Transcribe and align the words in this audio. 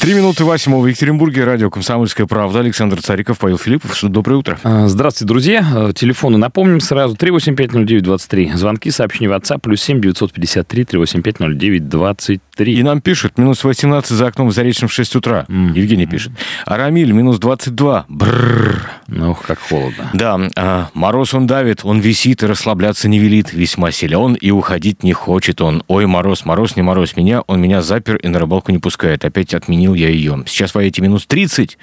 Три 0.00 0.14
минуты 0.14 0.44
восьмого 0.44 0.84
в 0.84 0.86
Екатеринбурге. 0.86 1.42
Радио 1.44 1.70
«Комсомольская 1.70 2.26
правда». 2.26 2.60
Александр 2.60 3.02
Цариков, 3.02 3.38
Павел 3.38 3.58
Филиппов. 3.58 3.98
Доброе 4.04 4.36
утро. 4.36 4.58
А, 4.62 4.86
Здравствуйте, 4.86 5.26
друзья. 5.26 5.66
А, 5.74 5.92
Телефоны 5.92 6.38
напомним 6.38 6.80
сразу. 6.80 7.16
3850923. 7.16 8.56
Звонки, 8.56 8.92
сообщения 8.92 9.28
в 9.28 9.32
WhatsApp. 9.32 9.58
Плюс 9.60 9.82
7 9.82 10.00
953 10.00 10.84
3850923. 10.84 12.40
И 12.60 12.82
нам 12.82 13.00
пишут, 13.00 13.38
минус 13.38 13.62
18 13.62 14.10
за 14.10 14.26
окном 14.26 14.48
в 14.48 14.52
Заречном 14.52 14.88
в 14.88 14.92
6 14.92 15.16
утра. 15.16 15.46
Евгений 15.48 16.06
пишет. 16.06 16.32
Арамиль, 16.66 17.12
минус 17.12 17.38
22. 17.38 18.06
Бррр. 18.08 18.90
Ох, 19.20 19.42
как 19.42 19.58
холодно. 19.58 20.10
Да, 20.12 20.38
а, 20.56 20.88
мороз 20.94 21.34
он 21.34 21.46
давит, 21.46 21.80
он 21.84 22.00
висит 22.00 22.42
и 22.42 22.46
расслабляться 22.46 23.08
не 23.08 23.18
велит. 23.18 23.52
Весьма 23.52 23.90
силен 23.90 24.34
и 24.34 24.50
уходить 24.50 25.02
не 25.02 25.12
хочет 25.12 25.60
он. 25.60 25.82
Ой, 25.88 26.06
мороз, 26.06 26.44
мороз, 26.44 26.76
не 26.76 26.82
мороз 26.82 27.16
меня. 27.16 27.42
Он 27.46 27.60
меня 27.60 27.82
запер 27.82 28.16
и 28.16 28.28
на 28.28 28.38
рыбалку 28.38 28.72
не 28.72 28.78
пускает. 28.78 29.24
Опять 29.24 29.54
отменил 29.54 29.94
я 29.94 30.08
ее. 30.08 30.42
Сейчас 30.46 30.74
в 30.74 30.78
эти 30.78 31.00
минус 31.00 31.26
30. 31.26 31.78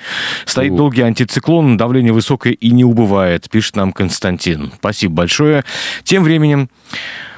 Стоит 0.46 0.72
О. 0.74 0.76
долгий 0.76 1.02
антициклон, 1.02 1.78
давление 1.78 2.14
высокое 2.14 2.54
и 2.54 2.72
не 2.72 2.84
убывает, 2.84 3.50
пишет 3.50 3.76
нам 3.76 3.92
Константин. 3.92 4.72
Спасибо 4.78 5.14
большое. 5.14 5.64
Тем 6.04 6.24
временем... 6.24 6.70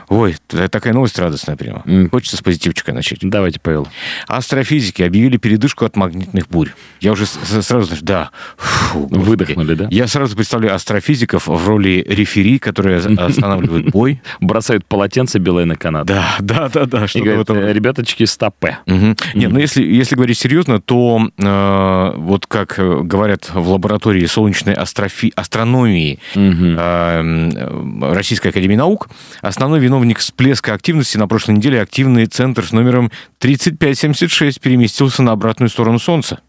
Ой, 0.10 0.36
такая 0.48 0.94
новость 0.94 1.20
радостная 1.20 1.58
прямо. 1.58 1.84
М. 1.86 2.10
Хочется 2.10 2.38
с 2.38 2.42
позитивчика 2.42 2.94
начать. 2.94 3.20
Давайте, 3.22 3.59
Павел. 3.59 3.88
Астрофизики 4.28 5.02
объявили 5.02 5.36
передышку 5.36 5.84
от 5.84 5.98
магнитных 5.98 6.48
бурь. 6.48 6.70
Я 7.02 7.12
уже 7.12 7.26
сразу, 7.26 7.94
да. 8.02 8.30
Фу. 8.58 9.08
Выдохнули, 9.08 9.73
да? 9.76 9.88
Я 9.92 10.08
сразу 10.08 10.36
представляю 10.36 10.76
астрофизиков 10.76 11.48
в 11.48 11.68
роли 11.68 12.06
рефери, 12.08 12.58
которые 12.58 12.98
останавливают 13.18 13.90
бой. 13.90 14.22
Бросают 14.40 14.86
полотенце 14.86 15.40
белое 15.40 15.66
на 15.66 15.76
канат. 15.76 16.06
Да, 16.08 16.38
да, 16.40 16.70
да, 16.70 16.86
да. 16.86 17.06
И 17.14 17.20
говорят, 17.20 17.42
этом 17.42 17.58
роде. 17.58 17.70
«Э, 17.70 17.74
ребяточки, 17.74 18.24
стопе. 18.24 18.78
Нет, 18.86 19.18
ну 19.52 19.59
если, 19.59 20.16
говорить 20.16 20.38
серьезно, 20.38 20.80
то 20.80 21.30
э, 21.38 22.14
вот 22.16 22.46
как 22.48 22.80
э, 22.80 23.02
говорят 23.03 23.52
в 23.53 23.70
лаборатории 23.70 24.26
солнечной 24.26 24.74
астрономии 24.74 26.20
э, 26.36 28.14
Российской 28.14 28.50
Академии 28.50 28.76
Наук, 28.76 29.09
основной 29.42 29.80
виновник 29.80 29.97
всплеска 30.20 30.73
активности 30.73 31.17
на 31.17 31.28
прошлой 31.28 31.56
неделе 31.56 31.81
активный 31.81 32.26
центр 32.26 32.66
с 32.66 32.72
номером 32.72 33.12
3576 33.40 34.59
переместился 34.62 35.22
на 35.23 35.31
обратную 35.31 35.70
сторону 35.70 36.00
Солнца 36.00 36.40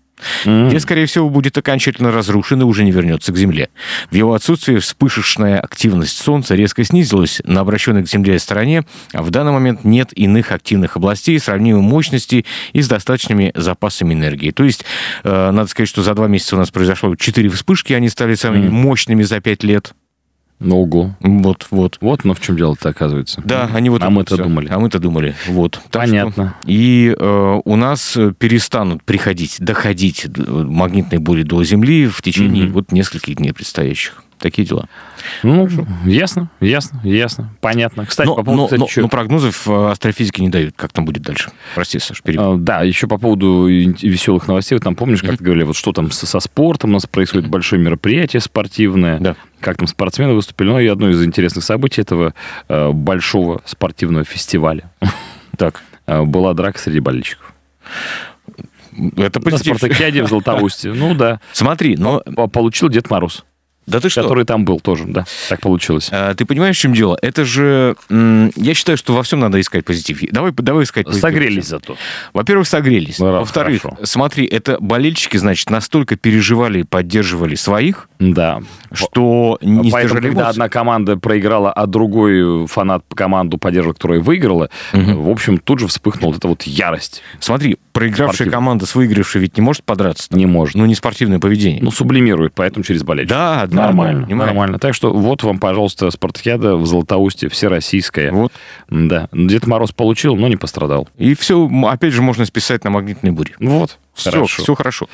М. 0.45 0.69
где, 0.69 0.81
скорее 0.81 1.07
всего, 1.07 1.31
будет 1.31 1.57
окончательно 1.59 2.11
разрушен 2.11 2.61
и 2.61 2.65
уже 2.65 2.83
не 2.83 2.91
вернется 2.91 3.33
к 3.33 3.37
Земле. 3.37 3.69
В 4.11 4.15
его 4.17 4.35
отсутствие 4.35 4.81
вспышечная 4.81 5.61
активность 5.61 6.17
Солнца 6.19 6.57
резко 6.57 6.83
снизилась 6.83 7.41
на 7.45 7.61
обращенной 7.61 8.03
к 8.03 8.09
Земле 8.09 8.39
стороне, 8.41 8.85
а 9.13 9.23
в 9.23 9.31
данный 9.31 9.53
момент 9.53 9.85
нет 9.85 10.09
иных 10.15 10.51
активных 10.51 10.97
областей 10.97 11.39
сравнимой 11.39 11.83
мощности 11.83 12.45
и 12.73 12.83
с 12.83 12.89
достаточными 12.89 13.53
запасами 13.55 14.15
энергии. 14.15 14.51
То 14.51 14.65
есть, 14.65 14.85
э, 15.23 15.51
надо 15.53 15.69
сказать, 15.71 15.89
что 15.89 16.03
за 16.03 16.15
два 16.15 16.27
месяца 16.27 16.57
у 16.57 16.59
нас 16.59 16.71
произошло 16.73 17.15
четыре 17.15 17.49
вспышки, 17.49 17.93
они 17.93 18.09
стали 18.09 18.35
самыми 18.35 18.67
Мгм. 18.67 18.75
мощными 18.75 19.23
за 19.23 19.41
пять 19.41 19.63
лет. 19.63 19.93
Ну, 20.61 20.83
Ого. 20.83 21.15
Вот, 21.21 21.69
вот. 21.71 21.99
Вот, 22.01 22.25
но 22.25 22.35
в 22.35 22.41
чем 22.41 22.57
дело-то 22.57 22.89
оказывается. 22.89 23.41
Да, 23.45 23.71
они 23.73 23.91
вот... 23.91 24.03
А 24.03 24.11
мы-то 24.11 24.35
всё. 24.35 24.45
думали. 24.45 24.69
А 24.71 24.79
мы-то 24.81 24.99
думали. 24.99 25.35
Вот. 25.47 25.81
Так 25.91 26.03
Понятно. 26.03 26.55
что- 26.61 26.71
и 26.71 27.15
э, 27.17 27.61
у 27.65 27.77
нас 27.77 28.17
э, 28.17 28.33
перестанут 28.37 29.05
приходить, 29.05 29.57
доходить 29.61 30.27
д- 30.29 30.43
магнитные 30.51 31.21
бури 31.21 31.43
до 31.45 31.63
Земли 31.63 32.09
в 32.09 32.21
течение 32.23 32.65
Мгм. 32.65 32.73
вот 32.73 32.93
нескольких 32.93 33.37
дней 33.37 33.53
предстоящих. 33.53 34.23
Такие 34.39 34.67
дела. 34.67 34.89
Ну, 35.43 35.69
ясно, 36.05 36.49
ясно, 36.61 37.01
ясно. 37.03 37.51
Понятно. 37.61 38.07
Кстати, 38.07 38.29
но, 38.29 38.37
по 38.37 38.45
поводу, 38.45 38.61
но- 38.63 38.67
кстати, 38.67 38.81
но- 38.81 38.87
чё- 38.87 39.03
но 39.03 39.09
прогнозов 39.09 39.67
э, 39.69 39.91
астрофизики 39.91 40.41
не 40.41 40.49
дают. 40.49 40.75
Как 40.77 40.93
там 40.93 41.05
будет 41.05 41.23
дальше? 41.23 41.51
Прости, 41.75 41.99
Саш, 41.99 42.23
перебил. 42.23 42.53
А, 42.53 42.57
Да, 42.57 42.83
еще 42.83 43.09
по 43.09 43.19
поводу 43.19 43.67
веселых 43.67 44.47
новостей. 44.47 44.77
Вот 44.77 44.85
там 44.85 44.95
помнишь, 44.95 45.23
как 45.23 45.39
ты 45.39 45.45
говорили, 45.45 45.65
вот 45.65 45.77
что 45.77 45.93
там 45.93 46.11
со, 46.13 46.27
со 46.27 46.39
спортом 46.41 46.91
у 46.91 46.93
нас 46.95 47.07
происходит 47.07 47.49
большое 47.49 47.83
мероприятие 47.83 48.41
спортивное. 48.41 49.19
Да. 49.19 49.35
Как 49.61 49.77
там 49.77 49.89
спортсмены 49.89 50.35
выступили. 50.35 50.69
Ну 50.69 50.79
и 50.79 50.87
одно 50.87 51.11
из 51.11 51.25
интересных 51.25 51.65
событий 51.65 52.01
этого 52.03 52.33
э, 52.69 52.91
большого 52.93 53.61
спортивного 53.65 54.25
фестиваля 54.25 54.91
Так, 55.57 55.83
э, 56.07 56.23
была 56.23 56.55
драка 56.55 56.79
среди 56.79 57.01
болельщиков. 57.01 57.53
это 59.17 59.39
На 59.41 59.45
позитив. 59.51 59.77
спартакиаде 59.79 60.23
в 60.23 60.29
Златоусте. 60.29 60.93
Ну 60.93 61.15
да. 61.15 61.41
Смотри, 61.53 61.97
но... 61.97 62.21
По- 62.21 62.47
Получил 62.49 62.89
Дед 62.89 63.11
Мороз, 63.11 63.45
Да 63.89 64.01
ты 64.01 64.09
что? 64.09 64.23
который 64.23 64.45
там 64.45 64.65
был 64.65 64.81
тоже, 64.81 65.05
да. 65.07 65.25
Так 65.49 65.61
получилось. 65.61 66.09
А, 66.13 66.35
Ты 66.35 66.45
понимаешь, 66.45 66.77
в 66.77 66.81
чем 66.81 66.93
дело? 66.95 67.19
Это 67.23 67.45
же... 67.45 67.97
Я 68.11 68.75
считаю, 68.75 68.99
что 68.99 69.15
во 69.15 69.23
всем 69.23 69.41
надо 69.41 69.61
искать 69.61 69.85
позитив. 69.85 70.21
Давай, 70.31 70.53
давай 70.53 70.85
искать 70.85 71.07
позитив. 71.07 71.23
Согрелись 71.23 71.67
зато. 71.67 71.97
Во-первых, 72.33 72.67
согрелись. 72.69 73.19
Ну, 73.19 73.33
Во-вторых, 73.33 73.83
смотри, 74.03 74.47
это 74.47 74.79
болельщики, 74.81 75.37
значит, 75.37 75.71
настолько 75.71 76.17
переживали 76.17 76.81
и 76.81 76.83
поддерживали 76.85 77.55
своих, 77.55 78.09
Да. 78.19 78.61
что 78.93 79.59
не 79.63 79.91
Поэтому, 79.91 80.15
когда 80.21 80.29
эмоций. 80.29 80.51
одна 80.51 80.69
команда 80.69 81.17
проиграла, 81.17 81.73
а 81.73 81.87
другой 81.87 82.67
фанат 82.67 83.05
команду 83.15 83.59
поддерживал, 83.59 83.95
которая 83.95 84.21
выиграла, 84.21 84.71
Мгм. 84.93 85.23
в 85.23 85.31
общем, 85.31 85.59
тут 85.59 85.79
же 85.81 85.87
вспыхнула 85.89 86.33
вот 86.33 86.39
эта 86.39 86.49
вот 86.49 86.63
ярость. 86.65 87.23
Смотри, 87.41 87.79
проигравшая 87.99 88.35
Спортивно. 88.35 88.53
команда 88.53 88.87
с 88.87 88.95
выигравшей 88.95 89.41
ведь 89.41 89.57
не 89.57 89.63
может 89.63 89.83
подраться. 89.85 90.29
Не 90.31 90.47
может. 90.47 90.77
Ну, 90.77 90.87
не 90.87 90.95
спортивное 90.95 91.39
поведение. 91.41 91.83
Ну, 91.83 91.91
сублимирует, 91.91 92.53
поэтому 92.55 92.85
через 92.85 93.03
болельщиков. 93.03 93.37
да, 93.39 93.67
да, 93.67 93.77
Нормально, 93.87 94.27
нормально. 94.29 94.79
Так 94.79 94.95
что 94.95 95.13
вот 95.13 95.43
вам, 95.43 95.59
пожалуйста, 95.59 96.11
спартакиада 96.11 96.77
в 96.77 96.87
Златоусте, 96.87 97.49
всероссийская. 97.49 98.31
Вот. 98.33 98.53
Да. 98.91 99.29
Дед 99.33 99.67
Мороз 99.67 99.93
получил, 99.93 100.37
но 100.37 100.49
не 100.49 100.57
пострадал. 100.57 101.09
И 101.19 101.35
все, 101.35 101.69
опять 101.87 102.13
же, 102.13 102.23
можно 102.23 102.45
списать 102.47 102.85
на 102.85 102.91
магнитные 102.91 103.33
бури. 103.33 103.55
Вот. 103.61 103.99
Все 104.15 104.33
Хорошо. 104.33 104.63
все 104.65 104.75
хорошо. 104.75 105.09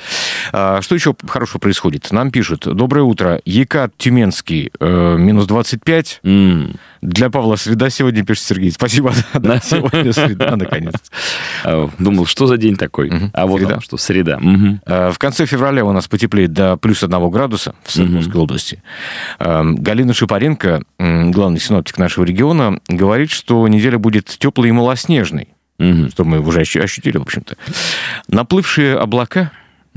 А, 0.52 0.80
что 0.80 0.94
еще 0.94 1.14
хорошего 1.28 1.58
происходит? 1.58 2.10
Нам 2.10 2.30
пишут. 2.30 2.66
Доброе 2.66 3.02
утро. 3.02 3.38
Екат 3.44 3.92
Тюменский, 3.98 4.70
э, 4.80 5.16
минус 5.18 5.44
25. 5.46 6.20
М. 6.24 6.76
Для 7.02 7.28
Павла 7.28 7.56
среда 7.56 7.90
сегодня, 7.90 8.24
пишет 8.24 8.44
Сергей. 8.44 8.70
Спасибо. 8.70 9.12
Да, 9.34 9.60
сегодня 9.60 10.10
среда, 10.14 10.56
наконец. 10.56 10.94
А, 11.64 11.90
Думал, 11.98 12.24
что 12.24 12.46
за 12.46 12.56
день 12.56 12.76
такой? 12.76 13.12
А 13.34 13.44
вот 13.46 13.58
Среда. 13.60 13.80
что, 13.82 13.98
среда. 13.98 14.40
Э, 14.86 15.10
В 15.12 15.18
конце 15.18 15.44
февраля 15.44 15.84
у 15.84 15.92
нас 15.92 16.08
потеплеет 16.08 16.54
до 16.54 16.78
плюс 16.78 17.02
одного 17.02 17.28
градуса 17.28 17.74
в 17.82 17.92
Свердловской 17.92 18.40
области. 18.40 18.82
Галина 19.38 20.14
Шипаренко, 20.14 20.82
главный 20.98 21.60
синоптик 21.60 21.98
нашего 21.98 22.24
региона, 22.24 22.78
говорит, 22.88 23.30
что 23.30 23.63
неделя 23.68 23.98
будет 23.98 24.26
теплой 24.26 24.68
и 24.68 24.72
малоснежной, 24.72 25.48
Мгм. 25.78 26.10
что 26.10 26.24
мы 26.24 26.40
уже 26.40 26.60
ощу- 26.60 26.82
ощутили, 26.82 27.18
в 27.18 27.22
общем-то. 27.22 27.56
Наплывшие 28.28 28.96
облака 28.96 29.50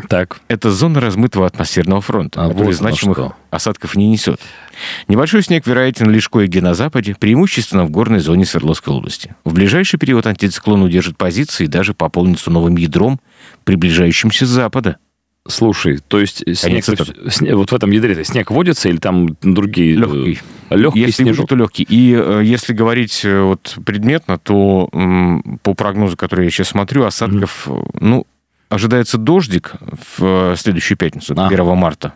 Так.– 0.10 0.42
это 0.48 0.72
зона 0.72 1.00
размытого 1.00 1.46
атмосферного 1.48 2.02
фронта, 2.02 2.44
А 2.46 2.50
который 2.50 2.68
вот 2.68 2.76
значимых 2.76 3.18
что. 3.18 3.36
осадков 3.50 3.96
не 3.96 4.08
несет. 4.10 4.40
Небольшой 5.08 5.42
снег 5.42 5.66
вероятен 5.66 6.10
лишь 6.12 6.30
кое-где 6.30 6.62
на 6.62 6.74
западе, 6.76 7.16
преимущественно 7.20 7.84
в 7.86 7.90
горной 7.90 8.20
зоне 8.20 8.46
Свердловской 8.46 8.94
области. 8.94 9.36
В 9.44 9.54
ближайший 9.54 9.98
период 9.98 10.28
антициклон 10.28 10.84
удержит 10.84 11.18
позиции 11.18 11.64
и 11.64 11.68
даже 11.68 11.94
пополнится 11.96 12.52
новым 12.52 12.76
ядром, 12.78 13.20
приближающимся 13.64 14.46
с 14.46 14.50
запада. 14.50 14.98
Слушай, 15.48 16.00
то 16.08 16.20
есть 16.20 16.44
снег, 16.58 16.84
цитаты. 16.84 17.14
сне- 17.30 17.56
вот 17.56 17.72
в 17.72 17.76
этом 17.76 17.92
ядре 17.92 18.24
снег 18.24 18.52
водится 18.52 18.90
или 18.90 18.98
там 18.98 19.30
другие... 19.42 19.96
Легкий. 19.96 20.40
Легкий 20.70 21.00
если 21.00 21.24
снежок? 21.24 21.38
будет, 21.44 21.50
то 21.50 21.56
легкий. 21.56 21.84
И 21.90 22.14
э, 22.14 22.42
если 22.44 22.74
говорить 22.74 23.22
э, 23.24 23.42
вот 23.42 23.78
предметно, 23.86 24.38
то 24.38 24.90
м, 24.92 25.60
по 25.64 25.74
прогнозу, 25.74 26.18
который 26.18 26.46
я 26.46 26.52
сейчас 26.52 26.70
смотрю, 26.70 27.06
осадков, 27.06 27.68
э, 27.68 27.80
ну, 28.02 28.28
ожидается 28.70 29.18
дождик 29.18 29.74
в 29.82 30.52
э, 30.52 30.56
следующую 30.58 30.98
пятницу, 30.98 31.34
А. 31.38 31.48
1 31.48 31.66
марта. 31.78 32.14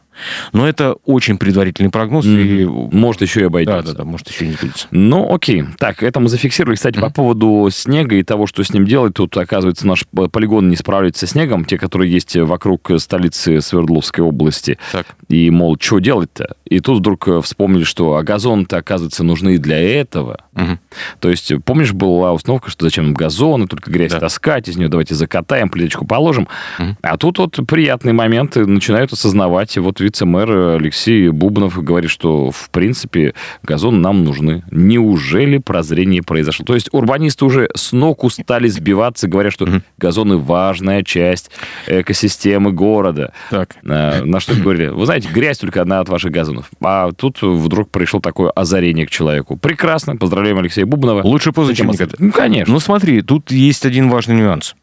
Но 0.54 0.68
это 0.68 0.96
очень 1.06 1.38
предварительный 1.38 1.90
прогноз. 1.90 2.26
И... 2.26 2.66
Может, 2.66 3.22
еще 3.22 3.40
и 3.40 3.44
Да, 3.44 3.48
обойдется. 3.48 3.92
да, 3.94 4.00
да, 4.00 4.04
может, 4.04 4.30
еще 4.30 4.48
не 4.48 4.54
будет. 4.60 4.88
Ну, 4.92 5.34
окей. 5.34 5.64
Так, 5.78 6.04
это 6.04 6.20
мы 6.20 6.30
зафиксировали. 6.30 6.76
Кстати, 6.76 7.00
по 7.00 7.10
поводу 7.10 7.70
снега 7.72 8.16
и 8.16 8.24
того, 8.24 8.48
что 8.48 8.64
с 8.64 8.74
ним 8.74 8.86
делать, 8.86 9.14
тут, 9.14 9.36
оказывается, 9.38 9.88
наш 9.88 10.06
полигон 10.32 10.70
не 10.70 10.76
справляется 10.76 11.26
со 11.26 11.32
снегом, 11.32 11.66
те, 11.66 11.78
которые 11.78 12.12
есть 12.12 12.36
вокруг 12.36 12.92
столицы 12.98 13.62
Свердловской 13.62 14.24
области. 14.24 14.78
Так. 14.92 15.06
И, 15.30 15.50
мол, 15.50 15.78
что 15.80 16.00
делать-то? 16.00 16.56
И 16.66 16.80
тут 16.80 17.00
вдруг 17.00 17.28
э, 17.28 17.42
вспомнили, 17.42 17.84
что 17.84 18.16
а 18.16 18.24
газоны-то, 18.24 18.78
оказывается, 18.78 19.24
нужны 19.24 19.56
и 19.56 19.58
для 19.58 19.80
этого. 19.80 20.42
Мгм. 20.54 20.80
То 21.20 21.30
есть, 21.30 21.52
помнишь, 21.66 21.94
была 21.94 22.34
установка, 22.34 22.70
что 22.70 22.86
зачем 22.86 23.06
нам 23.06 23.14
газоны, 23.14 23.68
только 23.68 23.92
грязь 23.92 24.12
Да. 24.12 24.20
таскать, 24.20 24.68
из 24.70 24.78
нее 24.78 24.88
давайте 24.90 25.16
закатаем, 25.16 25.70
плиточку 25.70 26.06
положим. 26.06 26.48
Мгм. 26.80 26.98
А 27.02 27.18
тут 27.18 27.38
вот 27.40 27.60
приятные 27.68 28.14
моменты 28.14 28.66
начинают 28.66 29.12
осознавать. 29.14 29.76
И 29.78 29.80
вот 29.80 30.00
видно, 30.00 30.11
вице-мэр 30.12 30.76
Алексей 30.76 31.30
Бубнов 31.30 31.82
говорит, 31.82 32.10
что, 32.10 32.52
в 32.52 32.70
принципе, 32.70 33.34
газоны 33.64 34.00
нам 34.00 34.26
нужны. 34.26 34.64
Неужели 34.70 35.58
прозрение 35.58 36.22
произошло? 36.22 36.66
То 36.66 36.76
есть 36.76 36.90
урбанисты 36.92 37.46
уже 37.46 37.70
с 37.74 37.94
ног 37.94 38.26
устали 38.26 38.68
сбиваться, 38.68 39.30
говоря, 39.30 39.52
что 39.52 39.68
газоны 39.98 40.38
важная 40.38 41.04
часть 41.04 41.50
экосистемы 41.88 42.74
города. 42.74 43.32
Так. 43.50 43.78
А, 43.88 44.24
на 44.24 44.42
что 44.42 44.54
говорили? 44.56 44.88
Вы 44.88 45.06
знаете, 45.06 45.30
грязь 45.30 45.60
только 45.60 45.82
одна 45.82 46.02
от 46.02 46.10
ваших 46.10 46.32
газонов. 46.32 46.70
А 46.82 47.12
тут 47.14 47.42
вдруг 47.42 47.90
пришло 47.90 48.20
такое 48.20 48.50
озарение 48.50 49.06
к 49.06 49.10
человеку. 49.10 49.56
Прекрасно. 49.56 50.18
Поздравляем 50.18 50.60
Алексея 50.60 50.86
Бубнова. 50.86 51.22
Лучше 51.24 51.54
поздно, 51.54 51.74
чем 51.74 51.88
никогда. 51.88 52.16
Ну, 52.20 52.32
конечно. 52.32 52.74
Ну, 52.74 52.80
смотри, 52.82 53.22
тут 53.22 53.52
есть 53.52 53.86
один 53.86 54.10
важный 54.10 54.36
нюанс. 54.36 54.76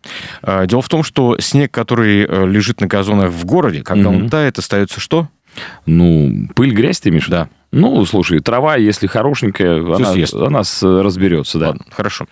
А, 0.43 0.65
дело 0.65 0.81
в 0.81 0.89
том, 0.89 1.03
что 1.03 1.37
снег, 1.39 1.71
который 1.71 2.25
э, 2.25 2.47
лежит 2.47 2.81
на 2.81 2.87
газонах 2.87 3.31
в 3.31 3.45
городе, 3.45 3.83
когда 3.83 4.11
mm-hmm. 4.11 4.23
он 4.23 4.31
тает, 4.31 4.59
остается 4.59 5.01
что? 5.01 5.18
Ну, 5.87 6.49
пыль, 6.55 6.73
грязь 6.73 7.01
ты 7.01 7.09
имеешь? 7.09 7.29
Да. 7.29 7.49
Ну, 7.71 8.05
слушай, 8.07 8.41
трава, 8.41 8.77
если 8.77 9.07
хорошенькая, 9.07 9.81
она, 9.81 10.15
она 10.47 10.63
разберется, 11.03 11.59
да. 11.59 11.67
Ладно, 11.69 11.85
хорошо. 11.91 12.27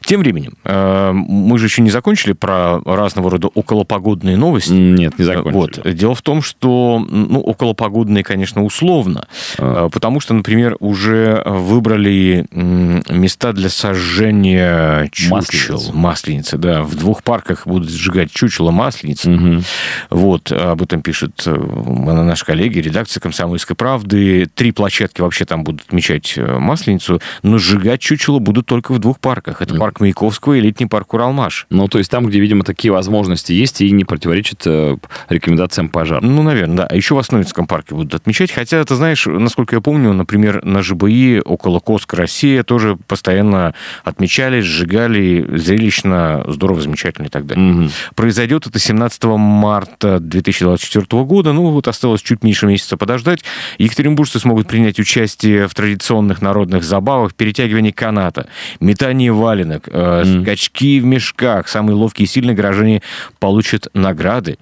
Тем 0.00 0.20
временем, 0.20 0.54
э, 0.64 1.12
мы 1.12 1.58
же 1.58 1.66
еще 1.66 1.82
не 1.82 1.90
закончили 1.90 2.32
про 2.32 2.80
разного 2.84 3.30
рода 3.30 3.48
околопогодные 3.48 4.38
новости. 4.38 4.72
Нет, 4.72 5.18
не 5.18 5.26
закончили. 5.26 5.52
Вот. 5.52 5.94
Дело 5.94 6.14
в 6.14 6.22
том, 6.22 6.40
что, 6.40 7.04
ну, 7.06 7.40
околопогодные, 7.40 8.24
конечно, 8.24 8.64
условно, 8.64 9.26
а. 9.58 9.86
Э, 9.86 9.90
потому 9.90 10.20
что, 10.20 10.32
например, 10.32 10.76
уже 10.80 11.42
выбрали 11.44 12.46
места 12.52 13.52
для 13.52 13.68
сожжения 13.68 15.08
чучел. 15.12 15.36
Масленицы. 15.36 15.92
Масленицы, 15.92 16.58
да. 16.58 16.82
В 16.82 16.94
двух 16.94 17.22
парках 17.22 17.66
будут 17.66 17.90
сжигать 17.90 18.32
чучело 18.32 18.70
масленицы. 18.70 19.30
Угу. 19.30 19.62
Вот, 20.08 20.50
об 20.50 20.80
этом 20.80 21.02
пишет 21.02 21.42
э, 21.44 21.54
наши 21.54 22.46
коллеги, 22.46 22.78
редакция 22.78 23.20
«Комсомольской 23.20 23.76
правды» 23.76 24.46
три 24.62 24.70
площадки 24.70 25.20
вообще 25.20 25.44
там 25.44 25.64
будут 25.64 25.88
отмечать 25.88 26.34
э, 26.36 26.58
Масленицу, 26.58 27.20
но 27.42 27.58
сжигать 27.58 28.00
чучело 28.00 28.38
будут 28.38 28.66
только 28.66 28.92
в 28.92 29.00
двух 29.00 29.18
парках. 29.18 29.60
Это 29.60 29.74
парк 29.74 29.98
Маяковского 29.98 30.54
и 30.54 30.60
летний 30.60 30.86
парк 30.86 31.14
Уралмаш. 31.14 31.66
Ну, 31.68 31.88
то 31.88 31.98
есть 31.98 32.08
там, 32.08 32.26
где, 32.26 32.38
видимо, 32.38 32.62
такие 32.62 32.92
возможности 32.92 33.52
есть 33.52 33.80
и 33.80 33.90
не 33.90 34.04
противоречат 34.04 34.62
э, 34.66 34.98
рекомендациям 35.28 35.88
пожара. 35.88 36.20
Ну, 36.24 36.44
наверное, 36.44 36.76
да. 36.76 36.86
А 36.86 36.94
еще 36.94 37.16
в 37.16 37.18
Основицком 37.18 37.66
парке 37.66 37.96
будут 37.96 38.14
отмечать. 38.14 38.52
Хотя, 38.52 38.84
ты 38.84 38.94
знаешь, 38.94 39.26
насколько 39.26 39.74
я 39.74 39.80
помню, 39.80 40.12
например, 40.12 40.64
на 40.64 40.80
ЖБИ 40.80 41.40
около 41.44 41.80
Коска 41.80 42.16
Россия 42.16 42.62
тоже 42.62 42.96
постоянно 43.08 43.74
отмечали, 44.04 44.60
сжигали, 44.60 45.44
зрелищно, 45.56 46.44
здорово, 46.46 46.82
замечательно 46.82 47.26
и 47.26 47.30
так 47.30 47.46
далее. 47.46 47.68
Угу. 47.68 47.90
Произойдет 48.14 48.68
это 48.68 48.78
17 48.78 49.24
марта 49.24 50.20
2024 50.20 51.24
года. 51.24 51.52
Ну, 51.52 51.70
вот 51.70 51.88
осталось 51.88 52.22
чуть 52.22 52.44
меньше 52.44 52.66
месяца 52.66 52.96
подождать. 52.96 53.42
Екатеринбуржцы 53.78 54.38
смогут 54.38 54.51
могут 54.52 54.68
принять 54.68 55.00
участие 55.00 55.66
в 55.66 55.74
традиционных 55.74 56.42
народных 56.42 56.84
забавах, 56.84 57.34
перетягивании 57.34 57.90
каната, 57.90 58.48
метании 58.80 59.30
валенок, 59.30 59.88
э, 59.88 60.22
mm. 60.24 60.42
скачки 60.42 61.00
в 61.00 61.06
мешках. 61.06 61.68
Самые 61.68 61.96
ловкие 61.96 62.24
и 62.24 62.28
сильные 62.28 62.54
горожане 62.54 63.00
получат 63.38 63.88
награды. 63.94 64.58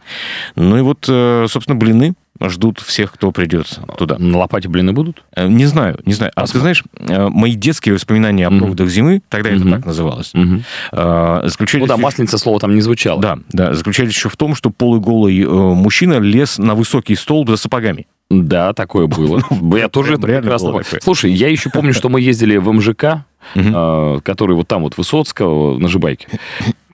Ну 0.54 0.78
и 0.78 0.82
вот, 0.82 1.06
э, 1.08 1.46
собственно, 1.48 1.76
блины 1.76 2.14
ждут 2.40 2.78
всех, 2.78 3.12
кто 3.12 3.32
придет 3.32 3.80
туда. 3.98 4.16
На 4.18 4.38
лопате 4.38 4.68
блины 4.68 4.92
будут? 4.92 5.24
Э, 5.34 5.48
не 5.48 5.66
знаю, 5.66 5.98
не 6.06 6.12
знаю. 6.12 6.30
А, 6.36 6.46
ты 6.46 6.60
знаешь, 6.60 6.84
э, 7.00 7.28
мои 7.28 7.56
детские 7.56 7.96
воспоминания 7.96 8.46
о 8.46 8.50
проводах 8.50 8.86
mm-hmm. 8.86 8.90
зимы, 8.90 9.22
тогда 9.28 9.50
mm-hmm. 9.50 9.60
это 9.60 9.70
так 9.70 9.86
называлось, 9.86 10.32
mm-hmm. 10.34 11.48
заключались... 11.48 11.82
Ну 11.82 11.88
да, 11.88 11.96
масленица 11.96 12.38
слово 12.38 12.60
там 12.60 12.76
не 12.76 12.80
звучало. 12.80 13.20
Да, 13.20 13.38
да, 13.48 13.74
заключались 13.74 14.12
еще 14.12 14.28
в 14.28 14.36
том, 14.36 14.54
что 14.54 14.70
полуголый 14.70 15.44
мужчина 15.44 16.20
лез 16.20 16.58
на 16.58 16.76
высокий 16.76 17.16
столб 17.16 17.48
за 17.48 17.56
сапогами. 17.56 18.06
Да, 18.30 18.72
такое 18.72 19.06
было. 19.08 19.42
Я 19.76 19.88
тоже 19.88 20.14
это 20.14 20.22
прекрасно 20.22 20.70
помню. 20.70 20.84
Слушай, 21.00 21.32
я 21.32 21.48
еще 21.48 21.68
помню, 21.68 21.92
что 21.92 22.08
мы 22.08 22.20
ездили 22.20 22.56
в 22.56 22.72
МЖК, 22.72 23.24
который 23.54 24.54
вот 24.54 24.68
там 24.68 24.82
вот 24.82 24.96
Высоцкого 24.96 25.78
на 25.78 25.88
Жибайке. 25.88 26.28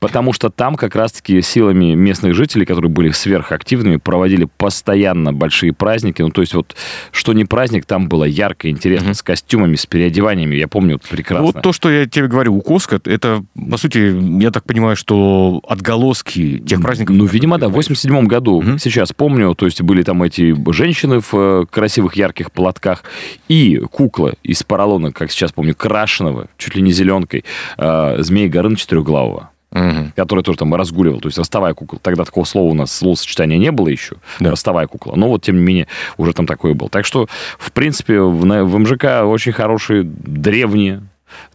Потому 0.01 0.33
что 0.33 0.51
там 0.51 0.77
как 0.77 0.95
раз-таки 0.95 1.41
силами 1.43 1.95
местных 1.95 2.35
жителей, 2.35 2.67
которые 2.67 2.91
были 2.91 3.11
сверхактивными, 3.11 3.97
проводили 3.97 4.49
постоянно 4.57 5.33
большие 5.33 5.73
праздники. 5.73 6.23
Ну, 6.23 6.31
то 6.31 6.43
есть 6.43 6.55
вот, 6.55 6.77
что 7.13 7.33
не 7.33 7.45
праздник, 7.45 7.87
там 7.87 8.09
было 8.09 8.25
ярко, 8.25 8.71
интересно, 8.71 9.11
mm-hmm. 9.11 9.15
с 9.15 9.23
костюмами, 9.23 9.77
с 9.77 9.87
переодеваниями. 9.87 10.57
Я 10.57 10.69
помню 10.69 10.95
вот 10.95 11.03
прекрасно. 11.03 11.47
Вот 11.47 11.63
то, 11.63 11.73
что 11.73 11.91
я 11.91 12.07
тебе 12.07 12.29
говорю, 12.29 12.57
укоска, 12.57 13.01
это, 13.05 13.45
по 13.71 13.77
сути, 13.77 14.41
я 14.43 14.51
так 14.51 14.65
понимаю, 14.65 14.97
что 14.97 15.61
отголоски 15.67 16.59
тех 16.59 16.81
праздников... 16.83 17.17
Ну, 17.17 17.25
видимо, 17.25 17.59
да, 17.59 17.69
в 17.69 17.73
87 17.73 18.27
году, 18.27 18.63
mm-hmm. 18.63 18.79
сейчас 18.79 19.13
помню, 19.13 19.55
то 19.55 19.67
есть 19.67 19.81
были 19.83 20.03
там 20.03 20.23
эти 20.23 20.55
женщины 20.73 21.21
в 21.21 21.35
э, 21.35 21.67
красивых 21.71 22.17
ярких 22.17 22.53
платках 22.53 23.05
и 23.49 23.81
кукла 23.91 24.35
из 24.43 24.63
поролона, 24.63 25.13
как 25.13 25.31
сейчас 25.31 25.53
помню, 25.53 25.75
крашеного, 25.75 26.49
чуть 26.59 26.75
ли 26.75 26.83
не 26.83 26.93
зеленкой, 26.93 27.45
э, 27.79 28.17
Змея 28.19 28.49
Горын 28.49 28.77
четырехглавого 28.77 29.51
угу. 29.73 30.13
который 30.15 30.43
тоже 30.43 30.59
там 30.59 30.75
разгуливал. 30.75 31.21
То 31.21 31.29
есть 31.29 31.39
ростовая 31.39 31.75
кукла. 31.75 31.99
Тогда 32.03 32.25
такого 32.25 32.45
слова 32.45 32.71
у 32.71 32.75
нас, 32.75 32.93
словосочетания 32.93 33.59
не 33.59 33.71
было 33.71 33.89
еще. 33.89 34.17
Да. 34.41 34.51
Ростовая 34.51 34.87
кукла. 34.87 35.15
Но 35.17 35.29
вот, 35.29 35.43
тем 35.43 35.57
не 35.57 35.63
менее, 35.63 35.89
уже 36.17 36.33
там 36.33 36.47
такое 36.47 36.75
было. 36.75 36.89
Так 36.89 37.05
что, 37.05 37.29
в 37.59 37.73
принципе, 37.73 38.21
в, 38.21 38.41
в 38.41 38.79
МЖК 38.79 39.25
очень 39.25 39.53
хорошие 39.53 40.03
древние 40.05 41.03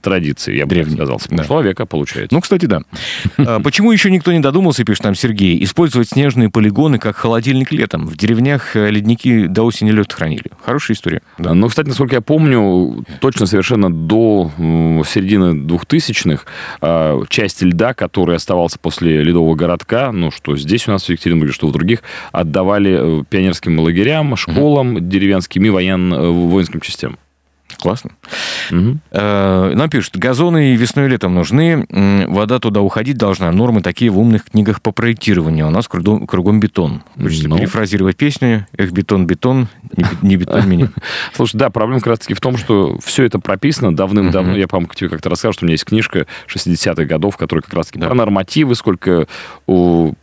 традиции, 0.01 0.55
я 0.55 0.65
бы 0.65 0.71
Древний. 0.75 0.95
сказал, 0.95 1.19
с 1.19 1.27
прошлого 1.27 1.63
да. 1.63 1.69
века 1.69 1.85
получается. 1.85 2.33
Ну, 2.33 2.41
кстати, 2.41 2.65
да. 2.65 2.81
А, 3.37 3.59
почему 3.59 3.91
еще 3.91 4.11
никто 4.11 4.31
не 4.31 4.39
додумался, 4.39 4.83
пишет 4.83 5.03
нам 5.03 5.15
Сергей, 5.15 5.61
использовать 5.63 6.09
снежные 6.09 6.49
полигоны 6.49 6.99
как 6.99 7.15
холодильник 7.15 7.71
летом? 7.71 8.05
В 8.05 8.15
деревнях 8.15 8.75
э, 8.75 8.89
ледники 8.89 9.47
до 9.47 9.63
осени 9.63 9.91
лед 9.91 10.11
хранили. 10.13 10.45
Хорошая 10.63 10.95
история. 10.95 11.21
Да. 11.37 11.53
Ну, 11.53 11.67
кстати, 11.67 11.87
насколько 11.87 12.15
я 12.15 12.21
помню, 12.21 13.05
точно 13.19 13.45
совершенно 13.45 13.91
до 13.91 14.51
середины 14.57 15.65
2000-х 15.65 16.45
а, 16.81 17.23
часть 17.29 17.61
льда, 17.61 17.93
который 17.93 18.35
оставался 18.35 18.77
после 18.79 19.23
ледового 19.23 19.55
городка, 19.55 20.11
ну, 20.11 20.31
что 20.31 20.55
здесь 20.55 20.87
у 20.87 20.91
нас 20.91 21.05
в 21.05 21.09
Екатеринбурге, 21.09 21.53
что 21.53 21.67
в 21.67 21.71
других, 21.71 22.03
отдавали 22.31 23.21
э, 23.21 23.23
пионерским 23.29 23.79
лагерям, 23.79 24.35
школам, 24.35 24.95
угу. 24.95 24.99
деревенским 24.99 25.65
и 25.65 25.69
воен... 25.69 26.13
Э, 26.13 26.29
воинским 26.29 26.81
частям. 26.81 27.17
Классно. 27.79 28.11
Угу. 28.71 28.99
Нам 29.11 29.89
пишут, 29.89 30.17
газоны 30.17 30.75
весной 30.75 31.05
и 31.05 31.09
летом 31.09 31.35
нужны, 31.35 31.85
вода 32.27 32.59
туда 32.59 32.81
уходить 32.81 33.17
должна. 33.17 33.51
Нормы 33.51 33.81
такие 33.81 34.11
в 34.11 34.19
умных 34.19 34.45
книгах 34.45 34.81
по 34.81 34.91
проектированию. 34.91 35.67
У 35.67 35.69
нас 35.69 35.87
кругом, 35.87 36.27
кругом 36.27 36.59
бетон. 36.59 37.03
Хочется 37.19 37.49
ну... 37.49 37.57
перефразировать 37.57 38.17
песню 38.17 38.67
«Эх, 38.77 38.91
бетон, 38.91 39.25
бетон, 39.25 39.67
не 40.21 40.37
бетон 40.37 40.69
меня». 40.69 40.89
Слушай, 41.33 41.57
да, 41.57 41.69
проблема 41.69 41.99
как 41.99 42.07
раз-таки 42.07 42.33
в 42.33 42.41
том, 42.41 42.57
что 42.57 42.97
все 43.03 43.23
это 43.23 43.39
прописано 43.39 43.95
давным-давно. 43.95 44.55
Я, 44.55 44.67
по-моему, 44.67 44.93
тебе 44.93 45.09
как-то 45.09 45.29
рассказывал, 45.29 45.53
что 45.53 45.65
у 45.65 45.67
меня 45.67 45.73
есть 45.73 45.85
книжка 45.85 46.27
60-х 46.47 47.05
годов, 47.05 47.37
которая 47.37 47.61
как 47.61 47.73
раз-таки 47.73 47.99
про 47.99 48.13
нормативы, 48.13 48.75
сколько 48.75 49.27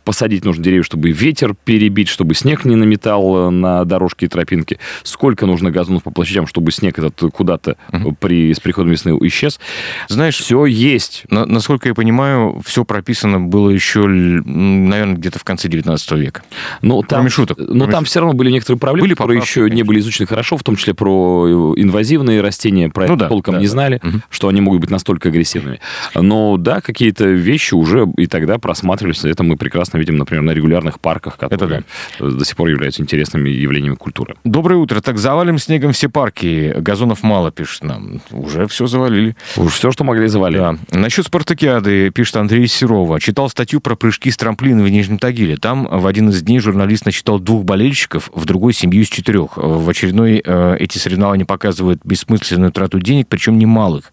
посадить 0.03 0.45
нужно 0.45 0.63
деревьев, 0.63 0.85
чтобы 0.85 1.11
ветер 1.11 1.55
перебить, 1.63 2.07
чтобы 2.07 2.33
снег 2.35 2.65
не 2.65 2.75
наметал 2.75 3.47
э, 3.47 3.49
на 3.49 3.85
дорожки 3.85 4.25
и 4.25 4.27
тропинки, 4.27 4.79
сколько 5.03 5.45
нужно 5.45 5.71
газонов 5.71 6.03
по 6.03 6.11
площадям, 6.11 6.47
чтобы 6.47 6.71
снег 6.71 6.99
этот 6.99 7.31
куда-то 7.39 7.77
угу. 7.93 8.11
при, 8.19 8.53
с 8.53 8.59
приходом 8.59 8.91
весны 8.91 9.17
исчез. 9.21 9.61
Знаешь, 10.09 10.37
все 10.37 10.65
есть. 10.65 11.23
На, 11.29 11.45
насколько 11.45 11.87
я 11.87 11.93
понимаю, 11.93 12.61
все 12.65 12.83
прописано 12.83 13.39
было 13.39 13.69
еще, 13.69 14.07
наверное, 14.07 15.15
где-то 15.15 15.39
в 15.39 15.45
конце 15.45 15.69
19 15.69 16.11
века. 16.11 16.43
Но 16.81 16.97
ну, 16.97 17.03
там, 17.03 17.29
шуток. 17.29 17.57
Но 17.57 17.85
ну, 17.85 17.87
там 17.87 18.03
все 18.03 18.19
равно 18.19 18.35
были 18.35 18.51
некоторые 18.51 18.77
проблемы, 18.77 19.07
были 19.07 19.13
которые 19.13 19.37
поправки, 19.37 19.49
еще 19.49 19.61
конечно. 19.61 19.75
не 19.77 19.83
были 19.83 19.99
изучены 19.99 20.27
хорошо, 20.27 20.57
в 20.57 20.63
том 20.63 20.75
числе 20.75 20.93
про 20.93 21.75
э, 21.77 21.81
инвазивные 21.81 22.41
растения, 22.41 22.89
про 22.89 23.07
ну, 23.07 23.13
это 23.13 23.23
да, 23.23 23.27
толком 23.29 23.53
да, 23.53 23.59
не 23.61 23.67
да. 23.67 23.71
знали, 23.71 24.01
угу. 24.03 24.19
что 24.29 24.49
они 24.49 24.59
могут 24.59 24.81
быть 24.81 24.89
настолько 24.89 25.29
агрессивными. 25.29 25.79
Но 26.13 26.57
да, 26.57 26.81
какие-то 26.81 27.23
вещи 27.23 27.73
уже 27.73 28.05
и 28.17 28.27
тогда 28.27 28.57
просматривались. 28.57 29.23
Это 29.23 29.43
мы 29.43 29.55
прекрасно 29.55 29.97
видим, 29.97 30.17
например, 30.17 30.43
на 30.43 30.51
регулярных 30.51 30.99
парках, 30.99 31.37
которые 31.37 31.83
это 32.19 32.29
да. 32.29 32.31
до 32.31 32.43
сих 32.43 32.57
пор 32.57 32.67
являются 32.67 33.01
интересными 33.01 33.49
явлениями 33.49 33.95
культуры. 33.95 34.35
Доброе 34.43 34.75
утро. 34.75 34.99
Так 34.99 35.17
завалим 35.17 35.57
снегом 35.57 35.93
все 35.93 36.09
парки. 36.09 36.73
Газонов 36.77 37.23
мало, 37.29 37.51
пишет 37.51 37.83
нам. 37.83 38.21
Уже 38.31 38.65
все 38.67 38.87
завалили. 38.87 39.35
Уже 39.55 39.69
все, 39.69 39.91
что 39.91 40.03
могли, 40.03 40.27
завалили. 40.27 40.59
Да. 40.59 40.75
Насчет 40.91 41.27
спартакиады, 41.27 42.09
пишет 42.09 42.37
Андрей 42.37 42.67
Серова. 42.67 43.19
Читал 43.19 43.49
статью 43.49 43.81
про 43.81 43.95
прыжки 43.95 44.31
с 44.31 44.37
трамплина 44.37 44.81
в 44.81 44.89
Нижнем 44.89 45.19
Тагиле. 45.19 45.57
Там 45.57 45.87
в 45.89 46.07
один 46.07 46.29
из 46.29 46.41
дней 46.41 46.59
журналист 46.59 47.05
насчитал 47.05 47.39
двух 47.39 47.65
болельщиков, 47.65 48.31
в 48.33 48.45
другой 48.45 48.73
семью 48.73 49.03
из 49.03 49.09
четырех. 49.09 49.57
В 49.57 49.87
очередной 49.87 50.41
э, 50.43 50.77
эти 50.79 50.97
соревнования 50.97 51.45
показывают 51.45 52.01
бессмысленную 52.03 52.71
трату 52.71 52.99
денег, 52.99 53.27
причем 53.29 53.59
немалых. 53.59 54.11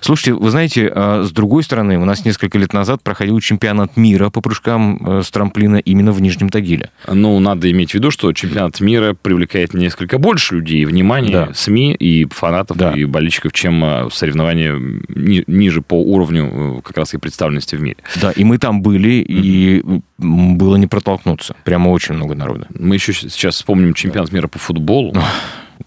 Слушайте, 0.00 0.34
вы 0.34 0.50
знаете, 0.50 0.90
э, 0.92 1.22
с 1.24 1.30
другой 1.30 1.62
стороны, 1.62 1.98
у 1.98 2.04
нас 2.04 2.24
несколько 2.24 2.58
лет 2.58 2.72
назад 2.72 3.02
проходил 3.04 3.38
чемпионат 3.38 3.96
мира 3.96 4.30
по 4.30 4.40
прыжкам 4.40 4.98
э, 5.06 5.22
с 5.22 5.30
трамплина 5.30 5.76
именно 5.76 6.10
в 6.10 6.20
Нижнем 6.20 6.48
Тагиле. 6.48 6.90
Ну, 7.06 7.38
надо 7.38 7.70
иметь 7.70 7.92
в 7.92 7.94
виду, 7.94 8.10
что 8.10 8.32
чемпионат 8.32 8.80
мира 8.80 9.14
привлекает 9.14 9.72
несколько 9.72 10.18
больше 10.18 10.56
людей, 10.56 10.84
внимание, 10.84 11.32
да. 11.32 11.54
СМИ 11.54 11.94
и 11.94 12.26
фанатов 12.26 12.45
фанатов 12.46 12.76
Да. 12.76 12.92
и 12.92 13.04
болельщиков, 13.04 13.52
чем 13.52 13.84
э, 13.84 14.08
соревнования 14.12 14.74
ни- 15.08 15.44
ниже 15.46 15.82
по 15.82 15.94
уровню 16.02 16.78
э, 16.78 16.80
как 16.82 16.96
раз 16.96 17.14
и 17.14 17.18
представленности 17.18 17.76
в 17.76 17.80
мире. 17.80 17.96
Да, 18.20 18.30
и 18.32 18.44
мы 18.44 18.58
там 18.58 18.82
были, 18.82 19.14
и 19.22 19.82
м, 20.18 20.56
было 20.58 20.76
не 20.76 20.86
протолкнуться. 20.86 21.56
Прямо 21.64 21.88
очень 21.90 22.14
много 22.14 22.34
народа. 22.34 22.66
Мы 22.78 22.94
еще 22.96 23.12
сейчас 23.12 23.56
вспомним 23.56 23.94
чемпионат 23.94 24.32
мира 24.32 24.46
по 24.48 24.58
футболу 24.58 25.12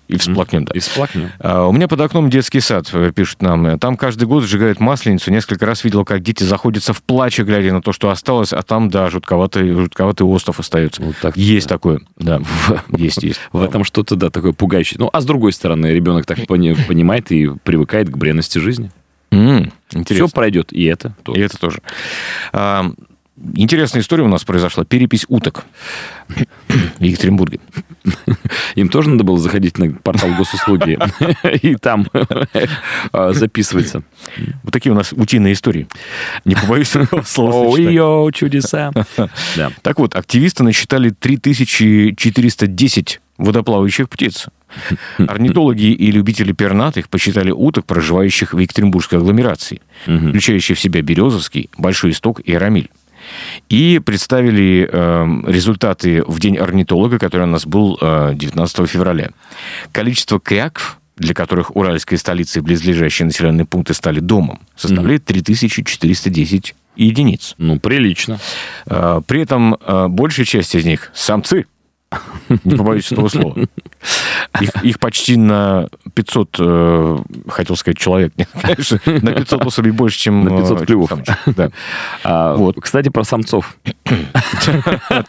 И 0.10 0.18
всплакнем, 0.18 0.66
да. 0.66 0.72
и 0.74 0.80
всплакнем. 0.80 1.30
А, 1.40 1.68
У 1.68 1.72
меня 1.72 1.88
под 1.88 2.02
окном 2.02 2.30
детский 2.32 2.60
сад, 2.62 2.90
э, 2.94 3.12
пишут 3.16 3.42
нам. 3.44 3.78
Там 3.80 3.96
каждый 3.96 4.28
год 4.28 4.44
сжигают 4.44 4.80
масленицу. 4.80 5.32
Несколько 5.32 5.68
раз 5.68 5.84
видел, 5.84 6.04
как 6.04 6.22
дети 6.22 6.44
заходятся 6.44 6.94
в 6.94 7.04
плаче, 7.04 7.44
глядя 7.44 7.72
на 7.72 7.82
то, 7.84 7.94
что 7.94 8.10
осталось, 8.10 8.52
а 8.52 8.64
там, 8.64 8.90
да, 8.90 9.10
жутковатый, 9.12 9.72
жутковатый 9.72 10.26
остров 10.26 10.60
остается. 10.60 11.04
Вот 11.04 11.16
так 11.22 11.38
есть 11.38 11.70
такое, 11.70 12.02
да. 12.18 12.42
Есть, 12.98 13.22
есть. 13.24 13.40
В 13.54 13.62
этом 13.62 13.84
что-то, 13.84 14.16
да, 14.16 14.30
такое 14.32 14.52
пугающее. 14.52 14.98
Ну, 15.00 15.10
а 15.14 15.22
с 15.22 15.26
другой 15.26 15.54
стороны, 15.54 15.88
ребенок 15.88 16.26
так 16.26 16.40
пони- 16.48 16.76
понимает 16.88 17.32
и 17.32 17.48
привыкает 17.64 18.10
к 18.10 18.18
бренности 18.18 18.58
жизни. 18.58 18.92
Интересно. 19.32 20.26
Все 20.28 20.28
пройдет, 20.30 20.74
и 20.74 20.86
это 20.86 21.16
И 21.20 21.24
тоже. 21.24 21.42
это 21.44 21.58
тоже. 21.60 21.82
А, 23.40 23.52
Интересная 23.56 24.02
история 24.02 24.24
у 24.24 24.28
нас 24.28 24.44
произошла. 24.44 24.86
Перепись 24.86 25.26
уток 25.28 25.66
в 26.28 27.04
Екатеринбурге. 27.04 27.60
Им 28.76 28.90
тоже 28.90 29.10
надо 29.10 29.24
было 29.24 29.40
заходить 29.40 29.78
на 29.78 29.92
портал 29.92 30.30
госуслуги 30.38 30.98
и 31.62 31.76
там 31.76 32.08
э, 32.14 33.34
записываться. 33.34 34.04
Вот 34.64 34.72
такие 34.72 34.92
у 34.92 34.96
нас 34.96 35.14
утиные 35.14 35.54
истории. 35.54 35.88
Не 36.46 36.56
побоюсь 36.56 36.92
слова. 37.26 37.70
Ой-ё, 37.70 38.30
чудеса. 38.32 38.92
Так 39.82 40.00
вот, 40.00 40.16
активисты 40.16 40.64
насчитали 40.64 41.10
3410 41.10 43.22
водоплавающих 43.38 44.10
птиц. 44.10 44.48
Орнитологи 45.18 45.92
и 45.92 46.12
любители 46.12 46.52
пернатых 46.52 47.10
посчитали 47.10 47.52
уток, 47.52 47.86
проживающих 47.86 48.54
в 48.54 48.60
Екатеринбургской 48.60 49.18
агломерации, 49.18 49.82
включающей 50.06 50.76
в 50.76 50.80
себя 50.80 51.02
Березовский, 51.02 51.70
Большой 51.78 52.12
Исток 52.12 52.42
и 52.44 52.54
Рамиль. 52.54 52.90
И 53.70 54.00
представили 54.00 54.90
эм, 54.92 55.46
результаты 55.48 56.24
в 56.26 56.40
День 56.40 56.58
орнитолога, 56.58 57.20
который 57.20 57.44
у 57.44 57.52
нас 57.52 57.66
был 57.66 57.98
э, 58.02 58.32
19 58.36 58.90
февраля. 58.90 59.30
Количество 59.92 60.40
кряков, 60.40 61.00
для 61.18 61.34
которых 61.34 61.76
уральская 61.76 62.18
столица 62.18 62.60
и 62.60 62.62
близлежащие 62.62 63.26
населенные 63.26 63.66
пункты 63.66 63.94
стали 63.94 64.20
домом, 64.20 64.62
составляет 64.76 65.26
3410 65.26 66.76
единиц. 66.96 67.56
Ну, 67.58 67.80
прилично. 67.80 68.40
Э, 68.86 69.22
При 69.28 69.42
этом 69.42 69.76
э, 69.76 70.08
большая 70.08 70.46
часть 70.46 70.76
из 70.76 70.86
них 70.86 71.12
самцы. 71.14 71.66
Не 72.64 72.76
побоюсь 72.76 73.12
этого 73.12 73.28
слова. 73.30 73.56
Их, 74.60 74.84
их 74.84 75.00
почти 75.00 75.38
на 75.38 75.88
500, 76.16 76.56
э, 76.60 77.18
хотел 77.50 77.76
сказать, 77.76 77.98
человек. 78.00 78.34
Нет, 78.36 78.50
конечно, 78.60 79.00
на 79.06 79.32
500 79.34 79.66
особей 79.66 79.92
больше, 79.92 80.18
чем... 80.18 80.44
На 80.44 80.58
500 80.58 80.82
э, 80.82 80.86
клювов. 80.86 81.10
самочек. 81.10 81.38
Да. 81.56 81.70
А, 82.24 82.56
Вот. 82.56 82.78
Кстати, 82.82 83.10
про 83.10 83.24
самцов. 83.24 83.78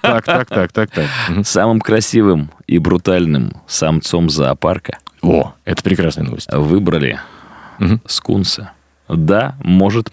Так, 0.01 0.25
так, 0.25 0.47
так, 0.49 0.73
так, 0.73 0.91
так. 0.91 1.09
Самым 1.45 1.81
красивым 1.81 2.51
и 2.67 2.79
брутальным 2.79 3.53
самцом 3.67 4.31
зоопарка 4.31 4.99
О, 5.23 5.53
это 5.65 5.83
прекрасная 5.83 6.25
новость. 6.25 6.51
выбрали 6.53 7.21
Мгм. 7.79 8.01
скунса. 8.07 8.73
Да, 9.13 9.57
может, 9.65 10.11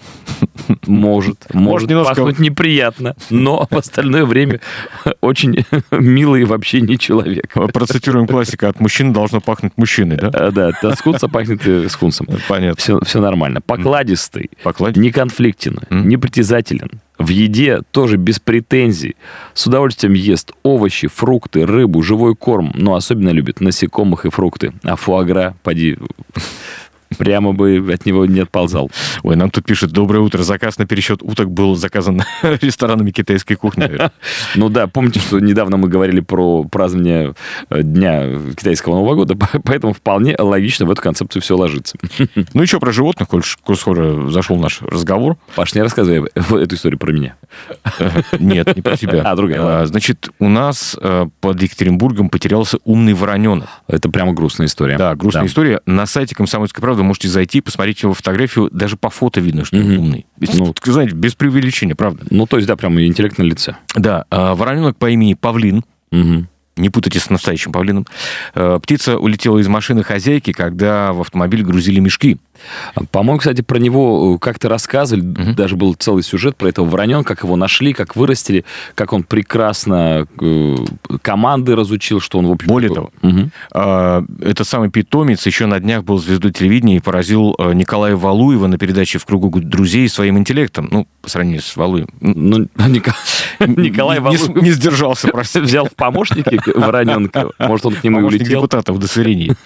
может, 0.85 1.53
может 1.53 1.89
немножко- 1.89 2.15
пахнуть 2.15 2.39
неприятно, 2.39 3.15
но 3.29 3.67
в 3.69 3.77
остальное 3.77 4.25
время 4.25 4.59
очень 5.21 5.65
милый 5.91 6.45
в 6.45 6.53
общении 6.53 6.95
человек. 6.95 7.53
Процитируем 7.73 8.27
классика. 8.27 8.69
От 8.69 8.79
мужчины 8.79 9.13
должно 9.13 9.39
пахнуть 9.41 9.73
мужчиной, 9.77 10.17
да? 10.17 10.27
А, 10.33 10.51
Да, 10.51 10.67
от 10.69 10.97
скунса 10.97 11.27
пахнет 11.27 11.65
э, 11.67 11.87
скунсом. 11.89 12.27
Понятно. 12.47 12.75
Все, 12.81 12.99
все 13.05 13.19
нормально. 13.21 13.61
Покладистый, 13.61 14.49
Покладь. 14.63 14.95
не 14.97 15.11
конфликтен, 15.11 15.79
непритязателен. 15.89 17.01
В 17.17 17.29
еде 17.29 17.81
тоже 17.91 18.17
без 18.17 18.39
претензий. 18.39 19.15
С 19.55 19.65
удовольствием 19.65 20.13
ест 20.13 20.51
овощи, 20.61 21.07
фрукты, 21.07 21.65
рыбу, 21.65 22.03
живой 22.03 22.35
корм, 22.35 22.71
но 22.75 22.93
особенно 22.93 23.29
любит 23.29 23.59
насекомых 23.59 24.25
и 24.25 24.29
фрукты. 24.29 24.73
А 24.83 24.95
фуагра, 24.95 25.55
поди, 25.63 25.97
прямо 27.17 27.53
бы 27.53 27.83
от 27.93 28.05
него 28.05 28.25
не 28.25 28.39
отползал. 28.41 28.91
Ой, 29.23 29.35
нам 29.35 29.49
тут 29.49 29.65
пишет, 29.65 29.91
доброе 29.91 30.19
утро, 30.19 30.43
заказ 30.43 30.77
на 30.77 30.85
пересчет 30.85 31.21
уток 31.21 31.49
был 31.51 31.75
заказан 31.75 32.23
ресторанами 32.61 33.11
китайской 33.11 33.55
кухни. 33.55 33.89
Ну 34.55 34.69
да, 34.69 34.87
помните, 34.87 35.19
что 35.19 35.39
недавно 35.39 35.77
мы 35.77 35.87
говорили 35.87 36.19
про 36.19 36.63
празднование 36.63 37.33
э, 37.69 37.81
Дня 37.83 38.37
китайского 38.57 38.95
Нового 38.95 39.15
года, 39.15 39.35
по- 39.35 39.49
поэтому 39.63 39.93
вполне 39.93 40.35
логично 40.37 40.85
в 40.85 40.91
эту 40.91 41.01
концепцию 41.01 41.41
все 41.41 41.55
ложится. 41.57 41.97
Ну, 42.53 42.61
еще 42.61 42.79
про 42.79 42.91
животных, 42.91 43.27
коль 43.29 43.43
скоро 43.77 44.29
зашел 44.29 44.57
наш 44.57 44.81
разговор. 44.81 45.37
Паш, 45.55 45.75
не 45.75 45.81
рассказывай 45.81 46.29
эту 46.35 46.75
историю 46.75 46.97
про 46.99 47.11
меня. 47.11 47.35
Нет, 48.39 48.75
не 48.75 48.81
про 48.81 48.97
тебя. 48.97 49.21
А, 49.23 49.35
другая, 49.35 49.61
ладно. 49.61 49.85
Значит, 49.85 50.29
у 50.39 50.49
нас 50.49 50.97
э, 50.99 51.27
под 51.41 51.61
Екатеринбургом 51.61 52.29
потерялся 52.29 52.77
умный 52.83 53.13
вороненок. 53.13 53.67
Это 53.87 54.09
прямо 54.09 54.33
грустная 54.33 54.67
история. 54.67 54.97
Да, 54.97 55.15
грустная 55.15 55.45
история. 55.45 55.81
На 55.85 56.05
сайте 56.05 56.35
«Комсомольской 56.35 56.81
правды» 56.81 56.96
можете 57.03 57.27
зайти, 57.27 57.61
посмотреть 57.61 58.03
его 58.03 58.13
фотографию. 58.13 58.69
Даже 58.71 58.97
по 58.97 59.09
фото 59.09 59.39
видно, 59.41 59.65
что 59.65 59.77
он 59.77 59.97
умный. 59.97 60.25
Ну. 60.39 60.47
Ну, 60.55 60.73
знаете, 60.85 61.15
без 61.15 61.35
преувеличения, 61.35 61.95
правда. 61.95 62.25
Ну, 62.29 62.45
то 62.45 62.57
есть, 62.57 62.67
да, 62.67 62.75
прям 62.75 62.99
интеллект 62.99 63.37
на 63.37 63.43
лице. 63.43 63.75
Да, 63.95 64.25
а, 64.29 64.55
вороненок 64.55 64.97
по 64.97 65.09
имени 65.09 65.33
Павлин, 65.33 65.83
Мгм. 66.11 66.47
не 66.77 66.89
путайте 66.89 67.19
с 67.19 67.29
настоящим 67.29 67.71
павлином. 67.71 68.05
Э, 68.53 68.79
Птица 68.81 69.17
улетела 69.17 69.57
из 69.59 69.67
машины 69.67 70.03
хозяйки, 70.03 70.51
когда 70.53 71.11
в 71.11 71.21
автомобиль 71.21 71.63
грузили 71.63 71.99
мешки. 71.99 72.37
По-моему, 73.11 73.39
кстати, 73.39 73.61
про 73.61 73.77
него 73.77 74.35
э, 74.35 74.39
как-то 74.39 74.69
рассказывали, 74.69 75.21
даже 75.21 75.75
был 75.75 75.93
целый 75.93 76.23
сюжет 76.23 76.55
про 76.57 76.69
этого 76.69 76.85
вороненка, 76.87 77.35
как 77.35 77.43
его 77.43 77.55
нашли, 77.55 77.93
как 77.93 78.15
вырастили, 78.15 78.65
как 78.95 79.13
он 79.13 79.23
прекрасно 79.23 80.27
э, 80.41 80.75
команды 81.21 81.75
разучил, 81.75 82.19
что 82.19 82.39
он, 82.39 82.47
в 82.47 82.51
общем... 82.51 82.67
Более 82.67 82.93
того, 82.93 83.11
Мгм. 83.21 83.51
А, 83.73 84.23
Этот 84.41 84.67
самый 84.67 84.89
питомец 84.89 85.45
еще 85.45 85.65
на 85.65 85.79
днях 85.79 86.03
был 86.03 86.17
звездой 86.19 86.51
телевидения 86.51 86.97
и 86.97 86.99
поразил 86.99 87.55
э, 87.57 87.73
Николая 87.73 88.15
Валуева 88.15 88.67
на 88.67 88.77
передаче 88.77 89.19
«В 89.19 89.25
кругу 89.25 89.59
друзей» 89.59 90.07
своим 90.09 90.37
интеллектом. 90.37 90.87
Ну, 90.91 91.07
по 91.21 91.29
сравнению 91.29 91.61
с 91.61 91.75
Валуевым. 91.75 92.09
Ну, 92.21 92.67
Николай 93.59 94.17
не, 94.17 94.23
Валуев 94.23 94.55
не 94.61 94.71
сдержался, 94.71 95.27
простите. 95.31 95.61
взял 95.65 95.85
в 95.85 95.95
помощники 95.95 96.59
вороненка. 96.77 97.49
Может, 97.59 97.85
он 97.87 97.95
к 97.95 98.03
нему 98.03 98.19
и 98.21 98.23
улетел. 98.23 98.47
депутата 98.61 98.93
в 98.93 98.97
удостоверении. 98.97 99.53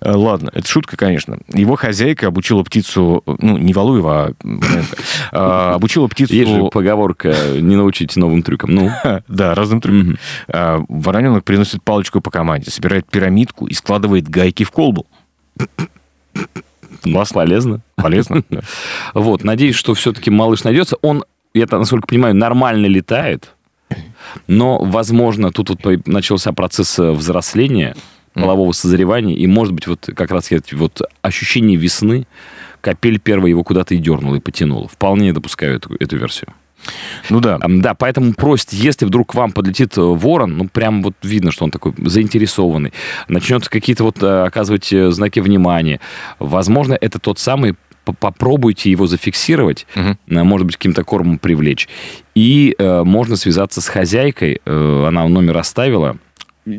Э, 0.00 0.12
Ладно, 0.12 0.50
это 0.52 0.68
шутка, 0.68 0.96
конечно. 0.96 1.38
Его 1.52 1.76
хозяйка 2.08 2.28
обучила 2.28 2.62
птицу, 2.62 3.22
ну, 3.26 3.58
не 3.58 3.72
Валуева, 3.72 4.34
а 5.32 5.74
обучила 5.74 6.08
Есть 6.16 6.30
же 6.30 6.44
птицу... 6.44 6.70
поговорка 6.70 7.34
«не 7.60 7.76
научить 7.76 8.16
новым 8.16 8.42
трюкам». 8.42 8.74
Ну, 8.74 8.90
Да, 9.28 9.54
разным 9.54 9.80
трюкам. 9.80 10.18
А, 10.48 10.80
Вороненок 10.88 11.44
приносит 11.44 11.82
палочку 11.82 12.20
по 12.20 12.30
команде, 12.30 12.70
собирает 12.70 13.06
пирамидку 13.10 13.66
и 13.66 13.74
складывает 13.74 14.28
гайки 14.28 14.64
в 14.64 14.70
колбу. 14.70 15.06
вас 17.04 17.32
полезно. 17.32 17.80
Полезно. 17.96 18.42
да. 18.50 18.60
Вот, 19.14 19.44
надеюсь, 19.44 19.76
что 19.76 19.94
все-таки 19.94 20.30
малыш 20.30 20.64
найдется. 20.64 20.96
Он, 21.02 21.24
я 21.52 21.66
насколько 21.70 22.06
понимаю, 22.06 22.34
нормально 22.34 22.86
летает, 22.86 23.54
но, 24.46 24.78
возможно, 24.78 25.50
тут 25.50 25.70
вот 25.70 26.06
начался 26.06 26.52
процесс 26.52 26.98
э, 26.98 27.10
взросления, 27.10 27.94
полового 28.40 28.72
созревания, 28.72 29.36
и, 29.36 29.46
может 29.46 29.74
быть, 29.74 29.86
вот 29.86 30.08
как 30.14 30.30
раз 30.30 30.50
вот 30.72 31.02
ощущение 31.22 31.76
весны, 31.76 32.26
капель 32.80 33.18
первая 33.18 33.50
его 33.50 33.64
куда-то 33.64 33.94
и 33.94 33.98
дернула, 33.98 34.36
и 34.36 34.40
потянула. 34.40 34.88
Вполне 34.88 35.32
допускаю 35.32 35.76
эту, 35.76 35.94
эту 35.98 36.16
версию. 36.16 36.52
Ну 37.28 37.40
да. 37.40 37.58
Да, 37.60 37.94
поэтому 37.94 38.32
просит, 38.34 38.72
если 38.72 39.04
вдруг 39.04 39.32
к 39.32 39.34
вам 39.34 39.52
подлетит 39.52 39.98
э, 39.98 40.00
ворон, 40.00 40.56
ну, 40.56 40.68
прям 40.68 41.02
вот 41.02 41.14
видно, 41.22 41.50
что 41.50 41.64
он 41.64 41.70
такой 41.70 41.92
заинтересованный, 41.98 42.92
начнет 43.26 43.68
какие-то 43.68 44.04
вот 44.04 44.22
э, 44.22 44.44
оказывать 44.44 44.92
э, 44.92 45.10
знаки 45.10 45.40
внимания, 45.40 46.00
возможно, 46.38 46.96
это 46.98 47.18
тот 47.18 47.38
самый, 47.38 47.74
попробуйте 48.04 48.90
его 48.90 49.06
зафиксировать, 49.06 49.86
э, 49.94 50.14
может 50.26 50.66
быть, 50.66 50.76
каким-то 50.76 51.04
кормом 51.04 51.38
привлечь. 51.38 51.88
И 52.34 52.74
э, 52.78 53.02
можно 53.02 53.36
связаться 53.36 53.80
с 53.80 53.88
хозяйкой, 53.88 54.60
э, 54.64 55.04
она 55.06 55.26
номер 55.26 55.58
оставила, 55.58 56.16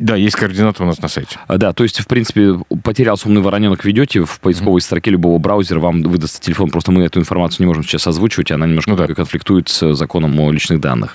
Да, 0.00 0.14
есть 0.16 0.36
координаты 0.36 0.82
у 0.82 0.86
нас 0.86 1.00
на 1.02 1.08
сайте. 1.08 1.38
а, 1.48 1.58
Да, 1.58 1.72
то 1.72 1.82
есть, 1.82 2.00
в 2.00 2.06
принципе, 2.06 2.58
потерялся 2.82 3.26
умный 3.28 3.40
вороненок, 3.42 3.84
ведете 3.84 4.24
в 4.24 4.40
поисковой 4.40 4.80
строке 4.80 5.10
любого 5.10 5.38
браузера, 5.38 5.80
вам 5.80 6.02
выдаст 6.02 6.40
телефон, 6.42 6.70
просто 6.70 6.92
мы 6.92 7.02
эту 7.02 7.18
информацию 7.18 7.64
не 7.64 7.66
можем 7.66 7.82
сейчас 7.82 8.06
озвучивать, 8.06 8.50
она 8.52 8.66
немножко 8.66 8.90
Ну 8.90 8.96
да. 8.96 9.06
конфликтует 9.08 9.68
с 9.68 9.94
законом 9.94 10.38
о 10.40 10.50
личных 10.52 10.80
данных. 10.80 11.14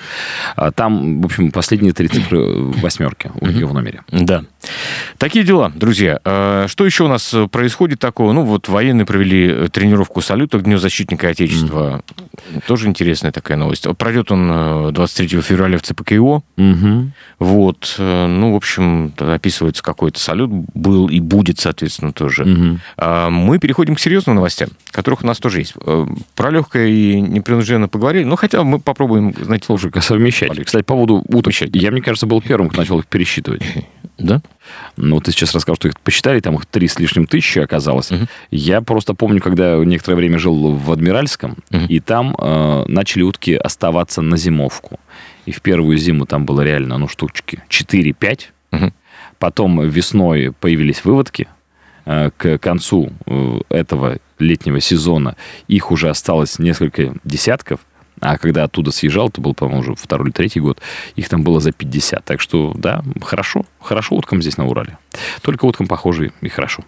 А 0.55 0.71
Там, 0.71 1.21
в 1.21 1.25
общем, 1.25 1.51
последние 1.51 1.93
три 1.93 2.07
цифры 2.07 2.39
э, 2.39 2.59
восьмерки 2.81 3.31
у 3.39 3.47
нее 3.47 3.65
в 3.65 3.73
номере. 3.73 4.01
Да. 4.11 4.43
Такие 5.17 5.45
дела, 5.45 5.71
друзья. 5.75 6.19
Э, 6.25 6.65
Что 6.67 6.85
еще 6.85 7.05
у 7.05 7.07
нас 7.07 7.33
э, 7.33 7.47
происходит 7.47 7.99
такого? 7.99 8.33
Ну, 8.33 8.43
вот 8.43 8.67
военные 8.67 9.05
провели 9.05 9.47
э, 9.47 9.67
тренировку 9.71 10.21
салюта 10.21 10.59
к 10.59 10.63
Дню 10.63 10.77
защитника 10.77 11.29
Отечества. 11.29 12.03
Тоже 12.67 12.87
интересная 12.87 13.31
такая 13.31 13.57
новость. 13.57 13.87
Пройдет 13.97 14.31
он 14.31 14.49
э, 14.51 14.91
23 14.91 15.41
февраля 15.41 15.77
в 15.77 15.81
ЦПКИО. 15.83 16.41
Мгм. 16.57 17.13
Вот. 17.39 17.95
э, 17.99 18.27
Ну, 18.27 18.53
в 18.53 18.55
общем, 18.55 18.64
общем, 18.65 19.13
описывается 19.17 19.83
какой-то 19.83 20.19
салют, 20.19 20.49
был 20.73 21.07
и 21.07 21.19
будет, 21.19 21.59
соответственно, 21.59 22.11
тоже. 22.11 22.43
Угу. 22.43 23.29
Мы 23.29 23.59
переходим 23.59 23.95
к 23.95 23.99
серьезным 23.99 24.35
новостям, 24.35 24.69
которых 24.91 25.23
у 25.23 25.27
нас 25.27 25.39
тоже 25.39 25.59
есть. 25.59 25.73
Э, 25.85 26.05
про 26.35 26.49
легкое 26.49 26.87
и 26.87 27.21
непринужденно 27.21 27.87
поговорили, 27.87 28.23
но 28.23 28.35
хотя 28.35 28.63
мы 28.63 28.79
попробуем, 28.79 29.33
знаете, 29.39 29.67
тоже 29.67 29.91
совмещать. 30.01 30.49
Полик. 30.49 30.65
Кстати, 30.65 30.83
по 30.83 30.95
поводу 30.95 31.23
уток, 31.27 31.53
я, 31.53 31.91
мне 31.91 32.01
кажется, 32.01 32.25
был 32.25 32.41
первым, 32.41 32.69
кто 32.69 32.79
начал 32.79 32.99
их 32.99 33.07
пересчитывать. 33.07 33.63
Да? 34.17 34.41
Ну, 34.95 35.19
ты 35.19 35.33
сейчас 35.33 35.53
рассказал, 35.53 35.75
что 35.75 35.89
их 35.89 35.99
посчитали, 35.99 36.39
там 36.39 36.55
их 36.55 36.65
три 36.67 36.87
с 36.87 36.97
лишним 36.99 37.27
тысячи 37.27 37.59
оказалось. 37.59 38.11
Угу. 38.11 38.27
Я 38.49 38.79
просто 38.79 39.13
помню, 39.13 39.41
когда 39.41 39.75
некоторое 39.83 40.15
время 40.15 40.39
жил 40.39 40.73
в 40.73 40.89
Адмиральском, 40.89 41.57
угу. 41.69 41.81
и 41.89 41.99
там 41.99 42.33
э, 42.39 42.85
начали 42.87 43.23
утки 43.23 43.55
оставаться 43.55 44.21
на 44.21 44.37
зимовку. 44.37 45.01
И 45.45 45.51
в 45.51 45.61
первую 45.61 45.97
зиму 45.97 46.25
там 46.25 46.45
было 46.45 46.61
реально, 46.61 46.97
ну, 46.97 47.09
штучки 47.09 47.61
4-5. 47.69 48.39
Потом 49.39 49.81
весной 49.87 50.51
появились 50.51 51.03
выводки. 51.03 51.47
Э, 52.05 52.29
к 52.37 52.57
концу 52.59 53.11
э, 53.25 53.59
этого 53.69 54.19
летнего 54.39 54.79
сезона 54.79 55.35
их 55.67 55.91
уже 55.91 56.09
осталось 56.09 56.59
несколько 56.59 57.13
десятков. 57.23 57.79
А 58.25 58.37
когда 58.39 58.63
оттуда 58.63 58.91
съезжал, 58.91 59.29
это 59.29 59.39
был, 59.39 59.53
по-моему, 59.53 59.81
уже 59.81 59.95
второй 59.95 60.27
или 60.27 60.33
третий 60.33 60.59
год, 60.59 60.79
их 61.15 61.29
там 61.29 61.43
было 61.43 61.59
за 61.59 61.71
50. 61.71 62.25
Так 62.25 62.41
что, 62.41 62.73
да, 62.75 63.03
хорошо. 63.21 63.65
Хорошо 63.79 64.15
уткам 64.15 64.41
здесь 64.41 64.57
на 64.57 64.65
Урале. 64.65 64.97
Только 65.41 65.65
уткам 65.65 65.87
похоже 65.87 66.31
и 66.41 66.49
хорошо. 66.49 66.83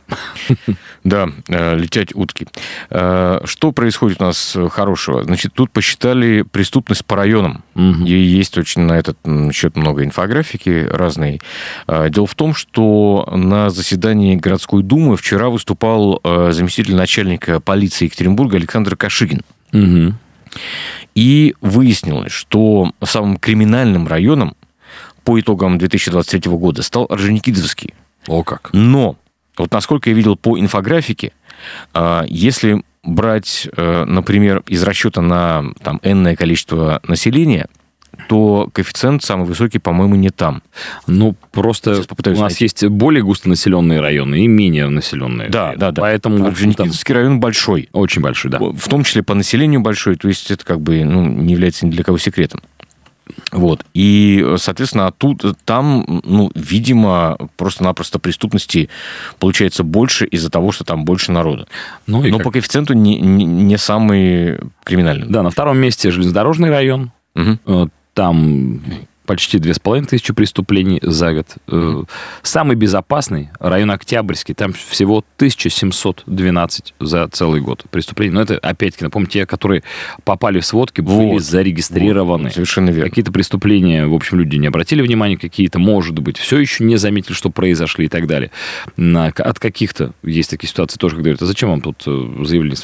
Да, 1.04 1.30
э, 1.48 1.78
летять 1.78 2.14
утки. 2.14 2.48
Э, 2.90 3.40
что 3.46 3.72
происходит 3.72 4.22
у 4.22 4.26
нас 4.26 4.58
хорошего? 4.72 5.24
Значит, 5.24 5.54
тут 5.54 5.72
посчитали 5.72 6.42
преступность 6.42 7.06
по 7.06 7.16
районам. 7.16 7.64
Угу. 7.76 8.04
И 8.04 8.12
есть 8.12 8.58
очень 8.58 8.82
на 8.82 8.98
этот 8.98 9.18
счет 9.54 9.78
много 9.78 10.04
инфографики 10.04 10.86
разной. 10.92 11.40
Э, 11.88 12.10
дело 12.10 12.28
в 12.28 12.36
том, 12.36 12.54
что 12.54 13.30
на 13.32 13.70
заседании 13.70 14.36
городской 14.36 14.84
думы 14.84 15.16
вчера 15.16 15.50
выступал 15.50 16.20
заместитель 16.24 16.96
начальника 16.96 17.62
полиции 17.62 18.06
Екатеринбурга 18.06 18.58
Александр 18.58 18.98
Кашигин. 18.98 19.44
Угу. 19.72 20.14
И 21.16 21.56
выяснилось, 21.62 22.32
что 22.32 22.92
самым 23.04 23.38
криминальным 23.38 24.08
районом 24.08 24.56
по 25.24 25.40
итогам 25.40 25.78
2023 25.78 26.52
года 26.54 26.84
стал 26.84 27.06
Орджоникидзевский. 27.10 27.94
О 28.28 28.44
как. 28.44 28.70
Но, 28.74 29.18
вот 29.58 29.72
насколько 29.72 30.10
я 30.10 30.16
видел 30.16 30.36
по 30.36 30.60
инфографике, 30.60 31.34
а, 31.94 32.24
если 32.28 32.84
брать, 33.04 33.68
э, 33.76 34.04
например, 34.06 34.64
из 34.68 34.84
расчета 34.84 35.22
на 35.22 35.64
там, 35.82 36.00
энное 36.04 36.36
количество 36.36 37.02
населения, 37.08 37.68
то 38.28 38.70
коэффициент 38.74 39.24
самый 39.24 39.46
высокий, 39.46 39.80
по-моему, 39.80 40.16
не 40.16 40.30
там. 40.30 40.62
Ну, 41.06 41.36
просто 41.52 41.92
у 41.92 42.30
нас 42.30 42.38
найти. 42.40 42.66
есть 42.66 42.86
более 42.86 43.24
густонаселенные 43.24 44.02
районы 44.02 44.44
и 44.44 44.48
менее 44.48 44.90
населенные. 44.90 45.50
Да, 45.50 45.74
да, 45.78 45.92
да. 45.92 46.02
Поэтому... 46.02 46.46
Орджоникидзевский 46.46 47.14
там... 47.14 47.22
район 47.22 47.40
большой. 47.40 47.90
Очень 47.94 48.22
большой, 48.22 48.52
да. 48.52 48.60
В 48.60 48.88
том 48.90 49.04
числе 49.04 49.24
по 49.24 49.34
населению 49.34 49.82
большой, 49.82 50.16
то 50.16 50.28
есть 50.28 50.52
это 50.52 50.66
как 50.66 50.82
бы 50.82 51.04
ну, 51.04 51.26
не 51.26 51.54
является 51.54 51.86
ни 51.86 51.92
для 51.92 52.04
кого 52.04 52.18
секретом. 52.18 52.62
Вот. 53.52 53.86
И, 53.94 54.56
соответственно, 54.58 55.12
тут, 55.12 55.44
там, 55.66 56.22
ну, 56.24 56.50
видимо, 56.56 57.38
просто-напросто 57.58 58.20
преступности 58.20 58.90
получается 59.40 59.84
больше 59.84 60.26
из-за 60.26 60.50
того, 60.50 60.72
что 60.72 60.86
там 60.86 61.04
больше 61.04 61.32
народа. 61.32 61.68
Ну, 62.08 62.24
Но 62.24 62.38
как... 62.38 62.46
по 62.46 62.52
коэффициенту 62.52 62.94
не, 62.94 63.20
не, 63.20 63.44
не 63.46 63.78
самый 63.78 64.60
криминальный. 64.84 65.28
Да, 65.28 65.44
на 65.44 65.50
втором 65.50 65.78
месте 65.78 66.10
железнодорожный 66.10 66.70
район. 66.70 67.12
Угу 67.36 67.92
там 68.18 68.82
почти 69.28 69.60
две 69.60 69.76
с 69.76 69.80
половиной 69.80 70.08
тысячи 70.08 70.34
преступлений 70.34 71.00
за 71.04 71.34
год. 71.34 71.48
Э, 71.68 72.04
самый 72.42 72.76
безопасный 72.76 73.50
район 73.60 73.92
Октябрьский, 73.92 74.56
там 74.56 74.74
всего 74.74 75.18
1712 75.36 76.96
за 77.00 77.28
целый 77.28 77.62
год 77.62 77.84
преступлений. 77.92 78.34
Но 78.34 78.42
это, 78.42 78.58
опять-таки, 78.58 79.04
напомню, 79.04 79.28
те, 79.28 79.46
которые 79.46 79.84
попали 80.24 80.60
в 80.62 80.66
сводки, 80.66 81.02
были 81.02 81.34
вот, 81.34 81.44
зарегистрированы. 81.44 82.46
Вот, 82.46 82.54
совершенно 82.54 82.90
верно. 82.90 83.10
Какие-то 83.10 83.32
преступления, 83.32 84.08
в 84.08 84.16
общем, 84.16 84.40
люди 84.40 84.56
не 84.56 84.66
обратили 84.66 85.04
внимания, 85.04 85.38
какие-то, 85.38 85.78
может 85.78 86.18
быть, 86.18 86.40
все 86.40 86.58
еще 86.58 86.86
не 86.86 86.96
заметили, 86.96 87.34
что 87.34 87.52
произошли 87.52 88.06
и 88.06 88.10
так 88.10 88.26
далее. 88.26 88.50
От 88.98 89.60
каких-то 89.60 90.14
есть 90.24 90.50
такие 90.50 90.70
ситуации 90.72 90.98
тоже, 90.98 91.18
когда 91.18 91.26
говорят, 91.26 91.44
а 91.44 91.46
зачем 91.46 91.70
вам 91.70 91.82
тут 91.82 92.02
э, 92.08 92.44
заявление? 92.46 92.78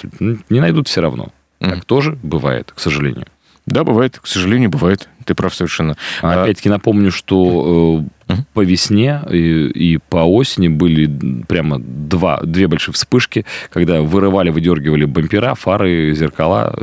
Не 0.51 0.59
найдут 0.59 0.89
все 0.89 1.01
равно. 1.01 1.29
Так 1.57 1.85
тоже 1.85 2.19
бывает, 2.21 2.71
к 2.75 2.79
сожалению. 2.79 3.25
Да, 3.65 3.83
бывает, 3.83 4.19
к 4.19 4.27
сожалению, 4.27 4.69
бывает. 4.69 5.07
Ты 5.25 5.35
прав 5.35 5.53
совершенно. 5.53 5.95
А, 6.21 6.43
опять-таки 6.43 6.69
напомню, 6.69 7.11
что 7.11 8.03
э, 8.39 8.43
по 8.53 8.61
весне 8.61 9.21
и, 9.29 9.67
и 9.67 9.97
по 9.97 10.17
осени 10.17 10.67
были 10.67 11.43
прямо 11.47 11.79
два, 11.79 12.41
две 12.41 12.67
большие 12.67 12.93
вспышки, 12.93 13.45
когда 13.69 14.01
вырывали, 14.01 14.49
выдергивали 14.49 15.05
бампера, 15.05 15.55
фары, 15.55 16.13
зеркала. 16.15 16.73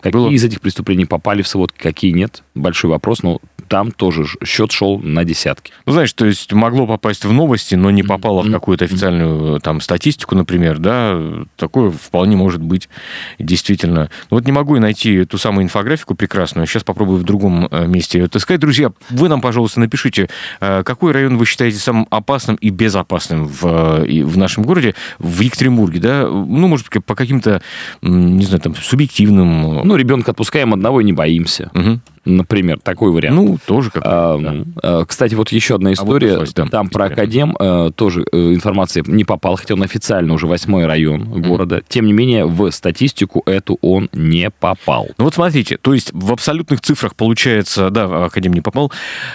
Какие 0.00 0.12
Было... 0.12 0.30
из 0.30 0.44
этих 0.44 0.60
преступлений 0.60 1.04
попали 1.04 1.42
в 1.42 1.48
сводки, 1.48 1.78
какие 1.78 2.12
нет? 2.12 2.42
Большой 2.54 2.90
вопрос, 2.90 3.22
но 3.22 3.40
там 3.72 3.90
тоже 3.90 4.26
счет 4.44 4.70
шел 4.70 4.98
на 4.98 5.24
десятки. 5.24 5.72
Ну, 5.86 5.94
знаешь, 5.94 6.12
то 6.12 6.26
есть 6.26 6.52
могло 6.52 6.86
попасть 6.86 7.24
в 7.24 7.32
новости, 7.32 7.74
но 7.74 7.90
не 7.90 8.02
попало 8.02 8.42
mm-hmm. 8.42 8.48
в 8.48 8.52
какую-то 8.52 8.84
официальную 8.84 9.60
там 9.60 9.80
статистику, 9.80 10.34
например, 10.34 10.78
да, 10.78 11.18
такое 11.56 11.90
вполне 11.90 12.36
может 12.36 12.60
быть 12.60 12.90
действительно. 13.38 14.10
Ну, 14.30 14.36
вот 14.36 14.44
не 14.44 14.52
могу 14.52 14.78
найти 14.78 15.24
ту 15.24 15.38
самую 15.38 15.64
инфографику 15.64 16.14
прекрасную, 16.14 16.66
сейчас 16.66 16.84
попробую 16.84 17.18
в 17.18 17.22
другом 17.22 17.66
э, 17.70 17.86
месте 17.86 18.18
ее 18.18 18.26
отыскать. 18.26 18.60
Друзья, 18.60 18.92
вы 19.08 19.30
нам, 19.30 19.40
пожалуйста, 19.40 19.80
напишите, 19.80 20.28
э, 20.60 20.81
какой 20.82 21.12
район 21.12 21.36
вы 21.36 21.46
считаете 21.46 21.78
самым 21.78 22.06
опасным 22.10 22.56
и 22.56 22.70
безопасным 22.70 23.46
в, 23.46 23.64
э, 23.64 24.22
в 24.22 24.36
нашем 24.36 24.64
городе, 24.64 24.94
в 25.18 25.40
Екатеринбурге, 25.40 26.00
да, 26.00 26.28
ну, 26.28 26.68
может 26.68 26.88
быть, 26.88 27.04
по 27.04 27.14
каким-то, 27.14 27.62
не 28.02 28.44
знаю, 28.44 28.60
там, 28.60 28.74
субъективным... 28.74 29.86
Ну, 29.86 29.96
ребенка 29.96 30.32
отпускаем 30.32 30.72
одного 30.74 31.00
и 31.00 31.04
не 31.04 31.12
боимся. 31.12 31.70
Угу. 31.74 32.00
Например, 32.24 32.78
такой 32.78 33.10
вариант. 33.10 33.36
Ну, 33.36 33.58
тоже 33.66 33.90
как 33.90 34.02
а, 34.06 34.38
да. 34.38 34.54
А, 34.82 35.04
кстати, 35.04 35.34
вот 35.34 35.50
еще 35.50 35.74
одна 35.74 35.92
история. 35.92 36.36
А 36.36 36.38
вот 36.40 36.52
да, 36.54 36.66
Там 36.66 36.88
про 36.88 37.06
Академ 37.06 37.56
а, 37.58 37.90
тоже 37.90 38.24
э, 38.30 38.54
информация 38.54 39.02
не 39.06 39.24
попала, 39.24 39.56
хотя 39.56 39.74
он 39.74 39.82
официально 39.82 40.32
уже 40.32 40.46
восьмой 40.46 40.86
район 40.86 41.22
mm-hmm. 41.22 41.48
города. 41.48 41.82
Тем 41.88 42.06
не 42.06 42.12
менее, 42.12 42.46
в 42.46 42.70
статистику 42.70 43.42
эту 43.46 43.78
он 43.80 44.08
не 44.12 44.50
попал. 44.50 45.08
Ну 45.18 45.24
вот 45.24 45.34
смотрите, 45.34 45.78
то 45.78 45.94
есть 45.94 46.12
в 46.12 46.32
абсолютных 46.32 46.80
цифрах 46.80 47.16
получается, 47.16 47.90
да, 47.90 48.26
Академ 48.26 48.52
не 48.52 48.60
попал, 48.60 48.92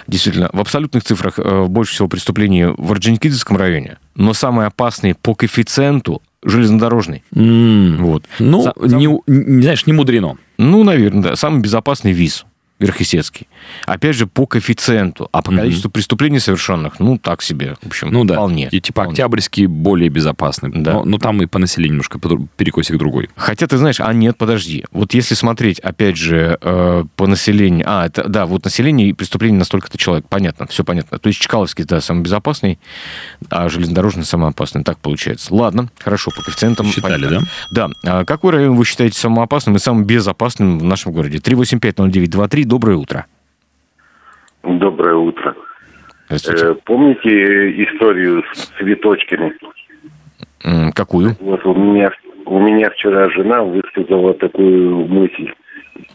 действительно, 0.08 0.50
в 0.54 0.62
абсолютных 0.62 1.04
цифрах 1.04 1.39
э, 1.39 1.65
больше 1.65 1.93
всего 1.93 2.08
преступлений 2.08 2.65
в 2.65 2.91
Орджоникидзевском 2.91 3.58
районе, 3.58 3.97
но 4.15 4.34
самые 4.34 4.67
опасные 4.67 5.13
по 5.13 5.36
коэффициенту 5.36 6.21
железнодорожный. 6.43 7.23
Mm. 7.34 7.97
Вот. 7.97 8.23
Ну, 8.39 8.63
Сам... 8.63 8.73
не, 8.97 9.08
не, 9.28 9.62
знаешь, 9.62 9.86
не 9.86 9.93
мудрено. 9.93 10.38
Ну, 10.58 10.84
наверное, 10.84 11.23
да. 11.23 11.36
Самый 11.36 11.62
безопасный 11.62 12.12
виз. 12.12 12.45
Верхесецкий. 12.80 13.48
Опять 13.86 14.16
же, 14.16 14.28
по 14.28 14.46
коэффициенту. 14.46 15.30
А 15.32 15.42
по 15.42 15.52
количеству 15.52 15.90
преступлений 15.90 16.40
совершенных, 16.40 17.00
ну, 17.00 17.18
так 17.18 17.42
себе. 17.42 17.76
В 17.82 17.88
общем, 17.88 18.10
ну, 18.12 18.24
да. 18.24 18.36
вполне. 18.36 18.70
И 18.72 18.80
типа 18.80 19.02
вполне. 19.02 19.12
Октябрьский 19.13 19.66
более 19.66 20.10
безопасный. 20.10 20.72
Да. 20.74 20.94
Но, 20.94 21.06
но 21.06 21.18
там 21.18 21.42
и 21.42 21.48
по 21.48 21.58
населению 21.58 21.94
немножко 21.94 22.20
перекосик 22.56 22.98
другой. 22.98 23.30
Хотя, 23.36 23.66
ты 23.66 23.78
знаешь, 23.78 24.00
а 24.00 24.13
нет, 24.13 24.38
подожди. 24.38 24.86
Вот 24.92 25.13
если 25.16 25.34
смотреть, 25.34 25.80
опять 25.80 26.18
же, 26.18 26.58
э, 26.62 27.04
по 27.16 27.28
населению... 27.28 27.86
А, 27.88 28.06
это, 28.06 28.28
да, 28.28 28.46
вот 28.46 28.66
население 28.66 29.10
и 29.10 29.13
преступление 29.13 29.58
настолько-то 29.58 29.98
человек. 29.98 30.28
Понятно, 30.30 30.68
все 30.68 30.84
понятно. 30.84 31.18
То 31.18 31.28
есть 31.28 31.40
Чкаловский, 31.40 31.84
да, 31.84 32.00
самый 32.00 32.22
безопасный, 32.22 32.78
а 33.50 33.70
железнодорожный 33.70 34.24
самый 34.24 34.50
опасный. 34.50 34.84
Так 34.84 35.00
получается. 35.00 35.54
Ладно, 35.54 35.90
хорошо, 35.98 36.30
по 36.36 36.44
коэффициентам... 36.44 36.92
Считали, 36.92 37.24
понятно. 37.24 37.48
да? 37.72 37.88
Да. 37.88 38.20
А 38.20 38.26
какой 38.26 38.52
район 38.52 38.76
вы 38.76 38.86
считаете 38.86 39.18
самым 39.18 39.40
опасным 39.40 39.76
и 39.78 39.80
самым 39.80 40.04
безопасным 40.04 40.78
в 40.78 40.84
нашем 40.84 41.12
городе? 41.12 41.40
3850923 41.40 42.66
доброе 42.67 42.97
утро. 42.97 43.25
Доброе 44.63 45.15
утро. 45.15 45.56
Э, 46.30 46.75
помните 46.84 47.84
историю 47.84 48.43
с 48.53 48.65
цветочками? 48.77 49.53
Какую? 50.93 51.36
Вот 51.39 51.65
у 51.65 51.73
меня, 51.73 52.12
у 52.45 52.60
меня 52.60 52.89
вчера 52.89 53.30
жена 53.30 53.63
высказала 53.63 54.34
такую 54.34 55.08
мысль. 55.08 55.53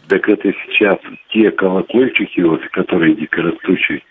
Так 0.07 0.29
это 0.29 0.53
сейчас 0.53 0.97
те 1.29 1.49
колокольчики, 1.51 2.41
вот, 2.41 2.61
которые 2.71 3.15
дикорастущие, 3.15 4.01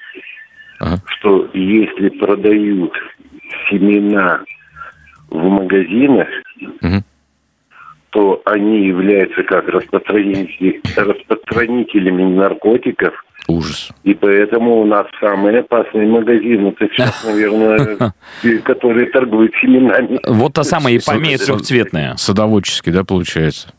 ага. 0.81 0.97
что 1.07 1.49
если 1.55 2.09
продают 2.09 2.93
семена 3.71 4.43
в 5.31 5.43
магазинах, 5.45 6.29
угу 6.83 7.05
то 8.13 8.43
они 8.45 8.87
являются 8.87 9.43
как 9.43 9.67
распространители, 9.69 10.81
распространителями 10.95 12.35
наркотиков. 12.35 13.15
Ужас. 13.49 13.91
И 14.05 14.15
поэтому 14.15 14.83
у 14.83 14.87
нас 14.87 15.07
самые 15.19 15.61
опасные 15.61 16.07
магазины, 16.07 16.69
это 16.69 16.89
сейчас, 16.93 17.25
наверное, 17.27 18.13
которые 18.65 19.07
торгуют 19.07 19.53
семенами. 19.61 20.21
Вот 20.27 20.53
та 20.53 20.63
самая 20.63 20.99
ипомея 20.99 21.39
трехцветная. 21.39 22.15
Садоводческий, 22.17 22.93
да, 22.93 23.03
получается? 23.03 23.73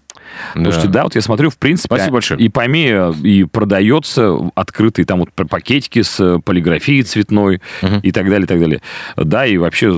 Да. 0.56 0.63
Слушайте, 0.63 0.88
да, 0.88 1.04
вот 1.04 1.13
я 1.13 1.22
смотрю, 1.22 1.52
в 1.52 1.58
принципе... 1.60 1.96
Спасибо 1.96 2.13
большое. 2.13 2.39
И 2.39 2.50
помея, 2.50 3.13
и 3.24 3.43
продается 3.43 4.36
открытые 4.56 5.06
там 5.06 5.19
вот 5.19 5.30
пакетики 5.48 6.02
с 6.02 6.39
полиграфией 6.43 7.04
цветной 7.04 7.62
угу. 7.84 7.96
и 8.02 8.12
так 8.12 8.28
далее, 8.30 8.46
и 8.46 8.48
так 8.48 8.60
далее. 8.60 8.82
Да, 9.15 9.46
и 9.46 9.58
вообще 9.58 9.91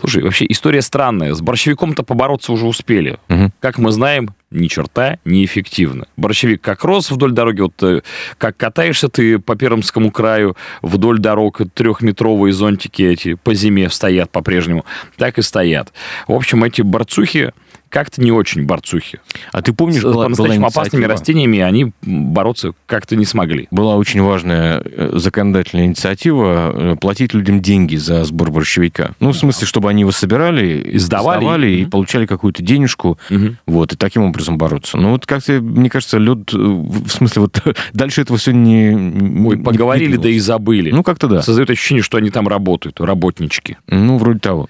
Слушай, 0.00 0.22
вообще 0.22 0.46
история 0.48 0.82
странная. 0.82 1.34
С 1.34 1.40
борщевиком-то 1.40 2.02
побороться 2.02 2.52
уже 2.52 2.66
успели. 2.66 3.18
Угу. 3.28 3.52
Как 3.60 3.78
мы 3.78 3.92
знаем, 3.92 4.30
ни 4.50 4.66
черта 4.66 5.18
неэффективно. 5.24 6.06
Борщевик 6.16 6.60
как 6.60 6.84
рос 6.84 7.10
вдоль 7.10 7.32
дороги, 7.32 7.60
вот 7.60 7.82
э, 7.82 8.02
как 8.36 8.56
катаешься 8.56 9.08
ты 9.08 9.38
по 9.38 9.54
Пермскому 9.54 10.10
краю 10.10 10.56
вдоль 10.82 11.18
дорог, 11.18 11.60
трехметровые 11.72 12.52
зонтики 12.52 13.02
эти 13.02 13.34
по 13.34 13.54
зиме 13.54 13.88
стоят 13.90 14.30
по-прежнему, 14.30 14.84
так 15.16 15.38
и 15.38 15.42
стоят. 15.42 15.92
В 16.26 16.32
общем, 16.32 16.64
эти 16.64 16.82
борцухи 16.82 17.52
как-то 17.90 18.22
не 18.22 18.30
очень 18.30 18.64
борцухи. 18.64 19.20
А 19.52 19.62
ты 19.62 19.72
помнишь, 19.72 20.02
была, 20.02 20.24
по-настоящему 20.24 20.66
опасными 20.66 21.04
растениями 21.04 21.58
они 21.58 21.92
бороться 22.02 22.72
как-то 22.86 23.16
не 23.16 23.24
смогли. 23.24 23.66
Была 23.72 23.96
очень 23.96 24.22
важная 24.22 24.80
э, 24.84 25.10
законодательная 25.14 25.86
инициатива 25.86 26.72
э, 26.72 26.96
платить 26.96 27.34
людям 27.34 27.60
деньги 27.60 27.96
за 27.96 28.24
сбор 28.24 28.52
борщевика. 28.52 29.12
Ну, 29.18 29.32
в 29.32 29.36
смысле, 29.36 29.66
чтобы 29.66 29.90
они 29.90 30.02
его 30.02 30.12
собирали, 30.12 30.92
и 30.92 30.98
сдавали, 30.98 31.40
сдавали 31.40 31.70
и 31.70 31.82
угу. 31.82 31.90
получали 31.90 32.26
какую-то 32.26 32.62
денежку, 32.62 33.18
угу. 33.28 33.56
вот, 33.66 33.92
и 33.92 33.96
таким 33.96 34.22
образом 34.22 34.56
бороться. 34.56 34.96
Ну, 34.96 35.10
вот 35.10 35.26
как-то, 35.26 35.60
мне 35.60 35.90
кажется, 35.90 36.18
лед, 36.18 36.54
э, 36.54 36.56
в 36.56 37.08
смысле, 37.08 37.42
вот 37.42 37.60
дальше 37.92 38.22
этого 38.22 38.38
все 38.38 38.52
не... 38.52 38.90
Ой, 38.90 39.56
не, 39.56 39.62
поговорили, 39.64 40.16
не 40.16 40.22
да 40.22 40.28
и 40.28 40.38
забыли. 40.38 40.92
Ну, 40.92 41.02
как-то 41.02 41.26
да. 41.26 41.42
Создает 41.42 41.70
ощущение, 41.70 42.04
что 42.04 42.18
они 42.18 42.30
там 42.30 42.46
работают, 42.46 43.00
работнички. 43.00 43.78
Ну, 43.88 44.16
вроде 44.16 44.38
того. 44.38 44.68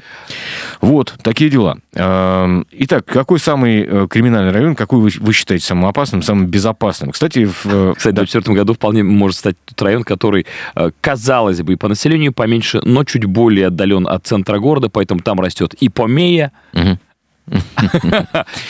Вот, 0.81 1.15
такие 1.23 1.51
дела. 1.51 1.77
Итак, 1.93 3.10
какой 3.11 3.41
самый 3.41 3.83
э, 3.83 4.07
криминальный 4.09 4.53
район, 4.53 4.75
какой 4.77 5.01
вы, 5.01 5.11
вы 5.19 5.33
считаете 5.33 5.67
самым 5.67 5.87
опасным, 5.87 6.23
самым 6.23 6.47
безопасным? 6.47 7.11
Кстати, 7.11 7.45
в... 7.45 7.67
Э, 7.67 7.95
Кстати, 7.97 8.15
да. 8.15 8.23
в 8.23 8.27
2004 8.27 8.57
году 8.57 8.75
вполне 8.75 9.03
может 9.03 9.39
стать 9.39 9.57
тот 9.65 9.83
район, 9.83 10.05
который, 10.05 10.47
э, 10.77 10.91
казалось 11.01 11.61
бы, 11.63 11.77
по 11.77 11.89
населению 11.89 12.33
поменьше, 12.33 12.81
но 12.85 13.05
чуть 13.05 13.25
более 13.25 13.67
отдален 13.67 14.07
от 14.07 14.27
центра 14.27 14.59
города, 14.59 14.89
поэтому 14.89 15.21
там 15.21 15.41
растет 15.41 15.75
и 15.75 15.89
помея, 15.89 16.53
угу 16.73 16.99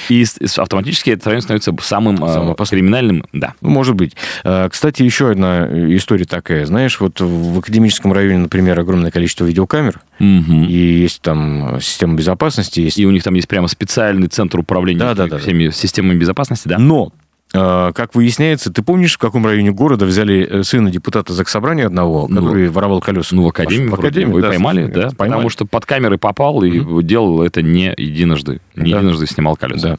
и 0.08 0.24
автоматически 0.56 1.10
этот 1.10 1.26
район 1.26 1.42
становится 1.42 1.74
самым, 1.82 2.18
самым 2.18 2.54
криминальным. 2.54 3.24
Да. 3.32 3.54
Может 3.60 3.94
быть. 3.94 4.14
Кстати, 4.42 5.02
еще 5.02 5.30
одна 5.30 5.66
история 5.96 6.24
такая. 6.24 6.66
Знаешь, 6.66 7.00
вот 7.00 7.20
в 7.20 7.58
академическом 7.58 8.12
районе, 8.12 8.38
например, 8.38 8.78
огромное 8.78 9.10
количество 9.10 9.44
видеокамер, 9.44 10.00
угу. 10.18 10.64
и 10.68 11.00
есть 11.02 11.22
там 11.22 11.80
система 11.80 12.14
безопасности. 12.14 12.90
И 12.94 13.04
у 13.04 13.10
них 13.10 13.22
там 13.22 13.34
есть 13.34 13.48
прямо 13.48 13.68
специальный 13.68 14.28
центр 14.28 14.58
управления 14.58 15.38
всеми 15.38 15.70
системами 15.70 16.18
безопасности, 16.18 16.68
да? 16.68 16.78
Но 16.78 17.12
как 17.52 18.14
выясняется, 18.14 18.72
ты 18.72 18.80
помнишь, 18.82 19.14
в 19.14 19.18
каком 19.18 19.44
районе 19.44 19.72
города 19.72 20.04
взяли 20.04 20.46
э, 20.48 20.62
сына 20.62 20.88
депутата 20.88 21.32
Заксобрания 21.32 21.86
одного, 21.86 22.28
ну, 22.28 22.42
который 22.42 22.66
ну, 22.66 22.72
воровал 22.72 23.00
колеса? 23.00 23.34
Ну, 23.34 23.42
в 23.42 23.48
Академии. 23.48 23.88
В 23.88 23.94
Академии, 23.94 24.32
Вы 24.34 24.42
да, 24.42 24.48
поймали, 24.50 24.86
да? 24.86 25.10
Поймали. 25.16 25.38
Потому 25.38 25.48
что 25.48 25.66
под 25.66 25.84
камерой 25.84 26.16
попал 26.16 26.62
и 26.62 26.78
mm-hmm. 26.78 27.02
делал 27.02 27.42
это 27.42 27.60
не 27.60 27.92
единожды. 27.96 28.60
Не 28.80 28.92
да. 28.92 28.98
единожды 28.98 29.26
снимал 29.26 29.56
колеса. 29.56 29.88
Да. 29.88 29.98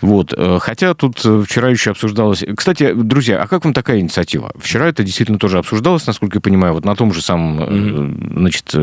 Вот. 0.00 0.34
Э, 0.36 0.58
хотя 0.60 0.94
тут 0.94 1.20
э, 1.24 1.42
вчера 1.46 1.68
еще 1.68 1.90
обсуждалось... 1.90 2.44
Кстати, 2.56 2.92
друзья, 2.94 3.42
а 3.42 3.46
как 3.46 3.64
вам 3.64 3.74
такая 3.74 4.00
инициатива? 4.00 4.52
Вчера 4.56 4.88
это 4.88 5.02
действительно 5.02 5.38
тоже 5.38 5.58
обсуждалось, 5.58 6.06
насколько 6.06 6.38
я 6.38 6.40
понимаю, 6.40 6.74
вот 6.74 6.84
на 6.84 6.94
том 6.94 7.12
же 7.12 7.22
самом, 7.22 7.60
mm-hmm. 7.60 8.38
значит, 8.38 8.74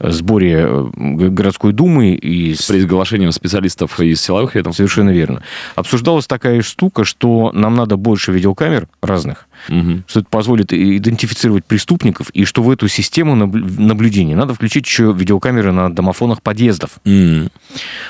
сборе 0.00 0.68
городской 0.94 1.72
думы 1.72 2.14
и... 2.14 2.54
С 2.54 2.66
приглашением 2.66 3.32
специалистов 3.32 3.98
из 4.00 4.20
силовых 4.20 4.54
ведомств. 4.54 4.78
Совершенно 4.78 5.10
верно. 5.10 5.42
Обсуждалась 5.74 6.26
такая 6.26 6.62
штука, 6.62 7.04
что 7.04 7.50
нам 7.52 7.74
надо 7.74 7.96
больше 7.96 8.32
видеокамер 8.32 8.88
разных, 9.02 9.48
угу. 9.68 10.02
что 10.06 10.20
это 10.20 10.28
позволит 10.28 10.72
идентифицировать 10.72 11.64
преступников, 11.64 12.30
и 12.30 12.44
что 12.44 12.62
в 12.62 12.70
эту 12.70 12.88
систему 12.88 13.34
наблюдения 13.34 14.36
надо 14.36 14.54
включить 14.54 14.86
еще 14.86 15.12
видеокамеры 15.16 15.72
на 15.72 15.92
домофонах 15.92 16.42
подъездов. 16.42 16.98
Угу. 17.04 17.50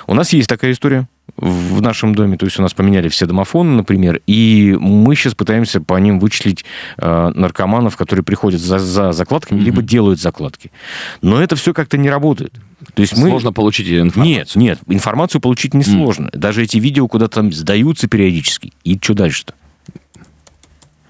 У 0.07 0.15
нас 0.15 0.33
есть 0.33 0.49
такая 0.49 0.73
история 0.73 1.09
в 1.37 1.83
нашем 1.83 2.15
доме, 2.15 2.37
то 2.37 2.47
есть 2.47 2.59
у 2.59 2.63
нас 2.63 2.73
поменяли 2.73 3.09
все 3.09 3.27
домофоны, 3.27 3.73
например, 3.73 4.21
и 4.27 4.77
мы 4.81 5.15
сейчас 5.17 5.35
пытаемся 5.35 5.81
по 5.81 5.99
ним 5.99 6.19
вычислить 6.19 6.65
э, 6.97 7.33
наркоманов, 7.35 7.97
которые 7.97 8.25
приходят 8.25 8.61
за, 8.61 8.79
за 8.79 9.13
закладками, 9.13 9.61
mm 9.61 9.67
либо 9.67 9.83
делают 9.83 10.21
закладки. 10.21 10.71
Но 11.23 11.43
это 11.43 11.57
все 11.57 11.75
как-то 11.75 11.99
не 11.99 12.09
работает. 12.09 12.55
То 12.95 13.03
есть 13.03 13.17
мы... 13.17 13.31
Сложно 13.31 13.53
получить 13.53 13.89
информацию? 13.91 14.25
Нет, 14.25 14.53
нет, 14.55 14.79
информацию 14.87 15.41
получить 15.41 15.75
несложно. 15.75 16.27
Mm. 16.27 16.39
Даже 16.39 16.63
эти 16.63 16.77
видео 16.77 17.09
куда-то 17.09 17.37
там 17.37 17.53
сдаются 17.53 18.07
периодически. 18.07 18.73
И 18.85 18.97
что 19.03 19.15
дальше-то? 19.15 19.55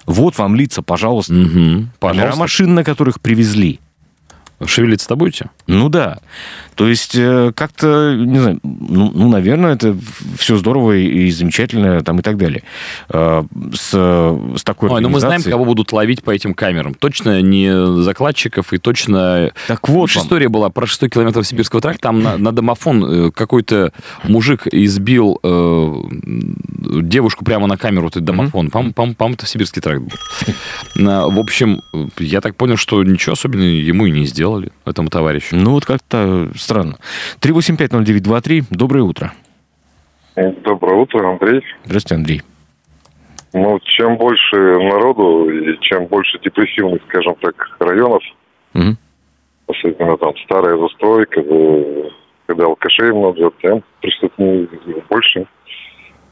Вот 0.07 0.39
вам 0.39 0.55
лица, 0.55 0.83
пожалуйста. 0.83 1.35
Угу. 1.35 1.87
пожалуйста. 1.99 2.39
машин, 2.39 2.75
на 2.75 2.85
которых 2.85 3.21
привезли. 3.21 3.81
Шевелиться-то 4.65 5.17
будете? 5.17 5.51
Ну 5.67 5.89
да. 5.89 6.19
То 6.77 6.87
есть 6.87 7.15
э, 7.15 7.53
как-то, 7.57 8.15
не 8.15 8.39
знаю, 8.39 8.61
ну, 8.63 9.11
ну, 9.13 9.31
наверное, 9.31 9.75
это 9.75 9.97
все 10.39 10.57
здорово 10.57 10.93
и 10.93 11.31
замечательно 11.31 12.03
там 12.03 12.19
и 12.19 12.23
так 12.23 12.37
далее. 12.37 12.63
Э, 13.09 13.45
с, 13.73 13.91
с 13.91 14.63
такой 14.63 14.91
Ой, 14.91 15.01
ну 15.01 15.09
мы 15.09 15.21
знаем, 15.21 15.43
кого 15.43 15.65
будут 15.65 15.93
ловить 15.93 16.23
по 16.23 16.31
этим 16.31 16.53
камерам. 16.53 16.93
Точно 16.93 17.41
не 17.41 18.03
закладчиков 18.03 18.75
и 18.75 18.79
точно... 18.79 19.53
Так 19.69 19.89
вот 19.89 20.11
история 20.11 20.51
была 20.51 20.69
про 20.69 20.87
6 20.87 21.09
километров 21.09 21.47
Сибирского 21.47 21.81
тракта. 21.81 22.03
Там 22.03 22.23
на, 22.23 22.37
на 22.37 22.53
домофон 22.53 23.05
э, 23.05 23.31
какой-то 23.31 23.93
мужик 24.25 24.67
избил 24.67 25.41
э, 25.43 25.95
девушку 27.03 27.47
прямо 27.47 27.67
на 27.67 27.79
камеру, 27.79 28.09
этот 28.09 28.25
домофон. 28.25 28.67
Mm-hmm. 28.67 28.93
По-моему, 28.93 29.15
по 29.15 29.31
это 29.31 29.47
Сибирский 29.47 29.81
тракт 29.81 30.03
был. 30.03 30.13
В 30.95 31.39
общем, 31.39 31.81
я 32.19 32.43
так 32.43 32.55
понял, 32.57 32.77
что 32.77 33.03
ничего 33.03 33.33
особенного 33.33 33.69
ему 33.69 34.05
и 34.05 34.11
не 34.11 34.27
сделали, 34.27 34.73
этому 34.89 35.09
товарищу. 35.09 35.57
Ну 35.57 35.73
вот 35.73 35.85
как-то 35.85 36.49
странно. 36.57 36.97
3850923, 37.41 38.65
доброе 38.71 39.03
утро. 39.03 39.33
Доброе 40.37 40.97
утро, 40.97 41.31
Андрей. 41.31 41.63
Здравствуйте, 41.85 42.15
Андрей. 42.15 42.43
Ну, 43.55 43.79
чем 43.85 44.19
больше 44.19 44.57
народу 44.57 45.49
и 45.49 45.79
чем 45.81 46.07
больше 46.07 46.39
депрессивных, 46.41 47.01
скажем 47.09 47.37
так, 47.41 47.55
районов, 47.79 48.23
угу. 48.75 48.97
особенно 49.67 50.19
там 50.19 50.37
старая 50.45 50.77
застройка, 50.77 51.43
когда 52.47 52.65
алкашей 52.67 53.13
много, 53.13 53.51
тем 53.63 53.83
преступнее 54.03 54.69
больше. 55.09 55.47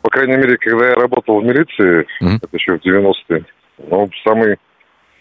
По 0.02 0.10
крайней 0.10 0.36
мере, 0.36 0.58
когда 0.58 0.88
я 0.88 0.94
работал 0.96 1.40
в 1.40 1.44
милиции, 1.44 2.06
угу. 2.20 2.36
это 2.42 2.48
еще 2.52 2.78
в 2.78 2.84
90-е, 2.84 3.44
ну, 3.90 4.10
самый 4.22 4.58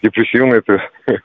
депрессивный 0.04 0.58
это 0.58 0.80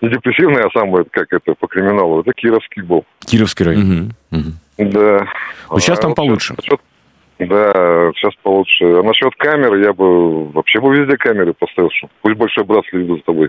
не 0.00 0.10
депрессивный, 0.10 0.62
а 0.62 0.70
самый, 0.70 1.04
как 1.10 1.32
это 1.32 1.54
по 1.54 1.66
криминалу, 1.66 2.20
это 2.20 2.32
Кировский 2.32 2.82
был. 2.82 3.04
Кировский 3.20 3.64
район. 3.64 4.12
Угу. 4.30 4.42
Да. 4.78 5.26
Ну, 5.70 5.78
сейчас 5.78 5.98
а 5.98 6.02
там 6.02 6.14
получше. 6.14 6.54
Насчет, 6.56 6.80
да, 7.38 8.12
сейчас 8.16 8.34
получше. 8.42 8.84
А 8.84 9.02
насчет 9.02 9.34
камер 9.36 9.76
я 9.76 9.92
бы 9.92 10.48
вообще 10.48 10.80
бы 10.80 10.94
везде 10.94 11.16
камеры 11.16 11.54
поставил, 11.54 11.90
что 11.90 12.08
пусть 12.22 12.36
большой 12.36 12.64
брат 12.64 12.84
следит 12.90 13.18
за 13.18 13.22
тобой. 13.22 13.48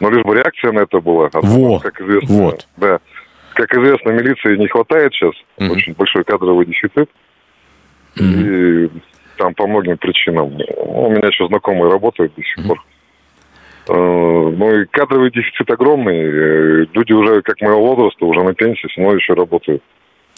Но 0.00 0.10
лишь 0.10 0.24
бы 0.24 0.34
реакция 0.34 0.72
на 0.72 0.80
это 0.80 1.00
была. 1.00 1.30
А 1.32 1.40
вот, 1.40 1.82
как 1.82 2.00
известно, 2.00 2.36
вот. 2.36 2.66
Да. 2.76 2.98
Как 3.54 3.72
известно, 3.74 4.10
милиции 4.10 4.56
не 4.56 4.66
хватает 4.66 5.12
сейчас. 5.14 5.34
Угу. 5.58 5.72
Очень 5.72 5.94
большой 5.94 6.24
кадровый 6.24 6.66
дефицит. 6.66 7.10
Угу. 8.16 8.24
И 8.24 8.90
там 9.36 9.54
по 9.54 9.66
многим 9.66 9.98
причинам. 9.98 10.54
У 10.76 11.10
меня 11.10 11.28
еще 11.28 11.46
знакомые 11.48 11.90
работают 11.90 12.34
до 12.34 12.42
сих 12.42 12.58
угу. 12.58 12.68
пор. 12.68 12.84
Э, 13.88 13.92
ну 13.94 14.74
и 14.74 14.84
кадровый 14.86 15.30
дефицит 15.30 15.70
огромный. 15.70 16.18
Э, 16.18 16.86
люди 16.92 17.12
уже, 17.12 17.42
как 17.42 17.60
моего 17.60 17.94
возраста, 17.94 18.24
уже 18.24 18.42
на 18.42 18.54
пенсии, 18.54 18.88
равно 18.96 19.16
еще 19.16 19.34
работают. 19.34 19.82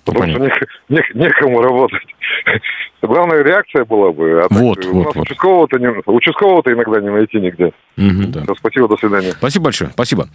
Потому 0.05 0.21
Понятно. 0.21 0.55
что 0.55 0.67
не, 0.89 0.97
не, 0.97 1.25
некому 1.25 1.63
работать. 1.63 2.03
Главная 3.03 3.43
реакция 3.43 3.85
была 3.85 4.13
бы. 4.13 4.43
А 4.43 4.47
вот, 4.51 4.81
так, 4.81 4.93
вот, 4.93 5.07
вот. 5.07 5.17
Участкового-то, 5.17 5.79
не, 5.79 5.89
участкового-то 6.07 6.73
иногда 6.73 7.01
не 7.01 7.11
найти 7.11 7.41
нигде. 7.41 7.73
Угу, 7.97 8.27
да. 8.29 8.43
Все, 8.45 8.55
спасибо, 8.57 8.89
до 8.89 8.97
свидания. 8.97 9.33
Спасибо 9.33 9.65
большое, 9.65 9.91
спасибо. 9.93 10.29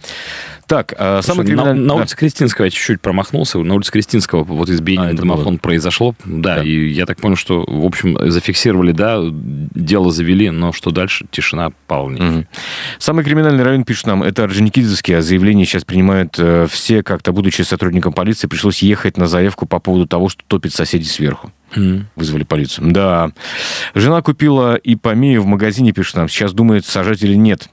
Так, 0.66 0.94
а, 0.96 1.20
самый 1.20 1.44
криминальный... 1.44 1.80
На, 1.80 1.88
на 1.88 1.94
улице 1.94 2.16
Кристинского 2.16 2.66
я 2.66 2.70
чуть-чуть 2.70 3.00
промахнулся. 3.00 3.58
На 3.58 3.74
улице 3.74 3.92
Кристинского 3.92 4.44
вот 4.44 4.68
избиение 4.70 5.10
а, 5.10 5.14
домофон 5.14 5.54
было. 5.54 5.58
произошло. 5.58 6.14
Да, 6.24 6.56
да, 6.56 6.62
и 6.62 6.88
я 6.88 7.06
так 7.06 7.20
понял, 7.20 7.36
что, 7.36 7.64
в 7.66 7.84
общем, 7.84 8.30
зафиксировали, 8.30 8.92
да, 8.92 9.20
дело 9.22 10.10
завели, 10.10 10.50
но 10.50 10.72
что 10.72 10.90
дальше? 10.90 11.26
Тишина 11.30 11.70
полнейшая. 11.86 12.38
Угу. 12.38 12.46
Самый 12.98 13.24
криминальный 13.24 13.64
район, 13.64 13.84
пишет 13.84 14.06
нам, 14.06 14.22
это 14.22 14.44
Орджоникидзевский, 14.44 15.16
а 15.16 15.22
заявление 15.22 15.66
сейчас 15.66 15.84
принимают 15.84 16.36
э, 16.38 16.66
все, 16.70 17.02
как-то 17.02 17.32
будучи 17.32 17.62
сотрудником 17.62 18.12
полиции, 18.12 18.46
пришлось 18.46 18.82
ехать 18.82 19.16
на 19.16 19.26
заявку 19.26 19.66
по 19.66 19.80
поводу 19.80 20.06
того, 20.06 20.28
что 20.28 20.42
топит 20.46 20.72
соседи 20.72 21.04
сверху. 21.04 21.52
Mm. 21.74 22.04
Вызвали 22.16 22.44
полицию. 22.44 22.90
Да. 22.92 23.30
Жена 23.94 24.22
купила 24.22 24.78
ипомею 24.82 25.42
в 25.42 25.46
магазине, 25.46 25.92
пишет 25.92 26.16
нам. 26.16 26.28
Сейчас 26.28 26.52
думает, 26.52 26.84
сажать 26.84 27.22
или 27.22 27.34
нет. 27.34 27.68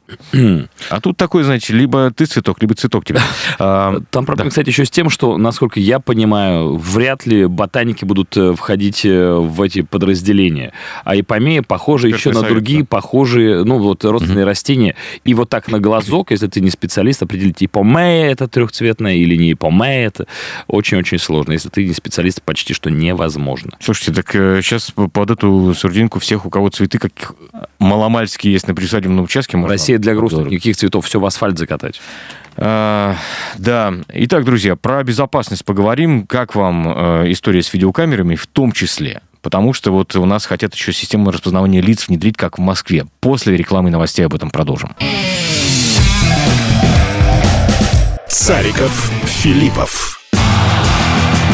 а 0.89 1.01
тут 1.01 1.17
такой, 1.17 1.43
знаете, 1.43 1.73
либо 1.73 2.11
ты 2.11 2.25
цветок, 2.25 2.61
либо 2.61 2.75
цветок 2.75 3.05
тебе. 3.05 3.19
А, 3.59 3.99
Там 4.11 4.25
проблема, 4.25 4.47
да. 4.47 4.49
кстати, 4.51 4.69
еще 4.69 4.85
с 4.85 4.91
тем, 4.91 5.09
что, 5.09 5.37
насколько 5.37 5.79
я 5.79 5.99
понимаю, 5.99 6.77
вряд 6.77 7.25
ли 7.25 7.45
ботаники 7.47 8.05
будут 8.05 8.35
э, 8.37 8.53
входить 8.53 9.03
э, 9.03 9.33
в 9.33 9.61
эти 9.61 9.81
подразделения. 9.81 10.73
А 11.03 11.19
ипомея 11.19 11.63
похожа 11.63 12.07
еще 12.07 12.31
на 12.31 12.43
другие 12.43 12.81
да. 12.81 12.87
похожие, 12.87 13.63
ну, 13.63 13.79
вот, 13.79 14.05
родственные 14.05 14.45
растения. 14.45 14.95
И 15.23 15.33
вот 15.33 15.49
так 15.49 15.69
на 15.69 15.79
глазок, 15.79 16.31
если 16.31 16.47
ты 16.47 16.61
не 16.61 16.69
специалист, 16.69 17.23
определить, 17.23 17.63
ипомея 17.63 18.31
это 18.31 18.47
трехцветная 18.47 19.15
или 19.15 19.35
не 19.35 19.53
ипомея, 19.53 20.07
это 20.07 20.27
очень-очень 20.67 21.19
сложно. 21.19 21.53
Если 21.53 21.69
ты 21.69 21.85
не 21.85 21.93
специалист, 21.93 22.41
почти 22.41 22.73
что 22.73 22.91
невозможно. 22.91 23.71
Слушайте, 23.87 24.21
так 24.21 24.33
сейчас 24.33 24.91
э, 24.97 25.07
под 25.07 25.31
эту 25.31 25.73
сурдинку 25.73 26.19
всех, 26.19 26.45
у 26.45 26.49
кого 26.49 26.67
цветы 26.67 26.99
как 26.99 27.35
маломальские 27.79 28.51
есть 28.51 28.67
на 28.67 28.75
присадебном 28.75 29.23
участке, 29.23 29.55
можно... 29.55 29.71
Россия 29.71 29.97
для 29.97 30.13
грустных, 30.13 30.47
никаких 30.47 30.75
цветов, 30.75 31.05
все 31.05 31.21
в 31.21 31.25
асфальт 31.25 31.57
закатать. 31.57 32.01
А, 32.57 33.15
да. 33.57 33.93
Итак, 34.09 34.43
друзья, 34.43 34.75
про 34.75 35.01
безопасность 35.05 35.63
поговорим. 35.63 36.27
Как 36.27 36.53
вам 36.53 36.85
э, 36.85 37.31
история 37.31 37.63
с 37.63 37.73
видеокамерами 37.73 38.35
в 38.35 38.45
том 38.45 38.73
числе? 38.73 39.21
Потому 39.41 39.71
что 39.71 39.91
вот 39.91 40.13
у 40.17 40.25
нас 40.25 40.45
хотят 40.45 40.75
еще 40.75 40.91
систему 40.91 41.31
распознавания 41.31 41.79
лиц 41.79 42.09
внедрить, 42.09 42.35
как 42.35 42.57
в 42.57 42.61
Москве. 42.61 43.05
После 43.21 43.55
рекламы 43.55 43.87
и 43.87 43.91
новостей 43.93 44.25
об 44.25 44.35
этом 44.35 44.49
продолжим. 44.49 44.97
Цариков, 48.27 49.13
Филиппов. 49.23 50.19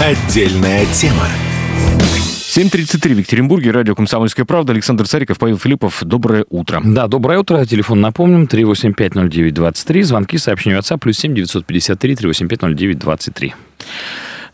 Отдельная 0.04 0.88
тема. 0.88 1.28
7.33 2.56 3.16
в 3.16 3.18
Екатеринбурге, 3.18 3.72
радио 3.72 3.96
«Комсомольская 3.96 4.46
правда». 4.46 4.74
Александр 4.74 5.08
Цариков, 5.08 5.40
Павел 5.40 5.58
Филиппов. 5.58 6.04
Доброе 6.04 6.46
утро. 6.52 6.84
Да, 6.86 7.08
доброе 7.08 7.40
утро. 7.40 7.66
Телефон 7.66 8.00
напомним. 8.00 8.44
3850923. 8.44 10.04
Звонки, 10.04 10.38
сообщения 10.38 10.78
WhatsApp. 10.78 11.00
Плюс 11.00 11.18
7 11.18 11.34
953 11.34 12.16
385 12.16 12.62
0923. 12.76 13.56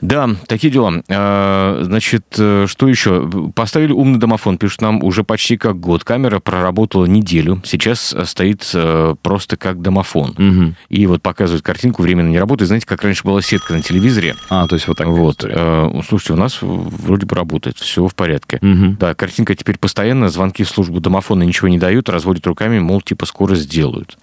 Да, 0.01 0.29
такие 0.47 0.71
дела. 0.71 1.01
А, 1.09 1.79
значит, 1.83 2.35
э, 2.37 2.65
что 2.67 2.87
еще? 2.87 3.29
Поставили 3.53 3.91
умный 3.91 4.19
домофон, 4.19 4.57
пишут 4.57 4.81
нам, 4.81 5.03
уже 5.03 5.23
почти 5.23 5.57
как 5.57 5.79
год. 5.79 6.03
Камера 6.03 6.39
проработала 6.39 7.05
неделю. 7.05 7.61
Сейчас 7.65 8.15
стоит 8.25 8.69
э, 8.73 9.15
просто 9.21 9.57
как 9.57 9.81
домофон. 9.81 10.31
Угу. 10.37 10.75
И 10.89 11.05
вот 11.05 11.21
показывают 11.21 11.63
картинку, 11.63 12.01
временно 12.01 12.29
не 12.29 12.39
работает. 12.39 12.67
Знаете, 12.67 12.85
как 12.85 13.03
раньше 13.03 13.23
была 13.23 13.41
сетка 13.41 13.73
на 13.73 13.81
телевизоре? 13.81 14.35
А, 14.49 14.67
то 14.67 14.75
есть 14.75 14.87
вот 14.87 14.97
так. 14.97 15.07
Вот. 15.07 15.43
Э, 15.43 15.89
слушайте, 16.07 16.33
у 16.33 16.37
нас 16.37 16.59
вроде 16.61 17.25
бы 17.25 17.35
работает, 17.35 17.77
все 17.77 18.07
в 18.07 18.15
порядке. 18.15 18.59
Угу. 18.61 18.97
Да, 18.99 19.15
картинка 19.15 19.55
теперь 19.55 19.77
постоянно, 19.77 20.29
звонки 20.29 20.63
в 20.63 20.69
службу 20.69 20.99
домофона 20.99 21.43
ничего 21.43 21.67
не 21.67 21.77
дают, 21.77 22.09
разводят 22.09 22.47
руками, 22.47 22.79
мол, 22.79 23.01
типа 23.01 23.25
скоро 23.25 23.55
сделают. 23.55 24.17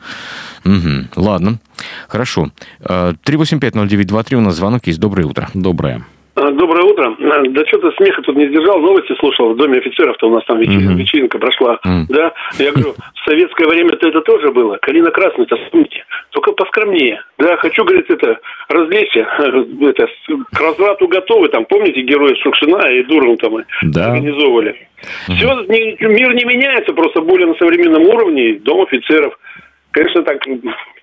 Угу. 0.65 1.09
Ладно, 1.17 1.59
хорошо. 2.09 2.51
3850923 2.81 4.35
у 4.35 4.41
нас 4.41 4.55
звонок 4.55 4.87
есть. 4.87 5.01
Доброе 5.01 5.27
утро. 5.27 5.49
Доброе. 5.55 6.05
А, 6.37 6.51
доброе 6.51 6.85
утро. 6.85 7.17
Да 7.49 7.67
что-то 7.67 7.93
смеха 7.93 8.21
тут 8.21 8.37
не 8.37 8.47
сдержал, 8.49 8.79
новости 8.79 9.15
слушал. 9.19 9.55
В 9.55 9.57
Доме 9.57 9.79
офицеров-то 9.79 10.29
у 10.29 10.35
нас 10.35 10.45
там 10.45 10.59
вечер, 10.59 10.91
mm-hmm. 10.91 10.95
вечеринка 10.95 11.39
прошла. 11.39 11.79
Mm-hmm. 11.87 12.05
Да? 12.11 12.33
Я 12.59 12.73
говорю, 12.73 12.93
в 12.93 13.25
советское 13.29 13.67
время-то 13.67 14.07
это 14.07 14.21
тоже 14.21 14.53
было. 14.53 14.77
Калина 14.83 15.11
красная-то, 15.11 15.57
вспомните. 15.57 16.05
Только 16.31 16.53
поскромнее. 16.53 17.23
Да, 17.39 17.57
хочу, 17.57 17.85
говорит, 17.85 18.11
это, 18.11 18.39
развлечься. 18.69 19.21
Это, 19.81 20.09
к 20.53 20.61
разврату 20.61 21.09
готовы. 21.09 21.49
Там, 21.49 21.65
помните, 21.65 22.03
герои 22.03 22.35
Шукшина 22.43 22.87
и 22.91 23.03
Дурова 23.05 23.37
там 23.39 23.53
да. 23.85 24.09
организовывали. 24.09 24.77
Mm-hmm. 25.29 25.35
Все, 25.37 25.61
не, 25.69 25.97
мир 26.07 26.35
не 26.35 26.45
меняется, 26.45 26.93
просто 26.93 27.23
более 27.23 27.47
на 27.47 27.55
современном 27.55 28.03
уровне. 28.03 28.59
Дом 28.62 28.83
офицеров. 28.83 29.39
Конечно, 29.91 30.23
так 30.23 30.47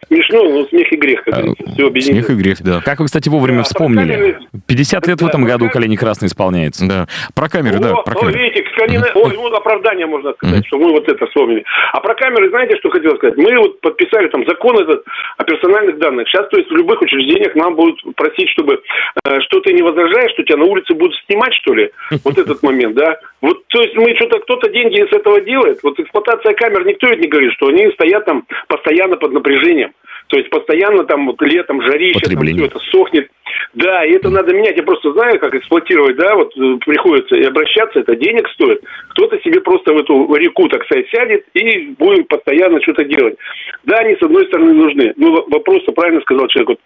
смешно, 0.07 0.43
но 0.43 0.65
смех 0.67 0.91
и 0.91 0.95
грех, 0.95 1.23
как 1.23 1.33
говорится. 1.35 1.63
Все 1.73 2.01
Смех 2.01 2.29
и 2.29 2.33
грех, 2.33 2.61
да. 2.61 2.81
Как 2.81 2.99
вы, 2.99 3.05
кстати, 3.05 3.29
вовремя 3.29 3.59
да, 3.59 3.63
вспомнили. 3.63 4.37
50 4.67 5.07
лет 5.07 5.17
да, 5.17 5.25
в 5.25 5.29
этом 5.29 5.43
году 5.45 5.69
колени 5.69 5.95
красные 5.95 6.27
исполняется. 6.27 6.87
Да. 6.87 7.07
Про 7.33 7.49
камеры, 7.49 7.79
да, 7.79 7.95
про 7.95 8.15
камеры. 8.15 8.39
видите, 8.39 8.63
колени... 8.75 9.03
Ой, 9.15 9.33
ну, 9.35 9.53
оправдание 9.55 10.05
можно 10.05 10.33
сказать, 10.33 10.65
что 10.67 10.77
мы 10.77 10.91
вот 10.91 11.07
это 11.07 11.25
вспомнили. 11.27 11.63
А 11.91 11.99
про 12.01 12.13
камеры, 12.15 12.49
знаете, 12.49 12.77
что 12.77 12.89
хотел 12.89 13.15
сказать? 13.15 13.37
Мы 13.37 13.57
вот 13.57 13.81
подписали 13.81 14.27
там 14.27 14.45
закон 14.45 14.77
этот 14.77 15.03
о 15.37 15.43
персональных 15.43 15.97
данных. 15.97 16.27
Сейчас, 16.27 16.47
то 16.49 16.57
есть, 16.57 16.69
в 16.69 16.75
любых 16.75 17.01
учреждениях 17.01 17.55
нам 17.55 17.75
будут 17.75 18.01
просить, 18.15 18.49
чтобы 18.49 18.81
э, 19.25 19.39
что 19.41 19.59
ты 19.61 19.73
не 19.73 19.81
возражаешь, 19.81 20.31
что 20.31 20.43
тебя 20.43 20.57
на 20.57 20.65
улице 20.65 20.93
будут 20.93 21.15
снимать, 21.27 21.53
что 21.55 21.73
ли? 21.73 21.91
Вот 22.23 22.37
этот 22.37 22.61
момент, 22.63 22.95
да? 22.95 23.17
Вот, 23.41 23.65
то 23.67 23.81
есть, 23.81 23.95
мы 23.95 24.15
что-то, 24.15 24.39
кто-то 24.39 24.69
деньги 24.69 25.07
с 25.09 25.13
этого 25.13 25.41
делает. 25.41 25.79
Вот 25.83 25.99
эксплуатация 25.99 26.53
камер, 26.53 26.85
никто 26.85 27.07
ведь 27.07 27.19
не 27.19 27.27
говорит, 27.27 27.53
что 27.53 27.67
они 27.67 27.89
стоят 27.91 28.25
там 28.25 28.45
постоянно 28.67 29.17
под 29.17 29.33
напряжением. 29.33 29.92
То 30.33 30.39
есть 30.39 30.49
постоянно 30.49 31.03
там 31.03 31.27
вот 31.27 31.39
летом 31.43 31.79
жарище, 31.83 32.19
там 32.21 32.43
все 32.43 32.65
это 32.65 32.79
сохнет. 32.91 33.29
Да, 33.75 34.03
и 34.03 34.13
это 34.13 34.31
надо 34.31 34.51
менять. 34.51 34.75
Я 34.75 34.81
просто 34.81 35.11
знаю, 35.13 35.39
как 35.39 35.53
эксплуатировать, 35.53 36.15
да, 36.15 36.33
вот 36.33 36.51
э, 36.57 36.77
приходится 36.83 37.35
и 37.35 37.43
обращаться, 37.43 37.99
это 37.99 38.15
денег 38.15 38.47
стоит. 38.49 38.81
Кто-то 39.09 39.37
себе 39.41 39.61
просто 39.61 39.93
в 39.93 39.97
эту 39.99 40.33
реку, 40.33 40.67
так 40.69 40.85
сказать, 40.85 41.07
сядет 41.11 41.45
и 41.53 41.93
будем 41.99 42.23
постоянно 42.23 42.81
что-то 42.81 43.05
делать. 43.05 43.35
Да, 43.83 43.97
они 43.97 44.15
с 44.15 44.23
одной 44.23 44.47
стороны 44.47 44.73
нужны. 44.73 45.13
Но 45.17 45.45
вопрос, 45.49 45.83
правильно 45.93 46.21
сказал 46.21 46.47
человек, 46.47 46.69
вот 46.69 46.79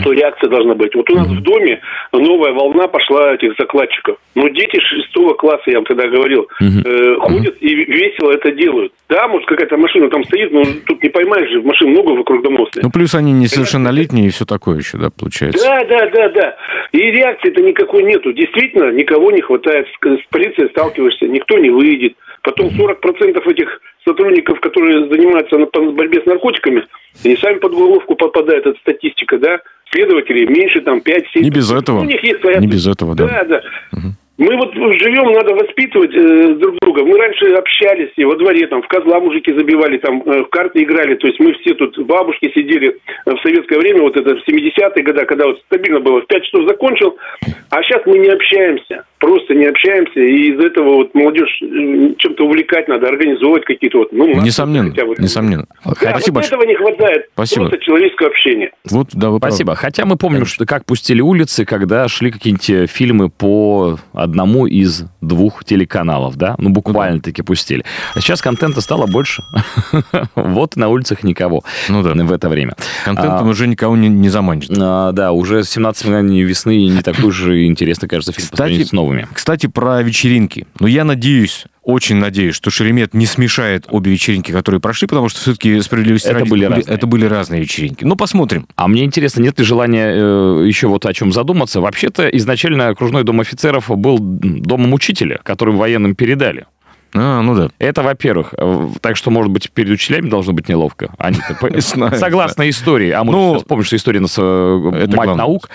что 0.00 0.12
реакция 0.12 0.48
должна 0.48 0.74
быть. 0.74 0.94
Вот 0.94 1.10
у 1.10 1.14
нас 1.14 1.26
в 1.26 1.42
доме 1.42 1.80
новая 2.12 2.52
волна 2.52 2.86
пошла 2.88 3.34
этих 3.34 3.54
закладчиков. 3.58 4.16
Ну, 4.34 4.48
дети 4.48 4.78
шестого 4.80 5.34
класса, 5.34 5.64
я 5.66 5.76
вам 5.76 5.84
тогда 5.84 6.06
говорил, 6.06 6.46
э, 6.60 7.14
ходят 7.20 7.56
и 7.60 7.74
весело 7.74 8.32
это 8.32 8.52
делают. 8.52 8.92
Да, 9.08 9.26
может, 9.28 9.48
какая-то 9.48 9.76
машина 9.76 10.08
там 10.08 10.24
стоит, 10.24 10.52
но 10.52 10.62
тут 10.86 11.02
не 11.02 11.08
поймаешь 11.08 11.50
же, 11.50 11.62
машин 11.62 11.90
много 11.90 12.10
вокруг 12.12 12.42
домов 12.44 12.68
стоит. 12.68 12.84
Ну, 12.84 12.90
плюс 12.90 13.14
они 13.14 13.32
несовершеннолетние 13.32 14.26
и 14.26 14.30
все 14.30 14.44
такое 14.44 14.78
еще, 14.78 14.98
да, 14.98 15.10
получается? 15.10 15.64
Да, 15.64 15.84
да, 15.84 16.10
да, 16.10 16.28
да. 16.28 16.56
И 16.92 16.98
реакции-то 16.98 17.60
никакой 17.62 18.02
нету. 18.02 18.32
Действительно, 18.32 18.90
никого 18.92 19.30
не 19.30 19.40
хватает. 19.40 19.86
С 20.02 20.30
полицией 20.30 20.68
сталкиваешься, 20.70 21.26
никто 21.26 21.58
не 21.58 21.70
выйдет. 21.70 22.16
Потом 22.42 22.68
40% 22.68 23.50
этих 23.50 23.80
сотрудников, 24.04 24.60
которые 24.60 25.08
занимаются 25.08 25.58
по 25.66 25.80
борьбе 25.92 26.22
с 26.22 26.26
наркотиками, 26.26 26.86
они 27.24 27.36
сами 27.36 27.58
под 27.58 27.72
головку 27.72 28.14
попадают, 28.16 28.66
это 28.66 28.78
статистика, 28.80 29.38
да, 29.38 29.60
следователей 29.92 30.46
меньше 30.46 30.80
там 30.80 30.98
5-7. 30.98 31.22
Не 31.34 31.50
без 31.50 31.70
этого. 31.70 32.00
У 32.00 32.04
них 32.04 32.22
есть 32.24 32.40
своя... 32.40 32.58
Не 32.58 32.66
без 32.66 32.86
этого, 32.86 33.14
да. 33.14 33.26
Да, 33.26 33.44
да. 33.44 33.62
Угу. 33.92 34.14
Мы 34.40 34.56
вот 34.56 34.72
живем, 34.72 35.32
надо 35.34 35.54
воспитывать 35.54 36.14
э, 36.14 36.54
друг 36.54 36.74
друга. 36.80 37.04
Мы 37.04 37.18
раньше 37.18 37.44
общались 37.52 38.10
и 38.16 38.24
во 38.24 38.36
дворе, 38.36 38.66
там, 38.68 38.80
в 38.80 38.88
козла 38.88 39.20
мужики 39.20 39.52
забивали, 39.52 39.98
там, 39.98 40.22
э, 40.22 40.44
в 40.44 40.48
карты 40.48 40.82
играли. 40.82 41.14
То 41.16 41.26
есть 41.26 41.38
мы 41.40 41.52
все 41.60 41.74
тут, 41.74 41.98
бабушки 42.06 42.50
сидели 42.54 42.88
э, 42.88 43.30
в 43.30 43.38
советское 43.42 43.78
время, 43.78 44.00
вот 44.00 44.16
это 44.16 44.34
в 44.34 44.48
70-е 44.48 45.04
годы, 45.04 45.26
когда 45.26 45.44
вот 45.44 45.60
стабильно 45.66 46.00
было, 46.00 46.22
в 46.22 46.26
5 46.26 46.42
часов 46.44 46.66
закончил. 46.66 47.18
А 47.68 47.82
сейчас 47.82 48.00
мы 48.06 48.16
не 48.16 48.30
общаемся, 48.30 49.04
просто 49.20 49.54
не 49.54 49.66
общаемся. 49.66 50.18
И 50.20 50.52
из-за 50.52 50.66
этого 50.66 50.96
вот 50.96 51.14
молодежь 51.14 51.56
чем-то 52.18 52.44
увлекать 52.44 52.88
надо, 52.88 53.06
организовывать 53.06 53.64
какие-то 53.64 53.98
вот... 53.98 54.12
Ну, 54.12 54.40
несомненно, 54.42 54.90
хотя 54.90 55.06
бы, 55.06 55.14
несомненно. 55.18 55.66
Да, 55.84 55.92
Спасибо 55.94 56.36
вот 56.36 56.46
этого 56.46 56.62
не 56.64 56.74
хватает. 56.74 57.26
Спасибо. 57.34 57.68
Просто 57.68 57.84
человеческого 57.84 58.28
общения. 58.28 58.72
Вот, 58.90 59.08
да, 59.12 59.30
вы 59.30 59.38
Спасибо. 59.38 59.72
Правы. 59.72 59.80
Хотя 59.80 60.04
мы 60.06 60.16
помним, 60.16 60.46
что 60.46 60.66
как 60.66 60.84
пустили 60.84 61.20
улицы, 61.20 61.64
когда 61.64 62.08
шли 62.08 62.32
какие-нибудь 62.32 62.70
э, 62.70 62.86
фильмы 62.86 63.28
по 63.28 63.98
одному 64.12 64.66
из 64.66 65.04
двух 65.20 65.64
телеканалов, 65.64 66.36
да? 66.36 66.56
Ну, 66.58 66.70
буквально-таки 66.70 67.42
пустили. 67.42 67.84
А 68.14 68.20
сейчас 68.20 68.40
контента 68.40 68.80
стало 68.80 69.06
больше. 69.06 69.42
вот 70.34 70.76
на 70.76 70.88
улицах 70.88 71.22
никого 71.22 71.62
ну, 71.88 72.02
да. 72.02 72.14
в 72.14 72.32
это 72.32 72.48
время. 72.48 72.74
Контентом 73.04 73.48
а, 73.48 73.50
уже 73.50 73.66
никого 73.66 73.96
не, 73.96 74.08
не 74.08 74.28
заманит. 74.28 74.70
А, 74.78 75.12
да, 75.12 75.32
уже 75.32 75.62
17 75.62 76.06
мгновений 76.06 76.42
весны 76.42 76.86
не 76.86 77.02
такой 77.02 77.30
же 77.30 77.66
интересно, 77.66 78.08
кажется, 78.08 78.32
фильм 78.32 78.48
кстати, 78.50 78.82
с 78.82 78.92
новыми. 79.10 79.28
Кстати, 79.32 79.66
про 79.66 80.02
вечеринки. 80.02 80.66
Ну, 80.78 80.86
я 80.86 81.04
надеюсь, 81.04 81.66
очень 81.82 82.16
надеюсь, 82.16 82.54
что 82.54 82.70
Шеремет 82.70 83.14
не 83.14 83.26
смешает 83.26 83.86
обе 83.88 84.12
вечеринки, 84.12 84.52
которые 84.52 84.80
прошли, 84.80 85.08
потому 85.08 85.28
что 85.28 85.40
все-таки 85.40 85.80
справедливости 85.80 86.28
это 86.28 86.40
ради, 86.40 86.48
были 86.48 86.64
разные. 86.64 86.96
это 86.96 87.06
были 87.06 87.24
разные 87.26 87.60
вечеринки. 87.60 88.04
Ну, 88.04 88.16
посмотрим. 88.16 88.66
А 88.76 88.88
мне 88.88 89.04
интересно, 89.04 89.42
нет 89.42 89.58
ли 89.58 89.64
желания 89.64 90.12
э, 90.12 90.64
еще 90.66 90.88
вот 90.88 91.06
о 91.06 91.12
чем 91.12 91.32
задуматься? 91.32 91.80
Вообще-то 91.80 92.28
изначально 92.28 92.88
окружной 92.88 93.24
дом 93.24 93.40
офицеров 93.40 93.88
был 93.88 94.18
домом 94.18 94.92
учителя, 94.92 95.40
который 95.42 95.74
военным 95.74 96.14
передали. 96.14 96.66
А, 97.14 97.42
ну 97.42 97.54
да. 97.54 97.70
Это, 97.78 98.02
во-первых. 98.02 98.54
Э, 98.56 98.88
так 99.00 99.16
что, 99.16 99.30
может 99.30 99.50
быть, 99.50 99.70
перед 99.70 99.90
учителями 99.90 100.28
должно 100.28 100.52
быть 100.52 100.68
неловко. 100.68 101.12
Они 101.18 101.38
согласно 101.80 102.68
истории. 102.70 103.10
А 103.10 103.24
мы 103.24 103.32
ну, 103.32 103.54
сейчас 103.54 103.64
помним, 103.64 103.84
что 103.84 103.96
история 103.96 104.20
нас 104.20 104.36
э, 104.38 105.06
мать 105.08 105.36
наук. 105.36 105.70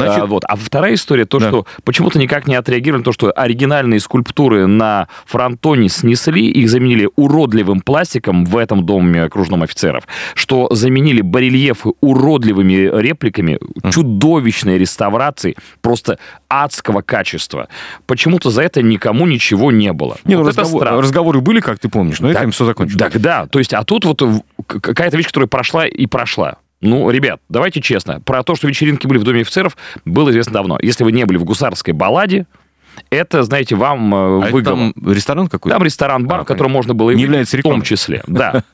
А, 0.00 0.26
вот. 0.26 0.44
А 0.46 0.56
вторая 0.56 0.94
история, 0.94 1.24
то, 1.26 1.40
что 1.40 1.66
почему-то 1.84 2.18
никак 2.18 2.46
не 2.46 2.54
отреагировали, 2.54 3.02
то, 3.02 3.12
что 3.12 3.30
оригинальные 3.30 4.00
скульптуры 4.00 4.66
на 4.66 5.08
фронтоне 5.26 5.88
снесли, 5.88 6.48
их 6.48 6.68
заменили 6.68 7.08
уродливым 7.16 7.80
пластиком 7.80 8.44
в 8.44 8.56
этом 8.56 8.84
доме 8.84 9.22
окружном 9.22 9.62
офицеров, 9.62 10.04
что 10.34 10.68
заменили 10.70 11.20
барельефы 11.20 11.92
уродливыми 12.00 12.90
репликами, 13.00 13.58
чудовищной 13.90 14.78
реставрации, 14.78 15.56
просто 15.80 16.18
адского 16.48 17.02
качества. 17.02 17.68
Почему-то 18.06 18.50
за 18.50 18.62
это 18.62 18.82
никому 18.82 19.26
ничего 19.26 19.70
не 19.70 19.92
было. 19.92 20.16
Не, 20.24 20.36
ну, 20.36 20.42
вот 20.42 20.79
странно. 20.86 21.02
Разговоры 21.02 21.40
были, 21.40 21.60
как 21.60 21.78
ты 21.78 21.88
помнишь, 21.88 22.20
но 22.20 22.32
так, 22.32 22.42
этим 22.42 22.52
все 22.52 22.64
закончилось. 22.64 22.98
Так, 22.98 23.20
да. 23.20 23.46
То 23.46 23.58
есть, 23.58 23.72
а 23.74 23.84
тут 23.84 24.04
вот 24.04 24.22
какая-то 24.66 25.16
вещь, 25.16 25.26
которая 25.26 25.48
прошла 25.48 25.86
и 25.86 26.06
прошла. 26.06 26.56
Ну, 26.80 27.10
ребят, 27.10 27.40
давайте 27.48 27.80
честно. 27.82 28.20
Про 28.20 28.42
то, 28.42 28.54
что 28.54 28.66
вечеринки 28.66 29.06
были 29.06 29.18
в 29.18 29.24
Доме 29.24 29.42
офицеров, 29.42 29.76
было 30.04 30.30
известно 30.30 30.54
давно. 30.54 30.78
Если 30.80 31.04
вы 31.04 31.12
не 31.12 31.24
были 31.26 31.36
в 31.36 31.44
гусарской 31.44 31.92
балладе, 31.92 32.46
это, 33.10 33.42
знаете, 33.42 33.74
вам 33.76 34.14
э, 34.14 34.18
а 34.18 34.50
выгодно. 34.50 34.92
Там 34.92 35.12
ресторан 35.12 35.48
какой-то? 35.48 35.76
Там 35.76 35.84
ресторан-бар, 35.84 36.40
а, 36.40 36.42
в 36.42 36.46
котором 36.46 36.72
можно 36.72 36.94
было... 36.94 37.10
Не 37.10 37.22
является 37.22 37.56
рекламой. 37.56 37.78
В 37.78 37.80
том 37.80 37.86
числе, 37.86 38.22
да. 38.26 38.64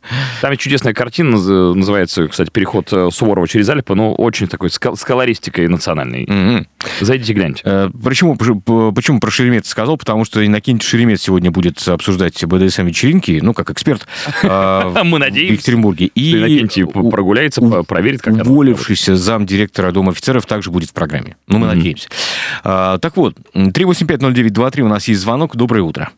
Там 0.40 0.50
есть 0.50 0.62
чудесная 0.62 0.94
картина, 0.94 1.30
называется, 1.30 2.28
кстати, 2.28 2.50
«Переход 2.50 2.92
э, 2.92 3.10
Суворова 3.10 3.46
через 3.48 3.68
Альпы», 3.68 3.94
но 3.94 4.14
очень 4.14 4.48
такой 4.48 4.70
с 4.70 4.78
колористикой 4.78 5.68
национальной. 5.68 6.66
Зайдите, 7.00 7.32
гляньте. 7.32 7.62
Э, 7.64 7.90
почему, 8.02 8.36
почему 8.36 9.20
про 9.20 9.30
Шеремет 9.30 9.66
сказал? 9.66 9.96
Потому 9.96 10.24
что 10.24 10.44
Иннокентий 10.44 10.86
Шеремет 10.86 11.20
сегодня 11.20 11.50
будет 11.50 11.86
обсуждать 11.88 12.42
БДСМ-вечеринки, 12.44 13.40
ну, 13.42 13.54
как 13.54 13.70
эксперт 13.70 14.06
Мы 14.42 15.18
надеемся. 15.18 15.52
в 15.52 15.56
Екатеринбурге. 15.56 16.06
И 16.14 16.34
Иннокентий 16.36 16.86
прогуляется, 16.86 17.60
проверит, 17.84 18.22
как 18.22 18.34
Уволившийся 18.46 19.16
замдиректора 19.16 19.92
Дома 19.92 20.12
офицеров 20.12 20.46
также 20.46 20.70
будет 20.70 20.90
в 20.90 20.92
программе. 20.92 21.36
Ну, 21.46 21.58
мы 21.58 21.66
надеемся. 21.66 22.08
Так 22.62 23.16
вот, 23.16 23.36
385 23.52 24.15
90923 24.18 24.82
у 24.82 24.88
нас 24.88 25.08
есть 25.08 25.20
звонок. 25.20 25.56
Доброе 25.56 25.82
утро. 25.82 26.10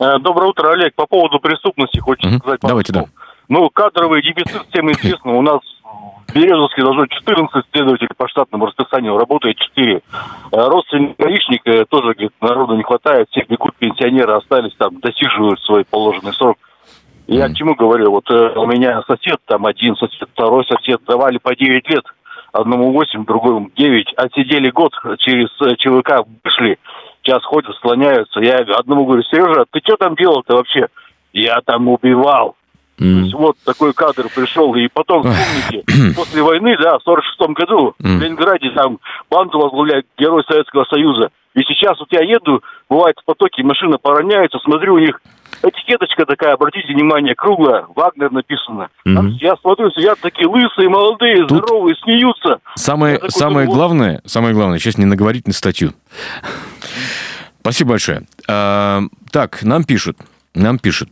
Э, 0.00 0.18
доброе 0.18 0.50
утро, 0.50 0.72
Олег. 0.72 0.94
По 0.94 1.06
поводу 1.06 1.38
преступности 1.40 1.98
хочется 1.98 2.36
угу. 2.36 2.38
сказать. 2.38 2.60
Давайте, 2.62 2.92
да. 2.92 3.04
Ну, 3.48 3.68
кадровый 3.70 4.22
дефицит 4.22 4.62
всем 4.70 4.90
известно. 4.92 5.32
У 5.32 5.42
нас 5.42 5.60
в 6.28 6.34
Березовске 6.34 6.82
должно 6.82 7.06
14 7.06 7.64
следователей 7.72 8.08
по 8.16 8.26
штатному 8.28 8.66
расписанию, 8.66 9.16
работает 9.16 9.56
4. 9.56 9.94
Э, 9.94 10.00
родственник 10.50 11.16
гаишника 11.18 11.84
тоже, 11.86 12.14
говорит, 12.14 12.32
народу 12.40 12.76
не 12.76 12.82
хватает, 12.82 13.28
всех 13.30 13.48
бегут, 13.48 13.74
пенсионеры 13.76 14.34
остались 14.34 14.74
там, 14.78 15.00
досиживают 15.00 15.60
свой 15.60 15.84
положенный 15.84 16.32
срок. 16.32 16.56
Я 17.26 17.48
к 17.48 17.54
чему 17.54 17.74
говорю? 17.74 18.10
Вот 18.10 18.30
э, 18.30 18.52
у 18.56 18.66
меня 18.66 19.02
сосед, 19.06 19.38
там 19.46 19.66
один 19.66 19.96
сосед, 19.96 20.28
второй 20.32 20.64
сосед 20.66 21.00
давали 21.06 21.38
по 21.38 21.54
9 21.54 21.88
лет. 21.88 22.04
Одному 22.52 22.92
8, 22.92 23.24
другому 23.24 23.70
9. 23.76 24.14
Отсидели 24.16 24.70
год, 24.70 24.92
через 25.18 25.48
э, 25.60 25.76
ЧВК 25.76 26.26
вышли 26.44 26.78
сейчас 27.24 27.42
ходят, 27.44 27.74
слоняются. 27.80 28.40
Я 28.40 28.58
одному 28.58 29.06
говорю, 29.06 29.22
Сережа, 29.22 29.64
ты 29.70 29.80
что 29.80 29.96
там 29.96 30.14
делал-то 30.14 30.56
вообще? 30.56 30.88
Я 31.32 31.60
там 31.64 31.88
убивал. 31.88 32.56
Mm. 32.98 33.14
То 33.14 33.20
есть 33.20 33.34
вот 33.34 33.56
такой 33.64 33.92
кадр 33.92 34.28
пришел. 34.34 34.74
И 34.74 34.88
потом, 34.92 35.22
вспомните, 35.22 36.14
после 36.16 36.42
войны, 36.42 36.76
да, 36.80 36.98
в 36.98 37.02
46 37.02 37.50
году 37.52 37.94
mm. 38.00 38.18
в 38.18 38.22
Ленинграде 38.22 38.70
там 38.70 38.98
банду 39.30 39.58
возглавляет 39.58 40.06
герой 40.18 40.44
Советского 40.46 40.84
Союза. 40.84 41.30
И 41.54 41.62
сейчас 41.62 41.98
вот 41.98 42.08
я 42.10 42.20
еду, 42.22 42.62
бывает 42.88 43.16
в 43.20 43.24
потоке, 43.24 43.62
машина 43.62 43.96
пороняется, 43.98 44.58
смотрю, 44.58 44.94
у 44.94 44.98
них 44.98 45.20
этикеточка 45.64 46.26
такая, 46.26 46.54
обратите 46.54 46.92
внимание, 46.92 47.34
круглая, 47.34 47.86
Вагнер 47.94 48.30
написано. 48.30 48.88
Mm-hmm. 49.06 49.30
Я 49.40 49.56
смотрю, 49.56 49.90
сидят 49.90 50.18
такие 50.20 50.46
лысые, 50.48 50.88
молодые, 50.88 51.46
Тут 51.46 51.58
здоровые, 51.58 51.96
смеются. 51.96 52.60
Самое, 52.74 53.20
самое 53.28 53.66
думаю, 53.66 53.78
главное, 53.78 54.22
самое 54.24 54.54
главное, 54.54 54.78
сейчас 54.78 54.98
не 54.98 55.04
наговорить 55.04 55.46
на 55.46 55.52
статью. 55.52 55.92
Спасибо 57.60 57.90
большое. 57.90 58.22
А, 58.48 59.00
так, 59.30 59.62
нам 59.62 59.84
пишут, 59.84 60.18
нам 60.54 60.78
пишут. 60.78 61.08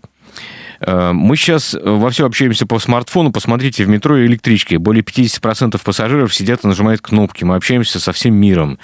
Э, 0.84 1.12
мы 1.12 1.36
сейчас 1.36 1.76
во 1.80 2.10
все 2.10 2.26
общаемся 2.26 2.66
по 2.66 2.78
смартфону. 2.78 3.32
Посмотрите, 3.32 3.84
в 3.84 3.88
метро 3.88 4.16
и 4.16 4.26
электричке 4.26 4.78
более 4.78 5.02
50% 5.02 5.80
пассажиров 5.82 6.34
сидят 6.34 6.64
и 6.64 6.66
нажимают 6.66 7.00
кнопки. 7.00 7.44
Мы 7.44 7.56
общаемся 7.56 8.00
со 8.00 8.12
всем 8.12 8.34
миром. 8.34 8.78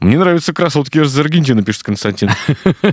Мне 0.00 0.18
нравятся 0.18 0.52
красотки 0.52 0.98
из 0.98 1.18
Аргентины, 1.18 1.62
пишет 1.62 1.82
Константин. 1.82 2.30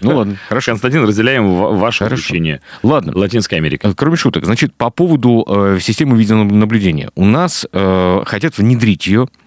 Ну 0.01 0.15
ладно, 0.15 0.37
хорошо. 0.47 0.71
Константин, 0.71 1.03
разделяем 1.05 1.77
ваше 1.77 2.03
ощущение. 2.03 2.61
Ладно. 2.83 3.13
Латинская 3.15 3.57
Америка. 3.57 3.93
Кроме 3.95 4.15
шуток, 4.15 4.45
значит, 4.45 4.73
по 4.75 4.89
поводу 4.89 5.45
э, 5.47 5.79
системы 5.81 6.17
видеонаблюдения. 6.17 7.09
У 7.15 7.25
нас 7.25 7.65
э, 7.71 8.23
хотят 8.25 8.57
внедрить 8.57 9.07
ее 9.07 9.27
Э, 9.27 9.46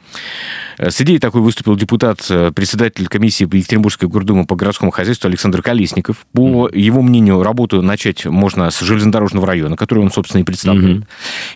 с 0.81 0.99
идеей 1.03 1.19
такой 1.19 1.43
выступил 1.43 1.77
депутат, 1.77 2.27
э, 2.31 2.53
председатель 2.55 3.07
комиссии 3.07 3.45
Екатеринбургской 3.45 4.09
гордумы 4.09 4.47
по 4.47 4.57
городскому 4.57 4.91
хозяйству 4.91 5.29
Александр 5.29 5.61
Колесников. 5.61 6.27
По 6.33 6.69
mm-hmm. 6.69 6.79
его 6.79 7.03
мнению, 7.03 7.43
работу 7.43 7.83
начать 7.83 8.25
можно 8.25 8.71
с 8.71 8.81
железнодорожного 8.81 9.47
района, 9.47 9.77
который 9.77 10.03
он, 10.03 10.11
собственно, 10.11 10.41
и 10.41 10.45
представляет. 10.45 10.99
Mm-hmm. 10.99 11.07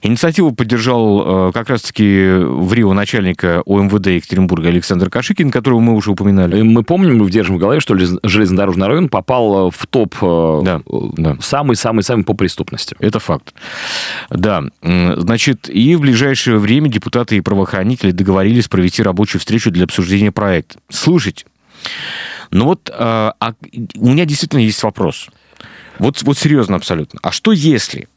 Инициативу 0.02 0.52
поддержал 0.52 1.48
э, 1.48 1.52
как 1.52 1.70
раз-таки 1.70 2.32
в 2.38 2.70
Рио 2.74 2.92
начальника 2.92 3.62
ОМВД 3.64 4.08
Екатеринбурга 4.08 4.68
Александр 4.68 5.08
Кашикин, 5.08 5.50
которого 5.50 5.80
мы 5.80 5.94
уже 5.94 6.10
упоминали. 6.10 6.60
Мы 6.60 6.82
помним, 6.82 7.18
мы 7.18 7.30
держим 7.30 7.56
в 7.56 7.58
голове, 7.58 7.80
что 7.80 7.96
железнодорожный 7.96 8.86
район 8.86 9.08
попал 9.08 9.70
в 9.70 9.86
топ 9.86 10.14
да, 10.20 10.82
да. 10.86 11.36
самый-самый-самый 11.40 12.24
по 12.24 12.34
преступности. 12.34 12.94
Это 12.98 13.20
факт. 13.20 13.54
Да. 14.28 14.64
Значит, 14.82 15.70
и 15.70 15.96
в 15.96 16.00
ближайшее 16.00 16.58
время 16.58 16.90
депутаты 16.90 17.38
и 17.38 17.40
правоохранители 17.40 18.10
договорились 18.10 18.43
провести 18.68 19.02
работу 19.02 19.14
рабочую 19.24 19.40
встречу 19.40 19.70
для 19.70 19.84
обсуждения 19.84 20.32
проекта. 20.32 20.78
Слушайте, 20.90 21.46
ну 22.50 22.66
вот 22.66 22.90
а, 22.92 23.34
а, 23.40 23.54
у 23.96 24.08
меня 24.08 24.24
действительно 24.24 24.60
есть 24.60 24.82
вопрос. 24.82 25.28
Вот, 25.98 26.22
вот 26.22 26.36
серьезно 26.36 26.76
абсолютно. 26.76 27.20
А 27.22 27.30
что 27.30 27.52
если 27.52 28.08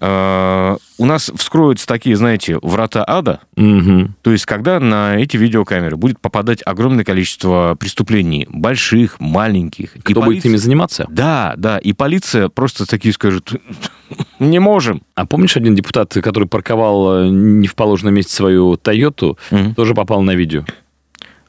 у 0.00 1.06
нас 1.06 1.32
вскроются 1.34 1.86
такие, 1.86 2.16
знаете, 2.16 2.58
врата 2.62 3.04
ада. 3.06 3.40
Угу. 3.56 4.10
То 4.22 4.32
есть, 4.32 4.46
когда 4.46 4.80
на 4.80 5.16
эти 5.16 5.36
видеокамеры 5.36 5.96
будет 5.96 6.20
попадать 6.20 6.60
огромное 6.64 7.04
количество 7.04 7.76
преступлений, 7.78 8.46
больших, 8.50 9.20
маленьких. 9.20 9.92
Кто 9.92 10.10
и 10.10 10.14
полиция... 10.14 10.24
будет 10.24 10.44
ими 10.46 10.56
заниматься? 10.56 11.06
Да, 11.08 11.54
да. 11.56 11.78
И 11.78 11.92
полиция 11.92 12.48
просто 12.48 12.86
такие 12.86 13.12
скажет, 13.12 13.52
не 14.38 14.58
можем. 14.58 15.02
А 15.14 15.26
помнишь 15.26 15.56
один 15.56 15.74
депутат, 15.74 16.12
который 16.14 16.48
парковал 16.48 17.24
э, 17.24 17.28
не 17.28 17.66
в 17.66 17.74
положенном 17.74 18.14
месте 18.14 18.32
свою 18.32 18.76
Тойоту, 18.76 19.38
угу. 19.50 19.74
тоже 19.74 19.94
попал 19.94 20.22
на 20.22 20.34
видео? 20.34 20.64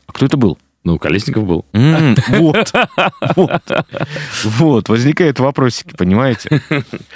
А 0.08 0.12
кто 0.12 0.26
это 0.26 0.38
был? 0.38 0.58
Ну, 0.86 1.00
Колесников 1.00 1.46
был. 1.46 1.66
вот, 1.74 2.74
вот, 3.36 3.64
вот, 4.44 4.90
возникают 4.90 5.40
вопросики, 5.40 5.96
понимаете? 5.98 6.62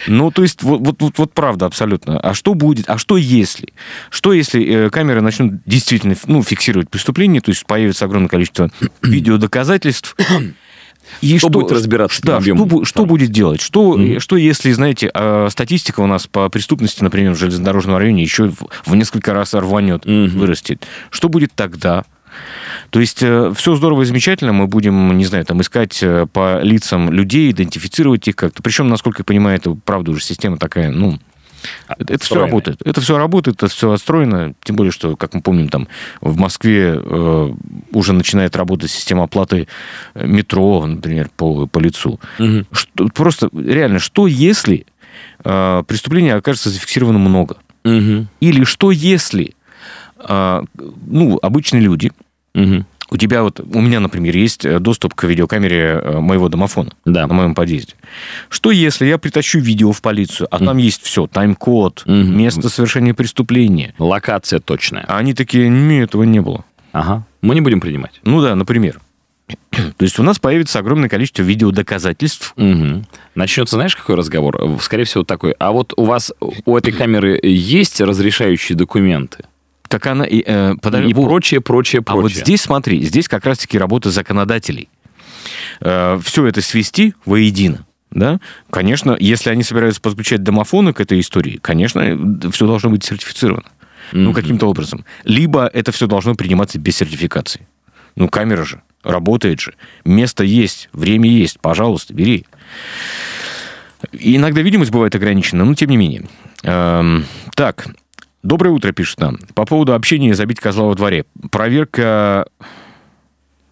Ну, 0.08 0.32
то 0.32 0.41
есть, 0.41 0.63
вот, 0.63 0.82
вот, 0.82 0.95
вот, 0.99 1.17
вот 1.19 1.34
правда 1.34 1.67
абсолютно. 1.67 2.19
А 2.19 2.34
что 2.34 2.55
будет, 2.55 2.89
а 2.89 2.97
что 2.97 3.15
если? 3.15 3.69
Что 4.10 4.34
если 4.34 4.65
э, 4.65 4.89
камеры 4.89 5.21
начнут 5.21 5.62
действительно 5.67 6.15
ну, 6.25 6.41
фиксировать 6.41 6.89
преступление, 6.89 7.41
то 7.41 7.51
есть 7.51 7.63
появится 7.67 8.05
огромное 8.05 8.27
количество 8.27 8.71
видеодоказательств, 9.03 10.15
и 11.21 11.38
что, 11.38 11.47
что 11.47 11.49
будет 11.49 11.71
разбираться? 11.71 12.21
Да, 12.23 12.41
что, 12.41 12.86
что 12.86 13.05
будет 13.05 13.32
делать? 13.32 13.62
Что, 13.62 13.95
mm-hmm. 13.95 14.19
что 14.19 14.36
если, 14.36 14.71
знаете, 14.71 15.12
а, 15.13 15.47
статистика 15.49 15.99
у 15.99 16.08
нас 16.08 16.27
по 16.27 16.49
преступности, 16.49 17.03
например, 17.03 17.34
в 17.34 17.38
железнодорожном 17.38 17.97
районе 17.97 18.23
еще 18.23 18.49
в, 18.49 18.67
в 18.86 18.95
несколько 18.95 19.34
раз 19.34 19.53
рванет, 19.53 20.05
mm-hmm. 20.05 20.29
вырастет? 20.29 20.88
Что 21.10 21.29
будет 21.29 21.51
тогда? 21.55 22.03
То 22.89 23.00
есть 23.00 23.22
э, 23.22 23.54
все 23.56 23.76
здорово 23.76 24.04
и 24.04 24.06
замечательно, 24.06 24.54
мы 24.54 24.68
будем, 24.68 25.18
не 25.18 25.26
знаю, 25.26 25.46
там 25.46 25.62
искать 25.62 26.02
э, 26.02 26.28
по 26.32 26.62
лицам 26.62 27.12
людей, 27.12 27.52
идентифицировать 27.52 28.28
их 28.28 28.36
как-то. 28.36 28.63
Причем, 28.63 28.88
насколько 28.88 29.22
я 29.22 29.26
понимаю, 29.26 29.58
это 29.58 29.76
правда 29.86 30.12
уже 30.12 30.24
система 30.24 30.58
такая, 30.58 30.92
ну, 30.92 31.20
это, 31.88 32.13
это 32.13 32.24
все 32.24 32.36
работает. 32.36 32.82
Это 32.86 33.02
все 33.02 33.18
работает, 33.18 33.58
это 33.58 33.68
все 33.68 33.92
отстроено. 33.92 34.54
Тем 34.63 34.76
более, 34.76 34.92
что, 34.92 35.15
как 35.15 35.34
мы 35.34 35.42
помним, 35.42 35.70
там 35.70 35.88
в 36.22 36.38
Москве 36.38 36.94
э, 36.96 37.54
уже 37.92 38.13
начинает 38.13 38.56
работать 38.56 38.92
система 38.92 39.24
оплаты 39.24 39.68
э, 40.13 40.28
метро, 40.28 40.86
например, 40.86 41.30
по, 41.36 41.68
по 41.68 41.80
лицу. 41.80 42.20
Угу. 42.39 42.65
Что, 42.72 43.08
просто 43.13 43.50
реально, 43.54 44.00
что 44.00 44.28
если 44.28 44.86
э, 45.44 45.84
преступлений 45.88 46.30
окажется 46.30 46.70
зафиксировано 46.70 47.20
много? 47.20 47.58
Угу. 47.84 48.28
Или 48.39 48.63
что 48.63 48.92
если 48.92 49.46
э, 49.46 49.52
ну, 50.27 51.39
обычные 51.41 51.82
люди 51.82 52.12
Угу. 52.55 52.86
У 53.12 53.17
тебя 53.17 53.41
вот, 53.41 53.60
у 53.60 53.82
меня, 53.82 53.99
например, 53.99 54.36
есть 54.36 54.65
э, 54.65 54.79
доступ 54.79 55.15
к 55.15 55.23
видеокамере 55.23 55.99
э, 56.01 56.19
моего 56.19 56.47
домофона 56.47 56.91
да. 57.05 57.25
на 57.25 57.34
моем 57.34 57.55
подъезде. 57.55 57.93
Что 58.49 58.69
если 58.69 59.08
я 59.08 59.17
притащу 59.17 59.60
видео 59.60 59.91
в 59.91 60.01
полицию, 60.01 60.47
а 60.51 60.60
mm. 60.60 60.65
там 60.65 60.77
есть 60.77 61.01
все, 61.01 61.25
тайм-код, 61.25 62.03
mm-hmm. 62.05 62.23
место 62.23 62.69
совершения 62.69 63.15
преступления. 63.15 63.95
Локация 63.97 64.60
точная. 64.60 65.05
А 65.08 65.17
они 65.17 65.34
такие, 65.34 65.69
нет, 65.69 66.10
этого 66.10 66.23
не 66.23 66.39
было. 66.39 66.65
Ага, 66.91 67.25
мы 67.41 67.55
не 67.55 67.62
будем 67.62 67.79
принимать. 67.79 68.19
Ну 68.23 68.41
да, 68.41 68.55
например. 68.55 68.99
То 69.71 70.03
есть 70.03 70.19
у 70.19 70.23
нас 70.23 70.38
появится 70.38 70.77
огромное 70.77 71.10
количество 71.10 71.41
видеодоказательств. 71.41 72.53
Угу. 72.58 73.05
Начнется, 73.34 73.75
знаешь, 73.75 73.95
какой 73.95 74.15
разговор? 74.15 74.77
Скорее 74.82 75.05
всего, 75.05 75.23
такой. 75.23 75.55
А 75.58 75.71
вот 75.71 75.93
у 75.97 76.03
вас, 76.03 76.32
у 76.39 76.77
этой 76.77 76.93
камеры 76.93 77.39
есть 77.41 77.99
разрешающие 78.01 78.77
документы? 78.77 79.45
Так 79.89 80.06
она 80.06 80.23
и, 80.23 80.43
э, 80.45 80.75
подож... 80.82 81.04
и 81.04 81.13
прочее, 81.13 81.62
прочее, 81.62 82.02
прочее. 82.02 82.19
А 82.19 82.21
вот 82.21 82.32
здесь, 82.32 82.62
смотри, 82.62 83.04
здесь 83.04 83.28
как 83.28 83.45
раз-таки 83.45 83.78
работа 83.78 84.12
законодателей. 84.12 84.88
Э, 85.82 86.19
все 86.23 86.45
это 86.45 86.62
свести 86.62 87.15
воедино. 87.25 87.86
Да? 88.12 88.39
Конечно, 88.69 89.17
если 89.19 89.49
они 89.49 89.63
собираются 89.63 89.99
подключать 89.99 90.43
домофоны 90.43 90.93
к 90.93 91.02
этой 91.02 91.19
истории, 91.19 91.60
конечно, 91.62 92.02
все 92.52 92.67
должно 92.67 92.91
быть 92.91 93.04
сертифицировано. 93.04 93.65
Mm-hmm. 94.12 94.17
Ну, 94.17 94.34
каким-то 94.34 94.67
образом. 94.67 95.06
Либо 95.23 95.67
это 95.67 95.91
все 95.91 96.08
должно 96.08 96.36
приниматься 96.36 96.80
без 96.80 96.97
сертификации. 96.97 97.68
Ну, 98.16 98.28
камера 98.28 98.64
же, 98.64 98.82
работает 99.03 99.59
же. 99.59 99.74
Место 100.05 100.43
есть, 100.43 100.89
время 100.93 101.30
есть, 101.30 101.59
пожалуйста, 101.59 102.14
бери. 102.14 102.45
И 104.11 104.36
иногда 104.36 104.61
видимость 104.61 104.91
бывает 104.91 105.16
ограничена, 105.16 105.66
но 105.66 105.74
тем 105.76 105.89
не 105.89 105.97
менее. 105.97 106.26
Эм, 106.64 107.26
так, 107.55 107.88
доброе 108.44 108.72
утро, 108.72 108.92
пишет 108.92 109.20
нам. 109.20 109.38
По 109.54 109.66
поводу 109.66 109.94
общения 109.94 110.34
забить 110.34 110.60
козла 110.60 110.86
во 110.86 110.96
дворе. 110.96 111.26
Проверка 111.52 112.48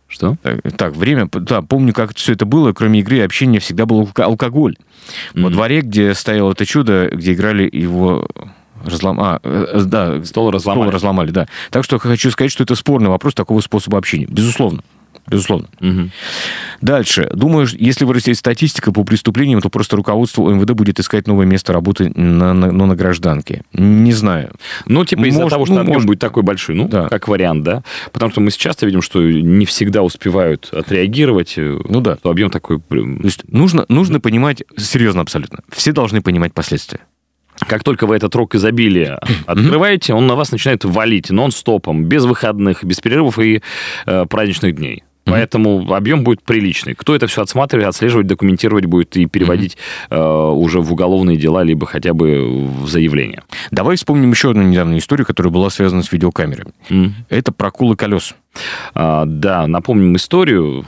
что? 0.08 0.38
Так, 0.42 0.62
так, 0.78 0.96
время, 0.96 1.28
да, 1.32 1.62
помню, 1.62 1.94
как 1.94 2.16
все 2.16 2.34
это 2.34 2.46
было, 2.46 2.72
кроме 2.72 3.02
игры 3.02 3.18
и 3.18 3.22
общения 3.22 3.60
всегда 3.60 3.86
был 3.86 4.10
алкоголь. 4.16 4.78
Mm-hmm. 5.34 5.44
Во 5.44 5.50
дворе, 5.50 5.82
где 5.82 6.14
стояло 6.14 6.54
это 6.54 6.66
чудо, 6.66 7.10
где 7.12 7.34
играли 7.34 7.70
его 7.72 8.26
разлом... 8.86 9.20
а, 9.20 9.40
э, 9.44 9.82
да, 9.86 10.24
стол 10.24 10.52
разломали. 10.52 10.84
стол 10.84 10.92
разломали, 10.94 11.32
да. 11.32 11.48
Так 11.72 11.84
что 11.84 12.00
хочу 12.00 12.32
сказать, 12.32 12.52
что 12.52 12.64
это 12.64 12.76
спорный 12.76 13.10
вопрос 13.10 13.34
такого 13.34 13.60
способа 13.60 13.98
общения. 13.98 14.28
Безусловно 14.28 14.82
безусловно. 15.28 15.68
Угу. 15.80 16.10
Дальше. 16.82 17.30
Думаю, 17.34 17.68
если 17.78 18.06
вырастет 18.06 18.38
статистика 18.38 18.92
по 18.92 19.04
преступлениям, 19.04 19.62
то 19.62 19.70
просто 19.70 19.96
руководство 19.96 20.50
МВД 20.50 20.72
будет 20.72 21.00
искать 21.00 21.28
новое 21.28 21.46
место 21.46 21.74
работы 21.74 22.12
на, 22.16 22.54
на, 22.54 22.72
но 22.72 22.86
на 22.86 22.96
гражданке. 22.96 23.64
Не 23.74 24.14
знаю. 24.14 24.52
Ну, 24.86 25.06
типа 25.06 25.26
из-за 25.26 25.42
может, 25.42 25.52
того, 25.52 25.66
что 25.66 25.76
ну, 25.76 25.82
объем 25.82 25.94
может... 25.96 26.08
будет 26.08 26.20
такой 26.20 26.44
большой, 26.44 26.76
ну, 26.76 26.88
да. 26.88 27.08
как 27.08 27.28
вариант, 27.28 27.64
да? 27.64 27.84
Потому 28.12 28.32
что 28.32 28.42
мы 28.42 28.52
часто 28.52 28.86
видим, 28.86 29.02
что 29.02 29.22
не 29.22 29.66
всегда 29.66 30.04
успевают 30.04 30.70
отреагировать. 30.72 31.56
Э, 31.58 31.80
ну 31.88 32.02
да. 32.02 32.16
То 32.16 32.30
объем 32.30 32.50
такой... 32.50 32.80
То 32.80 32.96
есть 33.24 33.44
нужно, 33.52 33.86
нужно 33.90 34.20
понимать, 34.20 34.64
серьезно 34.78 35.22
абсолютно, 35.22 35.60
все 35.72 35.92
должны 35.92 36.22
понимать 36.22 36.54
последствия. 36.54 37.02
Как 37.60 37.84
только 37.84 38.06
вы 38.06 38.16
этот 38.16 38.36
рок 38.36 38.56
изобилия 38.56 39.20
открываете, 39.46 40.14
он 40.14 40.28
на 40.28 40.36
вас 40.36 40.52
начинает 40.52 40.86
валить 40.86 41.30
нон-стопом, 41.30 42.06
без 42.06 42.26
выходных, 42.26 42.84
без 42.84 43.00
перерывов 43.00 43.40
и 43.40 43.62
э, 44.06 44.26
праздничных 44.26 44.76
дней. 44.76 45.04
Поэтому 45.32 45.94
объем 45.94 46.24
будет 46.24 46.42
приличный. 46.44 46.96
Кто 46.96 47.16
это 47.16 47.28
все 47.28 47.42
отсматривает, 47.42 47.90
отслеживать, 47.90 48.28
документировать 48.28 48.86
будет 48.86 49.16
и 49.18 49.26
переводить 49.26 49.78
mm-hmm. 50.10 50.16
э, 50.18 50.52
уже 50.52 50.82
в 50.82 50.92
уголовные 50.92 51.38
дела, 51.38 51.64
либо 51.64 51.86
хотя 51.86 52.14
бы 52.14 52.66
в 52.66 52.88
заявление. 52.88 53.44
Давай 53.72 53.98
вспомним 53.98 54.32
еще 54.32 54.52
одну 54.52 54.64
недавнюю 54.64 55.00
историю, 55.00 55.26
которая 55.26 55.52
была 55.52 55.70
связана 55.70 56.04
с 56.04 56.12
видеокамерами. 56.12 56.72
Mm-hmm. 56.90 57.12
Это 57.30 57.52
проколы 57.52 57.96
колес. 57.96 58.36
А, 58.94 59.26
да, 59.26 59.68
напомним 59.68 60.16
историю, 60.16 60.86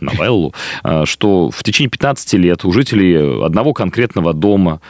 новеллу, 0.00 0.54
а, 0.82 1.06
что 1.06 1.50
в 1.50 1.62
течение 1.62 1.90
15 1.90 2.34
лет 2.34 2.64
у 2.64 2.72
жителей 2.72 3.44
одного 3.44 3.72
конкретного 3.72 4.32
дома 4.32 4.80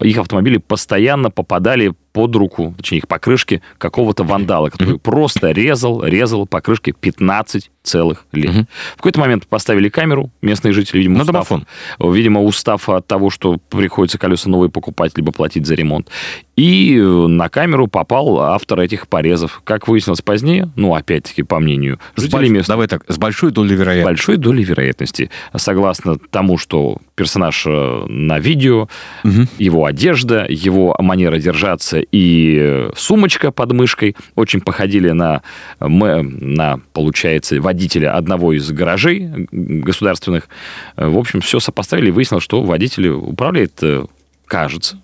их 0.00 0.18
автомобили 0.18 0.58
постоянно 0.58 1.30
попадали 1.30 1.94
под 2.12 2.34
руку, 2.36 2.74
точнее, 2.76 2.98
их 2.98 3.08
покрышки 3.08 3.62
какого-то 3.78 4.24
вандала, 4.24 4.70
который 4.70 4.94
mm-hmm. 4.94 5.00
просто 5.00 5.50
резал, 5.50 6.02
резал 6.04 6.46
покрышки 6.46 6.92
15 6.98 7.70
целых 7.82 8.26
лет. 8.32 8.50
Mm-hmm. 8.50 8.66
В 8.94 8.96
какой-то 8.96 9.20
момент 9.20 9.46
поставили 9.46 9.88
камеру, 9.88 10.30
местные 10.42 10.72
жители, 10.72 10.98
видимо, 10.98 11.16
На 11.16 11.22
устав, 11.22 11.48
домофон. 11.48 11.66
видимо, 12.00 12.42
устав 12.42 12.88
от 12.88 13.06
того, 13.06 13.30
что 13.30 13.56
приходится 13.68 14.18
колеса 14.18 14.50
новые 14.50 14.70
покупать, 14.70 15.16
либо 15.16 15.32
платить 15.32 15.66
за 15.66 15.74
ремонт. 15.74 16.08
И 16.56 17.00
на 17.00 17.48
камеру 17.48 17.86
попал 17.86 18.40
автор 18.40 18.80
этих 18.80 19.08
порезов. 19.08 19.62
Как 19.64 19.88
выяснилось 19.88 20.20
позднее, 20.20 20.70
ну, 20.76 20.94
опять-таки, 20.94 21.42
по 21.42 21.58
мнению 21.58 21.98
жителей 22.16 22.50
мест... 22.50 22.68
Давай 22.68 22.86
так, 22.86 23.04
с 23.08 23.16
большой 23.16 23.50
долей 23.50 23.76
вероятности. 23.76 24.04
Большой 24.04 24.36
долей 24.36 24.64
вероятности. 24.64 25.30
Согласно 25.56 26.18
тому, 26.18 26.58
что 26.58 26.98
персонаж 27.14 27.64
э, 27.66 28.04
на 28.08 28.38
видео, 28.38 28.88
угу. 29.24 29.46
его 29.58 29.86
одежда, 29.86 30.46
его 30.48 30.94
манера 30.98 31.38
держаться 31.38 31.99
и 32.10 32.88
сумочка 32.96 33.50
под 33.50 33.72
мышкой 33.72 34.16
очень 34.34 34.60
походили 34.60 35.10
на, 35.10 35.42
на 35.80 36.80
получается, 36.92 37.60
водителя 37.60 38.16
одного 38.16 38.52
из 38.52 38.70
гаражей 38.70 39.48
государственных. 39.50 40.48
В 40.96 41.18
общем, 41.18 41.40
все 41.40 41.60
сопоставили 41.60 42.08
и 42.08 42.12
выяснилось, 42.12 42.44
что 42.44 42.62
водитель 42.62 43.08
управляет, 43.08 43.82
э, 43.82 44.04
кажется, 44.46 45.00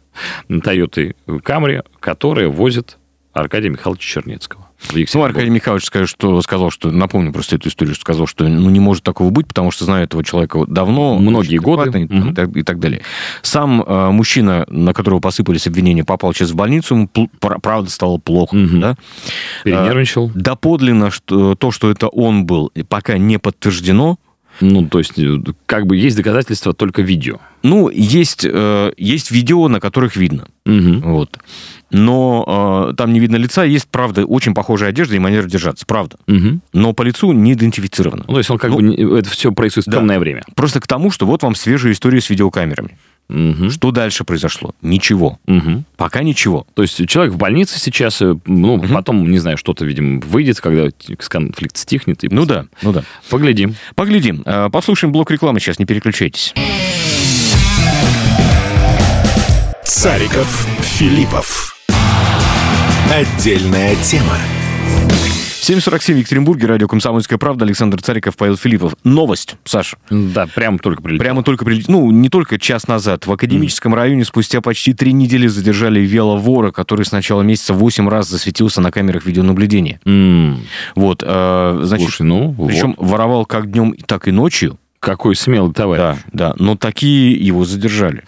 Toyota 0.48 1.14
Camry, 1.26 1.84
которая 2.00 2.48
возит 2.48 2.98
Аркадия 3.32 3.70
Михайловича 3.70 4.20
Чернецкого. 4.20 4.65
Ну, 5.14 5.24
Аркадий 5.24 5.50
Михайлович 5.50 5.84
сказал, 5.84 6.06
что, 6.06 6.40
сказал, 6.42 6.70
что, 6.70 6.90
напомню 6.90 7.32
просто 7.32 7.56
эту 7.56 7.68
историю, 7.68 7.94
что 7.94 8.02
сказал, 8.02 8.26
что 8.26 8.46
ну, 8.46 8.70
не 8.70 8.80
может 8.80 9.02
такого 9.02 9.30
быть, 9.30 9.46
потому 9.46 9.70
что 9.70 9.84
знаю 9.84 10.04
этого 10.04 10.22
человека 10.22 10.64
давно. 10.66 11.18
Многие 11.18 11.58
годы. 11.58 12.00
И, 12.00 12.04
угу. 12.04 12.34
так, 12.34 12.56
и 12.56 12.62
так 12.62 12.78
далее. 12.78 13.02
Сам 13.42 13.82
э, 13.82 14.10
мужчина, 14.10 14.66
на 14.68 14.92
которого 14.92 15.20
посыпались 15.20 15.66
обвинения, 15.66 16.04
попал 16.04 16.32
сейчас 16.34 16.50
в 16.50 16.56
больницу, 16.56 16.94
ему 16.94 17.28
правда 17.40 17.90
стало 17.90 18.18
плохо. 18.18 18.54
Угу. 18.54 18.78
Да? 18.78 18.96
Перенервничал. 19.64 20.28
Э, 20.28 20.32
доподлинно 20.34 21.10
что, 21.10 21.54
то, 21.54 21.70
что 21.70 21.90
это 21.90 22.08
он 22.08 22.46
был, 22.46 22.70
пока 22.88 23.18
не 23.18 23.38
подтверждено. 23.38 24.18
Ну, 24.60 24.88
то 24.88 24.98
есть, 24.98 25.18
э, 25.18 25.36
как 25.66 25.86
бы 25.86 25.96
есть 25.96 26.16
доказательства 26.16 26.72
только 26.72 27.02
видео. 27.02 27.38
Ну, 27.62 27.90
есть, 27.90 28.46
э, 28.48 28.92
есть 28.96 29.30
видео, 29.30 29.68
на 29.68 29.80
которых 29.80 30.16
видно. 30.16 30.48
Угу. 30.64 31.00
Вот. 31.02 31.38
Но 31.90 32.88
э, 32.90 32.94
там 32.96 33.12
не 33.12 33.20
видно 33.20 33.36
лица, 33.36 33.64
есть, 33.64 33.88
правда, 33.88 34.24
очень 34.24 34.54
похожая 34.54 34.90
одежда 34.90 35.16
и 35.16 35.18
манера 35.18 35.46
держаться, 35.46 35.86
правда. 35.86 36.16
Угу. 36.26 36.60
Но 36.72 36.92
по 36.92 37.02
лицу 37.02 37.32
не 37.32 37.52
идентифицировано. 37.52 38.24
Ну, 38.26 38.34
то 38.34 38.38
есть 38.38 38.50
он 38.50 38.58
как 38.58 38.70
ну, 38.70 38.78
бы, 38.78 39.18
это 39.18 39.30
все 39.30 39.52
происходит 39.52 39.86
в 39.86 39.90
да. 39.90 39.98
темное 39.98 40.18
время. 40.18 40.42
Просто 40.54 40.80
к 40.80 40.86
тому, 40.86 41.10
что 41.10 41.26
вот 41.26 41.42
вам 41.42 41.54
свежая 41.54 41.92
история 41.92 42.20
с 42.20 42.28
видеокамерами. 42.28 42.98
Угу. 43.28 43.70
Что 43.70 43.90
дальше 43.90 44.24
произошло? 44.24 44.74
Ничего. 44.82 45.38
Угу. 45.46 45.84
Пока 45.96 46.22
ничего. 46.22 46.66
То 46.74 46.82
есть 46.82 47.08
человек 47.08 47.34
в 47.34 47.36
больнице 47.36 47.78
сейчас, 47.78 48.20
э, 48.22 48.36
ну, 48.46 48.74
угу. 48.74 48.88
потом, 48.88 49.30
не 49.30 49.38
знаю, 49.38 49.56
что-то, 49.56 49.84
видимо, 49.84 50.20
выйдет, 50.20 50.60
когда 50.60 50.88
конфликт 51.28 51.76
стихнет. 51.76 52.24
И 52.24 52.28
ну 52.28 52.46
да, 52.46 52.66
ну 52.82 52.92
да. 52.92 53.02
Поглядим. 53.30 53.74
Поглядим. 53.94 54.42
Э, 54.44 54.68
послушаем 54.70 55.12
блок 55.12 55.30
рекламы 55.30 55.60
сейчас, 55.60 55.78
не 55.78 55.86
переключайтесь. 55.86 56.54
Цариков, 59.84 60.66
Филиппов. 60.80 61.75
Отдельная 63.12 63.94
тема. 64.02 64.36
7.47 65.62 66.14
в 66.14 66.18
Екатеринбурге, 66.18 66.66
радио 66.66 66.88
«Комсомольская 66.88 67.38
правда», 67.38 67.64
Александр 67.64 68.00
Цариков, 68.02 68.36
Павел 68.36 68.56
Филиппов. 68.56 68.96
Новость, 69.04 69.56
Саша. 69.64 69.96
Да, 70.10 70.46
прямо 70.46 70.78
только 70.78 71.02
прилетело. 71.02 71.24
Прямо 71.24 71.42
только 71.42 71.64
прилетело. 71.64 71.96
Ну, 71.96 72.10
не 72.10 72.28
только 72.28 72.58
час 72.58 72.88
назад. 72.88 73.26
В 73.26 73.32
Академическом 73.32 73.94
mm. 73.94 73.96
районе 73.96 74.24
спустя 74.24 74.60
почти 74.60 74.92
три 74.92 75.12
недели 75.12 75.46
задержали 75.46 76.00
веловора, 76.00 76.72
который 76.72 77.04
с 77.04 77.12
начала 77.12 77.42
месяца 77.42 77.74
8 77.74 78.08
раз 78.08 78.28
засветился 78.28 78.80
на 78.80 78.90
камерах 78.90 79.24
видеонаблюдения. 79.24 80.00
Mm. 80.04 80.58
Вот, 80.94 81.22
э, 81.24 81.78
значит, 81.82 82.08
Слушай, 82.08 82.22
ну, 82.22 82.54
причем 82.66 82.94
вот. 82.96 83.08
воровал 83.08 83.46
как 83.46 83.70
днем, 83.70 83.94
так 84.06 84.28
и 84.28 84.32
ночью. 84.32 84.78
Какой 85.00 85.36
смелый 85.36 85.72
товарищ. 85.72 86.18
Да, 86.32 86.50
да, 86.50 86.54
но 86.58 86.76
такие 86.76 87.32
его 87.32 87.64
задержали. 87.64 88.24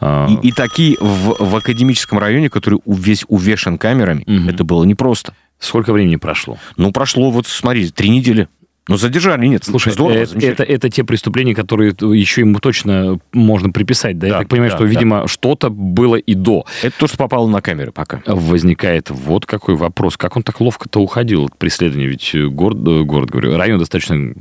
А. 0.00 0.28
И, 0.28 0.48
и 0.48 0.52
такие 0.52 0.96
в, 1.00 1.36
в 1.38 1.56
академическом 1.56 2.18
районе, 2.18 2.50
который 2.50 2.80
весь 2.86 3.24
увешан 3.28 3.78
камерами, 3.78 4.22
угу. 4.26 4.50
это 4.50 4.64
было 4.64 4.84
непросто. 4.84 5.34
Сколько 5.58 5.92
времени 5.92 6.16
прошло? 6.16 6.58
Ну, 6.76 6.92
прошло, 6.92 7.30
вот 7.30 7.46
смотри, 7.46 7.88
три 7.90 8.10
недели. 8.10 8.48
Ну, 8.88 8.96
задержали, 8.96 9.46
нет. 9.46 9.64
Слушай, 9.64 9.94
здорово, 9.94 10.18
это, 10.18 10.38
это, 10.38 10.62
это 10.62 10.90
те 10.90 11.02
преступления, 11.02 11.56
которые 11.56 11.90
еще 11.90 12.42
ему 12.42 12.60
точно 12.60 13.18
можно 13.32 13.72
приписать, 13.72 14.16
да? 14.16 14.28
да 14.28 14.34
Я 14.34 14.38
так 14.40 14.48
понимаю, 14.48 14.70
да, 14.70 14.76
что, 14.76 14.84
да. 14.84 14.90
видимо, 14.90 15.26
что-то 15.26 15.70
было 15.70 16.14
и 16.14 16.34
до. 16.34 16.66
Это 16.82 16.96
то, 16.96 17.08
что 17.08 17.16
попало 17.16 17.48
на 17.48 17.60
камеры 17.60 17.90
пока. 17.90 18.22
Возникает 18.26 19.10
вот 19.10 19.44
какой 19.44 19.74
вопрос. 19.74 20.16
Как 20.16 20.36
он 20.36 20.44
так 20.44 20.60
ловко-то 20.60 21.00
уходил 21.00 21.46
от 21.46 21.58
преследования? 21.58 22.06
Ведь 22.06 22.32
город, 22.52 22.78
э, 22.86 23.02
город, 23.02 23.30
говорю, 23.30 23.56
район 23.56 23.80
достаточно 23.80 24.32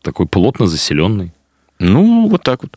такой 0.00 0.26
плотно 0.26 0.66
заселенный. 0.66 1.32
Ну, 1.80 2.28
вот 2.28 2.42
так 2.42 2.62
вот. 2.62 2.76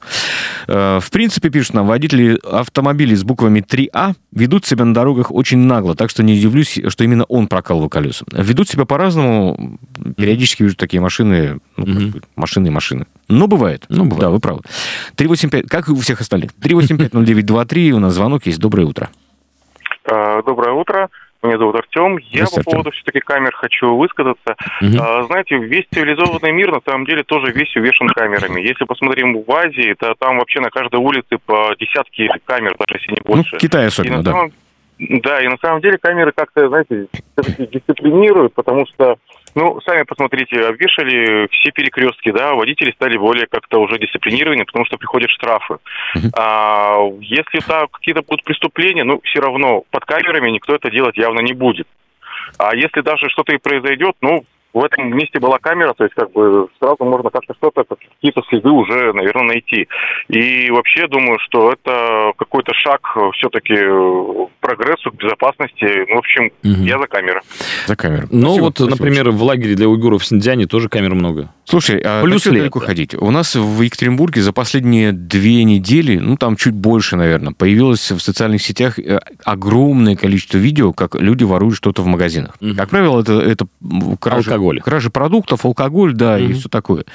Э, 0.68 1.00
в 1.02 1.12
принципе, 1.12 1.50
пишут 1.50 1.74
нам, 1.74 1.86
водители 1.86 2.40
автомобилей 2.50 3.16
с 3.16 3.24
буквами 3.24 3.60
3А 3.60 4.16
ведут 4.32 4.66
себя 4.66 4.86
на 4.86 4.94
дорогах 4.94 5.30
очень 5.30 5.60
нагло, 5.60 5.94
так 5.94 6.10
что 6.10 6.24
не 6.24 6.34
удивлюсь, 6.34 6.80
что 6.88 7.04
именно 7.04 7.26
он 7.26 7.48
прокалывал 7.48 7.90
колеса. 7.90 8.26
Ведут 8.32 8.70
себя 8.70 8.86
по-разному, 8.86 9.78
периодически 10.16 10.64
вижу 10.64 10.78
такие 10.78 11.02
машины, 11.02 11.60
ну, 11.76 11.86
mm-hmm. 11.86 12.24
машины 12.38 12.68
и 12.68 12.70
машины. 12.70 13.06
Но 13.28 13.48
бывает. 13.48 13.86
Ну, 13.90 14.06
бывает. 14.06 14.22
Да, 14.22 14.30
вы 14.30 14.40
правы. 14.40 14.62
385, 15.16 15.68
как 15.68 15.90
и 15.90 15.92
у 15.92 15.98
всех 15.98 16.22
остальных. 16.22 16.52
385-0923, 16.62 17.92
у 17.92 18.00
нас 18.00 18.14
звонок 18.14 18.46
есть. 18.46 18.60
Доброе 18.60 18.88
утро. 18.88 19.10
А, 20.10 20.42
доброе 20.44 20.74
утро. 20.74 21.10
Меня 21.44 21.58
зовут 21.58 21.76
Артем. 21.76 22.18
Я 22.18 22.46
по 22.46 22.64
поводу 22.64 22.92
все-таки 22.92 23.20
камер 23.20 23.54
хочу 23.54 23.96
высказаться. 23.96 24.56
Угу. 24.82 24.98
А, 24.98 25.24
знаете, 25.24 25.58
весь 25.58 25.86
цивилизованный 25.92 26.54
мир 26.54 26.72
на 26.72 26.80
самом 26.86 27.06
деле 27.06 27.24
тоже 27.24 27.52
весь 27.52 27.76
увешан 27.76 28.08
камерами. 28.08 28.62
Если 28.62 28.86
посмотрим 28.86 29.44
в 29.44 29.52
Азии, 29.52 29.94
то 30.00 30.16
там 30.18 30.38
вообще 30.38 30.62
на 30.62 30.70
каждой 30.70 31.02
улице 31.02 31.38
по 31.46 31.76
десятки 31.78 32.30
камер, 32.46 32.76
даже 32.80 33.02
если 33.02 33.12
не 33.12 33.22
ну, 33.26 33.36
больше. 33.36 33.50
Ну, 33.54 33.60
Китай 33.60 33.88
особенно, 33.88 34.24
да. 34.24 34.32
Самом... 34.32 34.52
Да, 35.00 35.42
и 35.42 35.48
на 35.48 35.58
самом 35.58 35.82
деле 35.82 35.98
камеры 35.98 36.32
как-то, 36.34 36.70
знаете, 36.70 37.08
дисциплинируют, 37.58 38.54
потому 38.54 38.86
что 38.86 39.18
ну, 39.56 39.80
сами 39.82 40.04
посмотрите, 40.04 40.66
обвешали 40.66 41.48
все 41.52 41.72
перекрестки, 41.72 42.32
да, 42.32 42.54
водители 42.54 42.92
стали 42.92 43.18
более 43.18 43.48
как-то 43.48 43.80
уже 43.80 44.00
дисциплинированными, 44.00 44.66
потому 44.66 44.86
что 44.86 44.98
приходят 44.98 45.30
штрафы. 45.30 45.78
Uh-huh. 46.16 46.30
А, 46.38 46.98
если 47.20 47.60
так 47.60 47.92
какие-то 47.92 48.22
будут 48.22 48.44
преступления, 48.44 49.04
ну, 49.04 49.22
все 49.24 49.40
равно 49.40 49.84
под 49.92 50.06
камерами 50.06 50.50
никто 50.50 50.76
это 50.76 50.90
делать 50.90 51.18
явно 51.18 51.42
не 51.42 51.54
будет. 51.54 51.88
А 52.58 52.76
если 52.76 53.02
даже 53.02 53.30
что-то 53.30 53.54
и 53.54 53.58
произойдет, 53.58 54.16
ну, 54.22 54.44
в 54.74 54.84
этом 54.84 55.16
месте 55.16 55.40
была 55.40 55.60
камера, 55.60 55.94
то 55.94 56.04
есть 56.04 56.16
как 56.16 56.32
бы 56.32 56.68
сразу 56.80 56.98
можно 57.06 57.30
как-то 57.30 57.54
что-то, 57.54 57.84
какие-то 57.84 58.42
следы 58.50 58.70
уже, 58.70 59.14
наверное, 59.14 59.54
найти. 59.54 59.88
И 60.30 60.70
вообще 60.72 61.08
думаю, 61.08 61.38
что 61.40 61.72
это 61.72 62.32
какой-то 62.38 62.74
шаг 62.74 63.02
все-таки 63.34 63.76
к 63.76 64.50
прогрессу, 64.60 65.12
к 65.12 65.16
безопасности. 65.16 66.06
Ну, 66.10 66.16
в 66.16 66.20
общем, 66.20 66.46
угу. 66.64 66.84
я 66.84 66.98
за 66.98 67.08
камеры. 67.08 67.42
За 67.86 67.96
камеру. 67.96 68.28
Ну, 68.32 68.48
спасибо, 68.48 68.64
вот, 68.64 68.78
спасибо. 68.78 68.96
например, 68.96 69.30
в 69.32 69.44
лагере 69.44 69.76
для 69.76 69.88
уйгуров 69.88 70.24
в 70.24 70.26
Синьцзяне 70.26 70.66
тоже 70.66 70.90
камер 70.90 71.14
много. 71.14 71.50
Слушай, 71.66 72.02
а 72.04 72.24
Плюс 72.24 72.44
далеко 72.44 72.80
ходить? 72.80 73.16
У 73.16 73.32
нас 73.32 73.56
в 73.56 73.82
Екатеринбурге 73.82 74.42
за 74.42 74.54
последние 74.54 75.12
две 75.12 75.64
недели, 75.64 76.18
ну, 76.18 76.36
там 76.36 76.56
чуть 76.56 76.74
больше, 76.74 77.16
наверное, 77.16 77.54
появилось 77.54 78.12
в 78.12 78.20
социальных 78.20 78.62
сетях 78.62 79.00
э, 79.00 79.20
огромное 79.46 80.16
количество 80.16 80.58
видео, 80.58 80.94
как 80.94 81.16
люди 81.16 81.44
воруют 81.44 81.76
что-то 81.76 82.02
в 82.02 82.08
магазинах. 82.08 82.56
Угу. 82.60 82.76
Как 82.76 82.90
правило, 82.90 83.22
это, 83.22 83.34
это 83.40 83.66
кража 84.20 84.50
алкоголь. 84.64 84.82
Кражи 84.82 85.10
продуктов, 85.10 85.66
алкоголь, 85.66 86.14
да, 86.14 86.40
mm-hmm. 86.40 86.50
и 86.50 86.54
все 86.54 86.70
такое. 86.70 87.06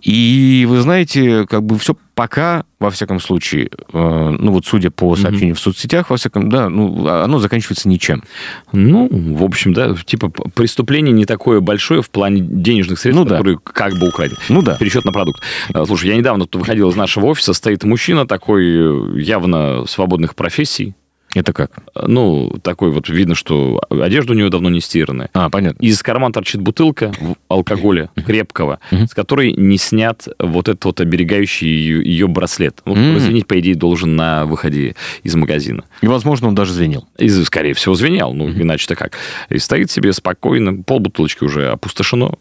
И 0.00 0.66
вы 0.68 0.80
знаете, 0.80 1.46
как 1.46 1.62
бы 1.62 1.78
все 1.78 1.96
пока, 2.16 2.64
во 2.80 2.90
всяком 2.90 3.20
случае, 3.20 3.70
э, 3.92 4.36
ну 4.36 4.50
вот 4.50 4.66
судя 4.66 4.90
по 4.90 5.14
сообщениям 5.14 5.54
mm-hmm. 5.54 5.58
в 5.58 5.60
соцсетях, 5.60 6.10
во 6.10 6.16
всяком, 6.16 6.48
да, 6.48 6.68
ну 6.68 7.06
оно 7.06 7.38
заканчивается 7.38 7.88
ничем. 7.88 8.24
Ну, 8.72 9.08
в 9.12 9.44
общем, 9.44 9.72
да, 9.72 9.94
типа 9.94 10.28
преступление 10.28 11.12
не 11.12 11.24
такое 11.24 11.60
большое 11.60 12.02
в 12.02 12.10
плане 12.10 12.40
денежных 12.40 12.98
средств, 12.98 13.22
ну, 13.22 13.24
да. 13.24 13.36
которые 13.36 13.58
как 13.62 13.94
бы 13.94 14.08
украли. 14.08 14.32
Ну 14.48 14.62
да. 14.62 14.74
Пересчет 14.74 15.04
на 15.04 15.12
продукт. 15.12 15.40
Э, 15.72 15.84
слушай, 15.86 16.08
я 16.08 16.16
недавно 16.16 16.46
тут 16.46 16.62
выходил 16.62 16.90
из 16.90 16.96
нашего 16.96 17.26
офиса, 17.26 17.52
стоит 17.52 17.84
мужчина 17.84 18.26
такой 18.26 18.64
э, 18.66 19.20
явно 19.20 19.84
свободных 19.86 20.34
профессий, 20.34 20.96
это 21.34 21.52
как? 21.52 21.82
Ну, 21.94 22.54
такой 22.62 22.90
вот 22.90 23.08
видно, 23.08 23.34
что 23.34 23.80
одежда 23.90 24.32
у 24.32 24.36
него 24.36 24.48
давно 24.48 24.68
не 24.70 24.80
стиранная. 24.80 25.30
А, 25.32 25.48
понятно. 25.50 25.82
Из 25.82 26.02
кармана 26.02 26.32
торчит 26.32 26.60
бутылка 26.60 27.12
алкоголя 27.48 28.10
крепкого, 28.26 28.80
с 28.90 29.14
которой 29.14 29.52
не 29.52 29.78
снят 29.78 30.26
вот 30.38 30.68
этот 30.68 30.84
вот 30.84 31.00
оберегающий 31.00 31.68
ее 31.68 32.28
браслет. 32.28 32.80
Вот, 32.84 32.98
звенить, 32.98 33.46
по 33.46 33.58
идее, 33.58 33.74
должен 33.74 34.16
на 34.16 34.44
выходе 34.46 34.94
из 35.22 35.34
магазина. 35.34 35.84
И, 36.00 36.06
возможно, 36.06 36.48
он 36.48 36.54
даже 36.54 36.72
звенел. 36.72 37.06
И, 37.18 37.28
скорее 37.28 37.74
всего, 37.74 37.94
звенел. 37.94 38.32
Ну, 38.32 38.50
иначе-то 38.50 38.94
как. 38.94 39.16
И 39.48 39.58
стоит 39.58 39.90
себе 39.90 40.12
спокойно, 40.12 40.82
пол 40.82 41.00
бутылочки 41.00 41.44
уже 41.44 41.70
опустошено. 41.70 42.34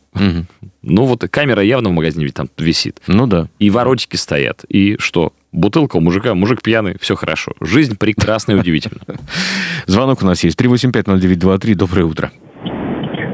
Ну, 0.84 1.06
вот 1.06 1.24
камера 1.30 1.62
явно 1.62 1.90
в 1.90 1.94
магазине 1.94 2.26
ведь 2.26 2.34
там 2.34 2.50
висит. 2.58 3.00
Ну, 3.08 3.28
да. 3.28 3.48
И 3.60 3.70
воротики 3.70 4.16
стоят. 4.16 4.66
И 4.68 4.98
что? 5.00 5.34
Бутылка 5.52 5.98
у 5.98 6.00
мужика, 6.00 6.34
мужик 6.34 6.62
пьяный, 6.62 6.96
все 7.00 7.16
хорошо. 7.16 7.52
Жизнь 7.60 7.98
прекрасна 8.00 8.54
и 8.54 8.56
удивительна. 8.56 9.02
Звонок 9.86 10.24
у 10.24 10.26
нас 10.26 10.44
есть. 10.44 10.60
3850923. 10.60 11.76
Доброе 11.76 12.06
утро. 12.06 12.32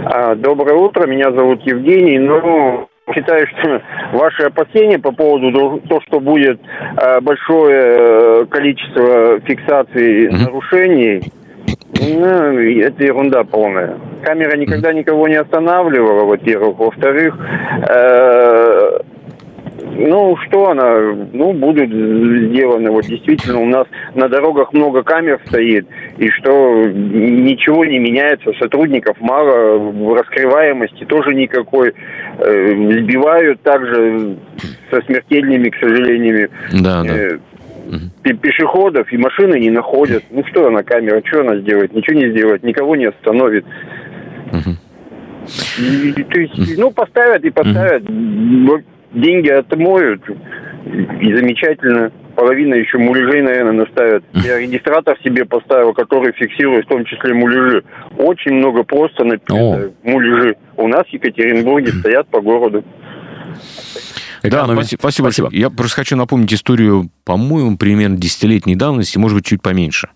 А, 0.05 0.36
доброе 0.36 0.76
утро. 0.76 1.05
Меня 1.05 1.32
зовут 1.32 1.61
Евгений. 1.61 2.18
Ну, 2.18 2.89
считаю, 3.13 3.45
что 3.47 3.82
ваши 4.13 4.43
опасения 4.43 4.97
по 4.97 5.11
поводу 5.11 5.51
того, 5.88 6.01
что 6.07 6.20
будет 6.20 6.59
а, 6.95 7.22
большое 7.22 8.41
э, 8.41 8.45
количество 8.49 9.39
фиксаций 9.41 10.26
mm-hmm. 10.26 10.43
нарушений, 10.43 11.22
ну, 11.99 12.28
это 12.28 13.03
ерунда 13.03 13.43
полная. 13.43 13.97
Камера 14.24 14.57
никогда 14.57 14.91
никого 14.91 15.28
не 15.28 15.36
останавливала, 15.36 16.26
во-первых. 16.26 16.80
Во-вторых, 16.80 17.38
э, 17.88 18.99
ну, 19.97 20.37
что 20.45 20.69
она, 20.69 21.15
ну, 21.33 21.53
будут 21.53 21.89
сделаны. 21.89 22.91
Вот 22.91 23.05
действительно 23.05 23.59
у 23.59 23.65
нас 23.65 23.87
на 24.13 24.29
дорогах 24.29 24.71
много 24.73 25.03
камер 25.03 25.39
стоит, 25.47 25.87
и 26.17 26.29
что 26.29 26.85
ничего 26.85 27.83
не 27.83 27.97
меняется, 27.97 28.51
сотрудников 28.59 29.17
мало, 29.19 30.15
раскрываемости 30.15 31.03
тоже 31.05 31.33
никакой. 31.33 31.93
Э, 32.39 32.67
сбивают 33.01 33.61
также 33.61 34.37
со 34.91 35.01
смертельными, 35.01 35.69
к 35.69 35.75
сожалению. 35.79 36.49
Да, 36.73 37.03
да 37.03 37.13
э, 37.15 37.37
пешеходов 38.41 39.11
и 39.11 39.17
машины 39.17 39.59
не 39.59 39.71
находят. 39.71 40.23
Ну 40.29 40.43
что 40.47 40.67
она 40.67 40.83
камера, 40.83 41.21
что 41.25 41.41
она 41.41 41.57
сделает? 41.57 41.93
Ничего 41.93 42.19
не 42.19 42.29
сделает, 42.31 42.63
никого 42.63 42.95
не 42.95 43.05
остановит. 43.05 43.65
И, 45.79 46.23
то 46.23 46.39
есть, 46.39 46.77
ну, 46.77 46.91
поставят 46.91 47.43
и 47.45 47.49
поставят 47.49 48.03
деньги 49.12 49.49
отмоют, 49.49 50.22
и 51.22 51.36
замечательно. 51.36 52.12
Половина 52.36 52.76
еще 52.76 52.99
муляжей, 52.99 53.41
наверное, 53.41 53.86
наставят. 53.86 54.24
Я 54.34 54.60
регистратор 54.60 55.18
себе 55.24 55.43
поставил, 55.43 55.93
который 55.93 56.34
фиксирует 56.34 56.86
в 56.86 56.89
том 56.89 57.03
числе 57.05 57.34
муляжи. 57.34 57.84
Очень 58.18 58.53
много 58.53 58.84
просто 58.84 59.24
написано 59.24 59.91
муляжи. 60.03 60.55
У 60.76 60.88
нас 60.88 61.03
в 61.08 61.14
Екатеринбурге 61.14 61.88
стоят 61.88 62.28
по 62.28 62.39
городу. 62.39 62.84
Да, 64.43 64.66
но 64.66 64.74
спасибо, 64.74 64.99
спасибо. 64.99 65.26
спасибо. 65.28 65.49
Я 65.51 65.70
просто 65.70 65.95
хочу 65.95 66.16
напомнить 66.16 66.53
историю, 66.53 67.10
по-моему, 67.24 67.78
примерно 67.78 68.18
десятилетней 68.18 68.76
давности, 68.76 69.18
может 69.18 69.36
быть, 69.36 69.45
чуть 69.45 69.62
поменьше, 69.62 70.10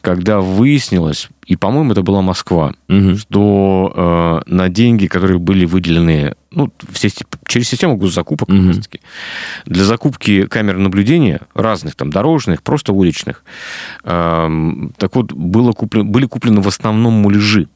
когда 0.00 0.40
выяснилось, 0.40 1.28
и, 1.46 1.56
по-моему, 1.56 1.92
это 1.92 2.02
была 2.02 2.22
Москва, 2.22 2.74
угу. 2.88 3.16
что 3.16 4.42
э, 4.46 4.50
на 4.50 4.68
деньги, 4.68 5.06
которые 5.06 5.38
были 5.38 5.64
выделены 5.64 6.34
ну, 6.50 6.72
все, 6.92 7.08
через 7.46 7.68
систему 7.68 7.96
госзакупок, 7.96 8.48
угу. 8.48 8.72
как 8.90 9.00
для 9.64 9.84
закупки 9.84 10.46
камер 10.46 10.78
наблюдения 10.78 11.40
разных, 11.54 11.94
там, 11.94 12.10
дорожных, 12.10 12.62
просто 12.62 12.92
уличных, 12.92 13.42
э, 14.04 14.70
так 14.98 15.16
вот, 15.16 15.32
было 15.32 15.72
куплено, 15.72 16.04
были 16.04 16.26
куплены 16.26 16.60
в 16.60 16.68
основном 16.68 17.14
муляжи. 17.14 17.68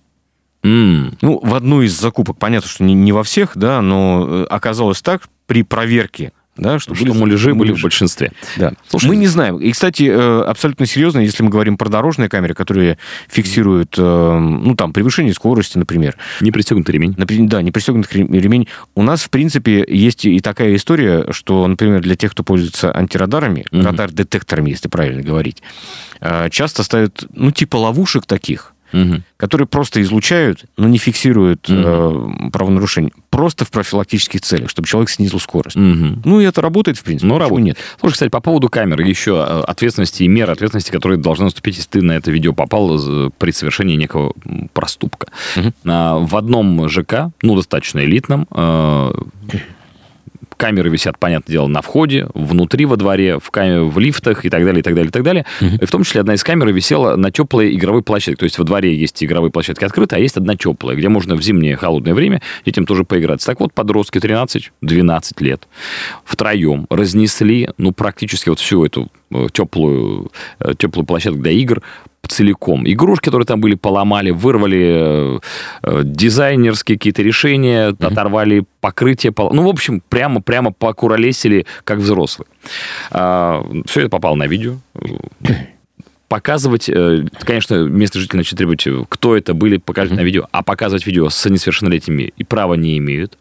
Mm. 0.67 1.19
Ну, 1.21 1.41
в 1.43 1.55
одну 1.55 1.83
из 1.83 1.99
закупок, 1.99 2.39
понятно, 2.39 2.69
что 2.69 2.83
не, 2.83 2.95
не 2.95 3.13
во 3.13 3.23
всех, 3.23 3.53
да, 3.55 3.81
но 3.83 4.27
э, 4.29 4.45
оказалось 4.51 5.01
так 5.01 5.23
при 5.47 5.63
проверке 5.63 6.33
да, 6.57 6.79
что, 6.79 6.95
что 6.95 7.05
были, 7.05 7.19
муляжи 7.19 7.55
были 7.55 7.73
в 7.73 7.83
большинстве. 7.83 8.33
Да. 8.57 8.73
Слушай, 8.89 9.09
мы 9.09 9.17
не 9.17 9.27
знаем. 9.27 9.59
И, 9.59 9.71
кстати, 9.73 10.05
э, 10.05 10.43
абсолютно 10.43 10.87
серьезно, 10.87 11.19
если 11.19 11.43
мы 11.43 11.51
говорим 11.51 11.77
про 11.77 11.91
дорожные 11.91 12.29
камеры, 12.31 12.55
которые 12.55 12.99
фиксируют, 13.29 13.95
э, 13.99 14.03
ну, 14.03 14.75
там, 14.75 14.93
превышение 14.93 15.35
скорости, 15.35 15.77
например. 15.77 16.17
Не 16.41 16.51
пристегнутый 16.51 16.95
ремень. 16.95 17.15
Да, 17.49 17.61
не 17.61 17.73
пристегнутый 17.73 18.23
ремень. 18.23 18.69
У 18.95 19.03
нас, 19.03 19.23
в 19.23 19.31
принципе, 19.31 19.85
есть 19.87 20.25
и 20.25 20.41
такая 20.41 20.75
история, 20.77 21.31
что, 21.31 21.67
например, 21.67 22.01
для 22.01 22.17
тех, 22.17 22.33
кто 22.33 22.43
пользуется 22.43 22.91
антирадарами, 22.91 23.67
угу. 23.71 23.83
радар-детекторами, 23.83 24.71
если 24.71 24.89
правильно 24.89 25.23
говорить, 25.23 25.63
часто 26.51 26.83
ставят, 26.83 27.27
ну, 27.35 27.51
типа 27.51 27.77
ловушек 27.77 28.25
таких, 28.25 28.73
угу. 28.93 29.23
которые 29.37 29.67
просто 29.67 30.01
излучают, 30.03 30.65
но 30.77 30.89
не 30.89 30.99
фиксируют 30.99 31.69
угу. 31.69 31.79
э, 31.79 32.51
правонарушение. 32.53 33.13
Просто 33.31 33.65
в 33.65 33.71
профилактических 33.71 34.41
целях, 34.41 34.71
чтобы 34.71 34.89
человек 34.89 35.11
снизил 35.11 35.41
скорость. 35.41 35.77
Угу. 35.77 36.23
Ну, 36.25 36.41
и 36.41 36.45
это 36.45 36.61
работает, 36.61 36.99
в 36.99 37.03
принципе. 37.03 37.29
Ну, 37.29 37.39
работает. 37.39 37.67
нет. 37.67 37.79
Слушай, 38.01 38.15
кстати, 38.15 38.31
по 38.31 38.41
поводу 38.41 38.69
камеры, 38.69 39.05
еще 39.05 39.45
э, 39.49 39.61
ответственности 39.67 40.23
и 40.23 40.29
меры 40.29 40.53
ответственности, 40.53 40.91
которые 40.91 41.19
должны 41.19 41.45
наступить, 41.45 41.77
если 41.77 41.91
ты 41.91 42.03
на 42.03 42.13
это 42.13 42.31
видео 42.31 42.53
попал 42.53 42.87
при 43.39 43.51
совершении 43.51 43.97
некого 43.97 44.33
проступка. 44.73 45.29
Угу. 45.57 45.73
В 45.85 46.37
одном 46.37 46.89
ЖК, 46.89 47.31
ну, 47.43 47.57
достаточно 47.57 48.01
элитном, 48.01 48.47
э, 48.51 49.13
камеры 50.57 50.91
висят, 50.91 51.19
понятное 51.19 51.53
дело, 51.53 51.67
на 51.67 51.83
входе, 51.83 52.29
внутри 52.35 52.87
во 52.87 52.97
дворе, 52.97 53.39
в, 53.39 53.51
кам... 53.51 53.91
в 53.91 53.99
лифтах 53.99 54.45
и 54.45 54.51
так 54.51 54.65
далее, 54.65 54.81
и 54.81 54.83
так 54.83 54.95
далее, 54.95 55.09
и 55.09 55.13
так 55.13 55.23
далее. 55.23 55.45
Uh-huh. 55.61 55.83
И 55.83 55.87
в 55.87 55.91
том 55.91 56.05
числе 56.05 56.21
одна 56.21 56.35
из 56.35 56.45
камер 56.45 56.73
висела 56.73 57.17
на 57.17 57.31
теплой 57.31 57.75
игровой 57.75 58.03
площадке. 58.03 58.41
То 58.41 58.45
есть 58.45 58.59
во 58.59 58.65
дворе 58.65 58.95
есть 58.95 59.23
игровые 59.23 59.51
площадки 59.51 59.85
открыты, 59.85 60.17
а 60.17 60.19
есть 60.19 60.37
одна 60.37 60.57
теплая, 60.57 60.97
где 60.97 61.09
можно 61.09 61.37
в 61.37 61.43
зимнее 61.43 61.77
холодное 61.77 62.15
время 62.15 62.43
детям 62.65 62.87
тоже 62.87 63.05
поиграться. 63.05 63.47
Так 63.47 63.61
вот, 63.61 63.73
подростки 63.73 64.19
13-12 64.19 64.71
лет 65.41 65.69
втроем 66.25 66.87
разнесли, 66.91 67.71
ну, 67.79 67.93
практически 67.93 68.49
вот 68.49 68.61
всю 68.61 68.85
эту 68.85 69.11
э, 69.31 69.47
теплую, 69.53 70.31
э, 70.61 70.73
теплую 70.79 71.07
площадку 71.07 71.41
для 71.41 71.53
игр 71.53 71.83
целиком. 72.27 72.87
Игрушки, 72.87 73.27
которые 73.27 73.47
там 73.47 73.61
были, 73.61 73.75
поломали, 73.75 74.31
вырвали 74.31 75.39
э, 75.83 76.03
дизайнерские 76.05 76.99
какие-то 76.99 77.23
решения, 77.23 77.91
mm-hmm. 77.91 78.07
оторвали 78.07 78.65
покрытие. 78.81 79.33
Пол... 79.33 79.53
Ну, 79.53 79.65
в 79.65 79.69
общем, 79.69 80.03
прямо, 80.09 80.41
прямо 80.41 80.73
покуролесили, 80.73 81.67
как 81.85 81.99
взрослые. 81.99 82.49
А, 83.11 83.65
все 83.87 84.01
это 84.01 84.11
попало 84.11 84.35
на 84.37 84.47
видео. 84.47 84.77
показывать, 86.29 86.89
э, 86.89 87.25
конечно, 87.41 87.85
место 87.85 88.19
жителей 88.19 88.39
начнет 88.39 88.59
требовать, 88.59 88.87
кто 89.09 89.37
это 89.37 89.55
были, 89.55 89.77
покажите 89.77 90.15
mm-hmm. 90.15 90.19
на 90.19 90.25
видео, 90.25 90.49
а 90.51 90.63
показывать 90.63 91.07
видео 91.07 91.29
с 91.29 91.49
несовершеннолетними 91.49 92.33
и 92.37 92.45
права 92.45 92.75
не 92.75 92.99
имеют. 92.99 93.39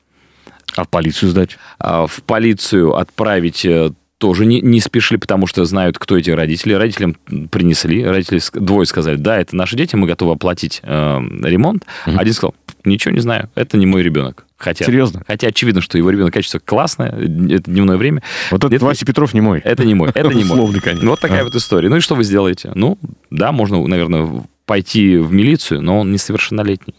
А 0.76 0.84
в 0.84 0.90
полицию 0.90 1.30
сдать? 1.30 1.58
А 1.80 2.06
в 2.06 2.22
полицию 2.24 2.96
отправить 2.96 3.66
э, 3.66 3.92
тоже 4.18 4.46
не, 4.46 4.62
не 4.62 4.80
спешили, 4.80 5.18
потому 5.18 5.48
что 5.48 5.66
знают, 5.66 6.00
кто 6.00 6.18
эти 6.18 6.30
родители. 6.30 6.74
Родителям 6.74 7.16
принесли, 7.52 8.04
родители 8.06 8.42
двое 8.54 8.86
сказали, 8.86 9.18
да, 9.18 9.38
это 9.38 9.56
наши 9.56 9.76
дети, 9.76 9.96
мы 9.96 10.08
готовы 10.08 10.34
оплатить 10.34 10.80
э, 10.84 11.20
ремонт. 11.44 11.86
Mm-hmm. 12.06 12.18
Один 12.18 12.34
сказал, 12.34 12.56
ничего 12.86 13.14
не 13.14 13.20
знаю, 13.20 13.50
это 13.56 13.78
не 13.78 13.86
мой 13.86 14.04
ребенок. 14.04 14.46
Хотя, 14.58 14.86
Серьезно? 14.86 15.22
Хотя 15.28 15.48
очевидно, 15.48 15.82
что 15.82 15.98
его 15.98 16.10
ребенок 16.10 16.34
качество 16.34 16.60
классное, 16.60 17.10
это 17.10 17.70
дневное 17.70 17.98
время. 17.98 18.24
Вот 18.52 18.64
этот 18.64 18.74
это, 18.74 18.86
Вася 18.86 19.06
Петров 19.06 19.34
не 19.34 19.42
мой. 19.42 19.60
Это 19.60 19.84
не 19.84 19.94
мой, 19.96 20.10
это 20.14 20.30
не 20.30 20.46
мой. 20.46 20.58
Условный, 20.58 20.80
конечно. 20.80 21.10
Вот 21.10 21.20
такая 21.20 21.42
а. 21.42 21.44
вот 21.44 21.56
история. 21.56 21.90
Ну 21.90 21.98
и 21.98 22.00
что 22.00 22.16
вы 22.16 22.24
сделаете? 22.24 22.72
Ну, 22.74 22.98
да, 23.32 23.52
можно, 23.52 23.86
наверное, 23.86 24.44
пойти 24.66 25.18
в 25.18 25.34
милицию, 25.34 25.82
но 25.82 26.00
он 26.00 26.12
несовершеннолетний. 26.14 26.96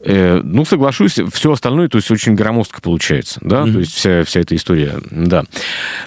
Э, 0.00 0.40
ну, 0.42 0.64
соглашусь, 0.64 1.18
все 1.32 1.52
остальное, 1.52 1.88
то 1.88 1.98
есть 1.98 2.10
очень 2.10 2.34
громоздко 2.34 2.80
получается, 2.80 3.40
да, 3.42 3.62
mm-hmm. 3.62 3.72
то 3.72 3.78
есть 3.78 3.94
вся, 3.94 4.24
вся 4.24 4.40
эта 4.40 4.56
история, 4.56 4.94
да. 5.10 5.44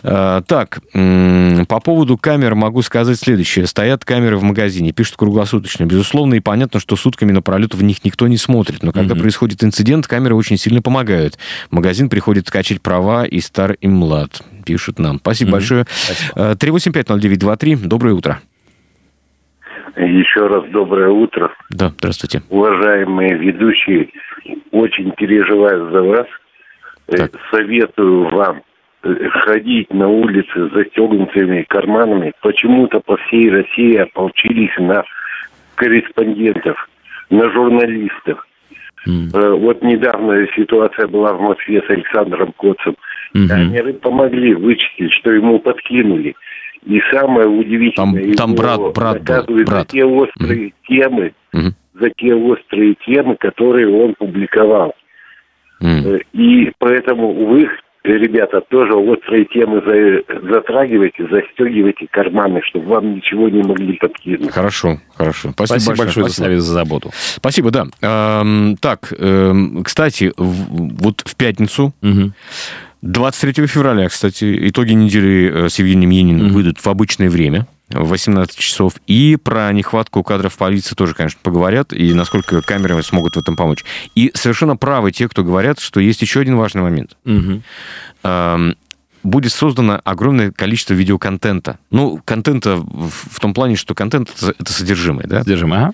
Э, 0.04 0.42
так, 0.46 0.80
по 0.92 1.80
поводу 1.80 2.18
камер 2.18 2.56
могу 2.56 2.82
сказать 2.82 3.20
следующее. 3.20 3.68
Стоят 3.68 4.06
камеры 4.06 4.38
в 4.38 4.44
магазине, 4.44 4.92
пишут 4.92 5.16
круглосуточно. 5.18 5.86
Безусловно, 5.86 6.36
и 6.36 6.40
понятно, 6.40 6.80
что 6.80 6.96
сутками 6.96 7.32
напролет 7.32 7.76
в 7.76 7.84
них 7.84 8.04
никто 8.04 8.28
не 8.28 8.38
смотрит, 8.38 8.84
но 8.84 8.92
когда 8.92 9.16
mm-hmm. 9.16 9.20
происходит 9.20 9.64
инцидент, 9.64 10.08
камеры 10.08 10.36
очень 10.36 10.58
сильно 10.58 10.82
помогают. 10.82 11.38
магазин 11.70 12.10
приходит 12.10 12.50
качать 12.50 12.82
права 12.82 13.26
и 13.26 13.40
стар, 13.40 13.74
и 13.74 13.88
млад, 13.88 14.42
пишут 14.66 15.00
нам. 15.00 15.20
Спасибо 15.20 15.50
mm-hmm. 15.50 15.54
большое. 15.54 15.86
Спасибо. 16.36 16.52
3850923, 16.54 17.74
э, 17.74 17.88
доброе 17.88 18.14
утро. 18.14 18.42
Еще 19.96 20.48
раз 20.48 20.64
доброе 20.72 21.10
утро. 21.10 21.52
Да, 21.70 21.90
здравствуйте. 21.90 22.42
Уважаемые 22.50 23.36
ведущие, 23.36 24.10
очень 24.72 25.12
переживаю 25.12 25.92
за 25.92 26.02
вас. 26.02 26.28
Э, 27.08 27.18
так. 27.18 27.32
Советую 27.52 28.30
вам 28.30 28.62
э, 29.04 29.30
ходить 29.30 29.94
на 29.94 30.08
улице 30.08 30.70
с 30.70 30.74
застегнутыми 30.74 31.64
карманами. 31.68 32.34
Почему-то 32.42 33.00
по 33.02 33.18
всей 33.18 33.50
России 33.50 33.98
ополчились 33.98 34.76
на 34.78 35.04
корреспондентов, 35.76 36.90
на 37.30 37.52
журналистов. 37.52 38.46
Mm. 39.08 39.56
Вот 39.58 39.82
недавно 39.82 40.46
ситуация 40.56 41.08
была 41.08 41.34
в 41.34 41.42
Москве 41.42 41.82
с 41.82 41.90
Александром 41.90 42.54
Коцем. 42.54 42.96
Mm-hmm. 43.36 43.48
Камеры 43.48 43.94
помогли 43.94 44.54
вычислить, 44.54 45.12
что 45.14 45.32
ему 45.32 45.60
подкинули. 45.60 46.36
И 46.86 47.00
самое 47.12 47.48
удивительное, 47.48 48.36
там, 48.36 48.36
там 48.36 48.56
брат, 48.56 48.80
брат, 48.94 49.20
наказывают 49.20 49.68
брат. 49.68 49.92
за 49.92 49.98
те 49.98 50.04
острые 50.04 50.68
mm 50.68 50.74
темы, 50.88 51.34
mm 51.54 51.74
за 51.94 52.10
те 52.10 52.34
острые 52.34 52.96
темы, 53.06 53.36
которые 53.36 53.88
он 53.88 54.16
публиковал. 54.16 54.96
mm 55.82 56.24
И 56.34 56.72
поэтому 56.80 57.34
вы, 57.34 57.70
ребята, 58.04 58.62
тоже 58.62 58.94
острые 58.94 59.46
темы 59.46 59.84
за, 59.86 60.50
затрагивайте, 60.52 61.28
застегивайте 61.28 62.08
карманы, 62.10 62.62
чтобы 62.64 62.88
вам 62.88 63.16
ничего 63.16 63.48
не 63.50 63.62
могли 63.62 63.98
подкинуть. 63.98 64.52
Хорошо, 64.52 64.98
хорошо. 65.16 65.52
Спасибо, 65.52 65.80
Спасибо 65.80 65.98
большое, 65.98 66.28
за 66.30 66.34
совет, 66.34 66.62
за 66.62 66.74
заботу. 66.74 67.12
Спасибо, 67.14 67.70
да. 67.70 67.86
Эм, 68.02 68.76
так, 68.82 69.14
эм, 69.20 69.84
кстати, 69.84 70.32
в, 70.36 71.04
вот 71.04 71.22
в 71.26 71.36
пятницу... 71.36 71.94
mm 72.02 72.32
23 73.02 73.68
февраля, 73.68 74.10
кстати, 74.10 74.70
итоги 74.70 74.94
недели 74.94 75.66
э, 75.66 75.70
с 75.70 75.80
Евгением 75.80 76.12
Ениным 76.12 76.48
mm-hmm. 76.48 76.52
выйдут 76.52 76.80
в 76.80 76.88
обычное 76.88 77.30
время, 77.30 77.68
в 77.90 78.10
18 78.10 78.58
часов. 78.58 78.94
И 79.08 79.38
про 79.42 79.72
нехватку 79.74 80.24
кадров 80.24 80.56
полиции 80.56 80.96
тоже, 80.96 81.16
конечно, 81.16 81.40
поговорят, 81.42 81.94
и 81.94 82.14
насколько 82.14 82.62
камеры 82.62 83.02
смогут 83.02 83.36
в 83.36 83.40
этом 83.40 83.56
помочь. 83.56 83.84
И 84.14 84.32
совершенно 84.36 84.78
правы 84.78 85.12
те, 85.12 85.28
кто 85.28 85.44
говорят, 85.44 85.80
что 85.80 86.00
есть 86.00 86.22
еще 86.22 86.42
один 86.42 86.58
важный 86.58 86.84
момент. 86.84 87.18
Mm-hmm 87.26 88.76
будет 89.24 89.52
создано 89.52 90.02
огромное 90.04 90.52
количество 90.52 90.94
видеоконтента. 90.94 91.78
Ну, 91.90 92.20
контента 92.24 92.78
в 92.78 93.40
том 93.40 93.54
плане, 93.54 93.76
что 93.76 93.94
контент— 93.94 94.32
это 94.60 94.72
содержимое, 94.72 95.26
да? 95.28 95.44
Содержимое, 95.44 95.80
ага. 95.80 95.94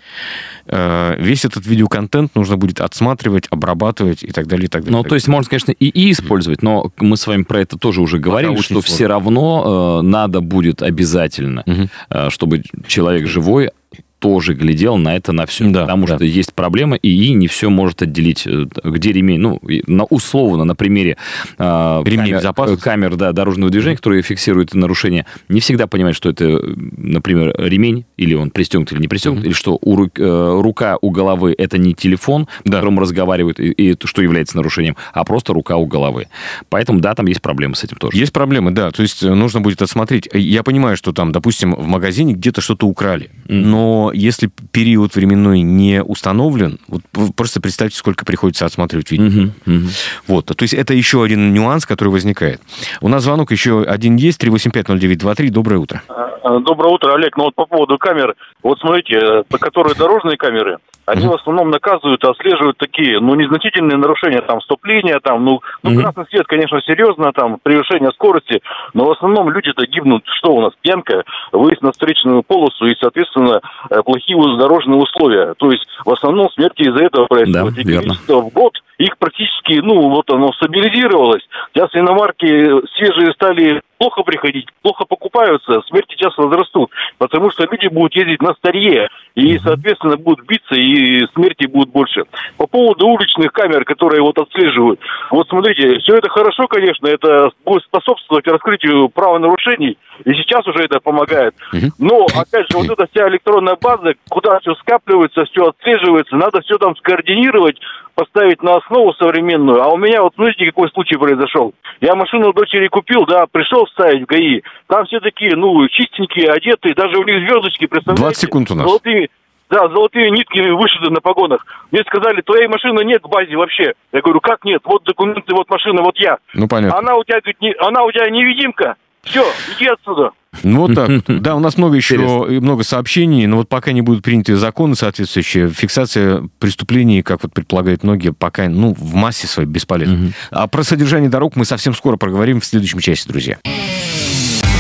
Э, 0.70 1.16
весь 1.20 1.46
этот 1.46 1.66
видеоконтент 1.66 2.36
нужно 2.36 2.58
будет 2.58 2.82
отсматривать, 2.82 3.48
обрабатывать 3.50 4.24
и 4.24 4.32
так 4.32 4.48
далее, 4.48 4.66
и 4.66 4.70
так 4.70 4.84
далее. 4.84 4.98
Ну, 4.98 5.04
то 5.04 5.16
есть, 5.16 5.28
можно, 5.28 5.50
конечно, 5.50 5.72
и, 5.72 5.88
и 5.88 6.12
использовать, 6.12 6.62
но 6.62 6.92
мы 6.98 7.16
с 7.16 7.26
вами 7.26 7.44
про 7.44 7.62
это 7.62 7.78
тоже 7.78 8.02
уже 8.02 8.20
говорили, 8.20 8.56
что 8.58 8.76
сложно. 8.76 8.82
все 8.94 9.08
равно 9.08 10.00
э, 10.00 10.06
надо 10.06 10.42
будет 10.42 10.82
обязательно, 10.82 11.64
угу. 11.66 11.90
э, 12.10 12.30
чтобы 12.30 12.64
человек 12.88 13.28
живой 13.28 13.72
тоже 14.20 14.54
глядел 14.54 14.98
на 14.98 15.16
это 15.16 15.32
на 15.32 15.46
все. 15.46 15.70
Да, 15.70 15.82
потому 15.82 16.08
да. 16.08 16.16
что 16.16 16.26
есть 16.26 16.54
проблема, 16.54 16.96
и 16.96 17.34
не 17.34 17.48
все 17.48 17.70
может 17.70 18.02
отделить, 18.02 18.46
э, 18.48 18.66
где 18.84 19.12
ремень. 19.12 19.40
Ну, 19.40 19.62
на, 19.88 20.04
условно, 20.06 20.64
на 20.64 20.76
примере 20.76 21.18
э, 21.58 22.02
камер, 22.04 22.38
безопасности. 22.38 22.84
камер 22.84 23.16
да, 23.16 23.32
дорожного 23.32 23.72
движения, 23.72 23.96
которые 23.96 24.22
фиксируют 24.22 24.74
нарушение, 24.74 25.26
не 25.50 25.60
всегда 25.60 25.88
понимают, 25.88 26.18
что 26.18 26.30
это, 26.30 26.60
например, 26.98 27.56
ремень, 27.58 28.06
или 28.18 28.34
он 28.34 28.50
пристегнут 28.50 28.92
или 28.92 29.00
не 29.00 29.08
пристегнут, 29.08 29.44
mm-hmm. 29.44 29.48
или 29.48 29.54
что 29.54 29.78
у, 29.82 30.06
э, 30.06 30.62
рука 30.62 30.98
у 31.02 31.12
головы 31.12 31.54
это 31.58 31.78
не 31.78 31.94
телефон, 31.94 32.48
да. 32.64 32.72
по 32.72 32.78
которому 32.78 33.02
разговаривают, 33.02 33.60
и, 33.60 33.72
и 33.72 33.96
что 34.04 34.22
является 34.22 34.58
нарушением, 34.58 34.96
а 35.14 35.24
просто 35.24 35.54
рука 35.54 35.78
у 35.78 35.86
головы. 35.86 36.28
Поэтому, 36.70 37.00
да, 37.00 37.14
там 37.16 37.28
есть 37.28 37.42
проблемы 37.42 37.76
с 37.76 37.84
этим 37.84 37.98
тоже. 37.98 38.18
Есть 38.18 38.34
проблемы, 38.34 38.72
да. 38.72 38.92
То 38.92 39.02
есть 39.02 39.24
э, 39.24 39.34
нужно 39.34 39.62
будет 39.62 39.82
отсмотреть. 39.82 40.30
Я 40.34 40.64
понимаю, 40.64 40.98
что 40.98 41.14
там, 41.14 41.32
допустим, 41.32 41.76
в 41.76 41.88
магазине 41.88 42.34
где-то 42.34 42.62
что-то 42.62 42.88
украли, 42.88 43.30
mm-hmm. 43.48 43.54
но 43.54 44.07
если 44.14 44.50
период 44.72 45.16
временной 45.16 45.62
не 45.62 46.04
установлен, 46.04 46.80
вот 46.88 47.02
просто 47.36 47.62
представьте, 47.62 47.98
сколько 47.98 48.26
приходится 48.26 48.66
отсматривать 48.66 49.12
видео. 49.12 49.26
Угу, 49.26 49.52
угу. 49.66 49.86
Вот, 50.28 50.46
то 50.46 50.64
есть 50.64 50.74
это 50.74 50.94
еще 50.94 51.24
один 51.24 51.54
нюанс, 51.54 51.86
который 51.86 52.10
возникает. 52.10 52.62
У 53.02 53.08
нас 53.08 53.24
звонок 53.24 53.52
еще 53.52 53.84
один 53.84 54.16
есть, 54.16 54.44
3850923, 54.44 55.50
доброе 55.50 55.78
утро. 55.78 56.02
А, 56.10 56.28
а, 56.44 56.60
доброе 56.60 56.94
утро, 56.94 57.14
Олег. 57.14 57.38
Ну 57.38 57.46
вот 57.46 57.56
по 57.56 57.66
поводу 57.66 57.98
камер, 57.98 58.36
вот 58.64 58.80
смотрите, 58.80 59.16
э, 59.16 59.58
которые 59.60 59.96
дорожные 59.96 60.38
камеры, 60.38 60.78
они 61.08 61.26
в 61.26 61.34
основном 61.34 61.70
наказывают, 61.70 62.24
отслеживают 62.26 62.78
такие, 62.78 63.20
ну, 63.22 63.34
незначительные 63.36 63.98
нарушения, 63.98 64.42
там, 64.42 64.62
стопления, 64.62 65.20
там, 65.24 65.44
ну, 65.46 65.62
ну 65.82 65.92
mm-hmm. 65.92 66.02
красный 66.02 66.26
свет, 66.30 66.48
конечно, 66.48 66.82
серьезно, 66.82 67.32
там, 67.32 67.60
превышение 67.64 68.12
скорости, 68.12 68.62
но 68.94 69.06
в 69.06 69.12
основном 69.12 69.50
люди-то 69.50 69.86
гибнут, 69.86 70.24
что 70.38 70.54
у 70.54 70.62
нас, 70.62 70.74
пьянка, 70.82 71.24
выезд 71.54 71.82
на 71.82 71.94
встречную 71.94 72.44
полосу 72.44 72.86
и, 72.88 72.96
соответственно, 73.00 73.62
э, 73.90 73.97
плохие 74.04 74.38
дорожные 74.58 75.00
условия. 75.00 75.54
То 75.58 75.72
есть, 75.72 75.86
в 76.06 76.12
основном 76.12 76.50
смерти 76.52 76.84
из-за 76.84 77.06
этого 77.06 77.26
происходят. 77.26 77.76
Да, 77.76 77.82
верно. 77.84 78.14
в 78.14 78.50
год 78.50 78.74
их 78.98 79.18
практически, 79.18 79.74
ну, 79.74 80.10
вот 80.10 80.30
оно 80.32 80.52
стабилизировалось. 80.54 81.44
Сейчас 81.74 81.90
иномарки 81.94 82.48
свежие 82.96 83.32
стали 83.34 83.82
плохо 83.98 84.24
приходить, 84.24 84.68
плохо 84.82 85.06
покупаются, 85.06 85.82
смерти 85.88 86.14
сейчас 86.14 86.38
возрастут, 86.38 86.92
потому 87.18 87.52
что 87.52 87.68
люди 87.70 87.88
будут 87.88 88.16
ездить 88.16 88.42
на 88.42 88.54
старье, 88.54 89.10
и, 89.36 89.58
соответственно, 89.60 90.18
будут 90.18 90.46
биться, 90.46 90.76
и 90.76 91.26
смерти 91.34 91.68
будет 91.68 91.90
больше. 91.90 92.24
По 92.58 92.68
поводу 92.68 93.08
уличных 93.08 93.52
камер, 93.52 93.86
которые 93.86 94.22
вот 94.22 94.38
отслеживают, 94.38 95.00
вот 95.32 95.48
смотрите, 95.48 96.00
все 96.00 96.16
это 96.16 96.30
хорошо, 96.30 96.68
конечно, 96.68 97.08
это 97.08 97.50
будет 97.66 97.84
способствовать 97.84 98.48
раскрытию 98.48 99.10
правонарушений, 99.10 99.98
и 100.28 100.34
сейчас 100.34 100.68
уже 100.68 100.84
это 100.84 101.00
помогает. 101.00 101.56
Но, 101.98 102.26
опять 102.36 102.70
же, 102.70 102.78
вот 102.78 102.90
эта 102.90 103.08
вся 103.08 103.30
электронная 103.30 103.78
база, 103.80 104.14
куда 104.30 104.60
все 104.60 104.76
скапливается, 104.76 105.46
все 105.46 105.68
отслеживается, 105.68 106.36
надо 106.36 106.60
все 106.62 106.78
там 106.78 106.98
скоординировать, 106.98 107.80
поставить 108.14 108.62
на 108.62 108.76
основу 108.76 109.14
современную. 109.14 109.82
А 109.82 109.88
у 109.88 109.96
меня 109.96 110.22
вот, 110.22 110.34
знаете, 110.36 110.66
какой 110.66 110.90
случай 110.90 111.16
произошел? 111.16 111.74
Я 112.02 112.16
машину 112.16 112.52
дочери 112.52 112.90
купил, 112.90 113.26
да, 113.26 113.46
пришел 113.50 113.88
ставить 113.88 114.24
в 114.24 114.26
ГАИ. 114.26 114.64
Там 114.88 115.06
все 115.06 115.22
такие, 115.22 115.56
ну, 115.56 115.88
чистенькие, 115.88 116.52
одетые, 116.52 116.94
даже 116.94 117.18
у 117.18 117.24
них 117.24 117.48
звездочки, 117.48 117.88
представляете? 117.88 118.24
20 118.24 118.42
секунд 118.42 118.72
у 118.72 118.76
нас. 118.76 118.86
Золотыми, 118.86 119.30
да, 119.70 119.88
золотые 119.88 120.30
нитки 120.32 120.60
вышиты 120.60 121.10
на 121.10 121.22
погонах. 121.22 121.66
Мне 121.92 122.02
сказали, 122.04 122.42
твоей 122.42 122.68
машины 122.68 123.06
нет 123.06 123.24
в 123.24 123.30
базе 123.30 123.56
вообще. 123.56 123.94
Я 124.12 124.22
говорю, 124.22 124.42
как 124.42 124.66
нет? 124.66 124.82
Вот 124.84 125.06
документы, 125.06 125.54
вот 125.56 125.70
машина, 125.70 126.02
вот 126.02 126.18
я. 126.18 126.38
Ну, 126.54 126.68
понятно. 126.68 126.98
Она 126.98 127.16
у 127.16 127.24
тебя, 127.24 127.40
говорит, 127.40 127.62
не, 127.62 127.74
она 127.80 128.04
у 128.04 128.12
тебя 128.12 128.30
невидимка. 128.30 128.96
Все, 129.30 129.46
иди 129.76 129.88
отсюда. 129.88 130.32
Ну, 130.64 130.82
вот 130.82 130.96
так. 130.96 131.10
Да, 131.28 131.56
у 131.56 131.60
нас 131.60 131.78
много 131.78 131.96
еще, 131.96 132.16
Интересно. 132.16 132.62
много 132.62 132.84
сообщений, 132.84 133.46
но 133.46 133.58
вот 133.58 133.70
пока 133.70 133.92
не 133.92 134.02
будут 134.02 134.24
приняты 134.24 134.56
законы 134.56 134.96
соответствующие, 134.96 135.70
фиксация 135.70 136.50
преступлений, 136.60 137.22
как 137.22 137.44
вот 137.44 137.54
предполагают 137.54 138.04
многие, 138.04 138.34
пока, 138.34 138.68
ну, 138.68 138.94
в 138.98 139.14
массе 139.14 139.48
своей 139.48 139.70
бесполезна. 139.70 140.16
Угу. 140.16 140.34
А 140.52 140.68
про 140.68 140.84
содержание 140.84 141.30
дорог 141.30 141.56
мы 141.56 141.66
совсем 141.66 141.94
скоро 141.94 142.18
проговорим 142.18 142.60
в 142.60 142.66
следующем 142.66 143.00
части, 143.00 143.28
друзья. 143.28 143.58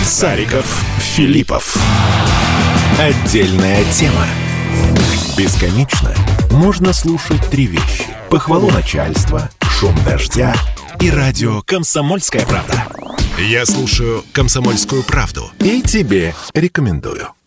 Сариков, 0.03 0.83
Филиппов. 0.99 1.77
Отдельная 2.99 3.83
тема. 3.91 4.25
Бесконечно 5.37 6.13
можно 6.51 6.93
слушать 6.93 7.45
три 7.51 7.67
вещи. 7.67 8.03
Похвалу 8.29 8.71
начальства, 8.71 9.49
шум 9.69 9.93
дождя 10.05 10.53
и 10.99 11.09
радио 11.09 11.61
«Комсомольская 11.63 12.45
правда». 12.45 12.87
Я 13.37 13.65
слушаю 13.65 14.23
«Комсомольскую 14.33 15.03
правду» 15.03 15.51
и 15.59 15.81
тебе 15.81 16.33
рекомендую. 16.53 17.37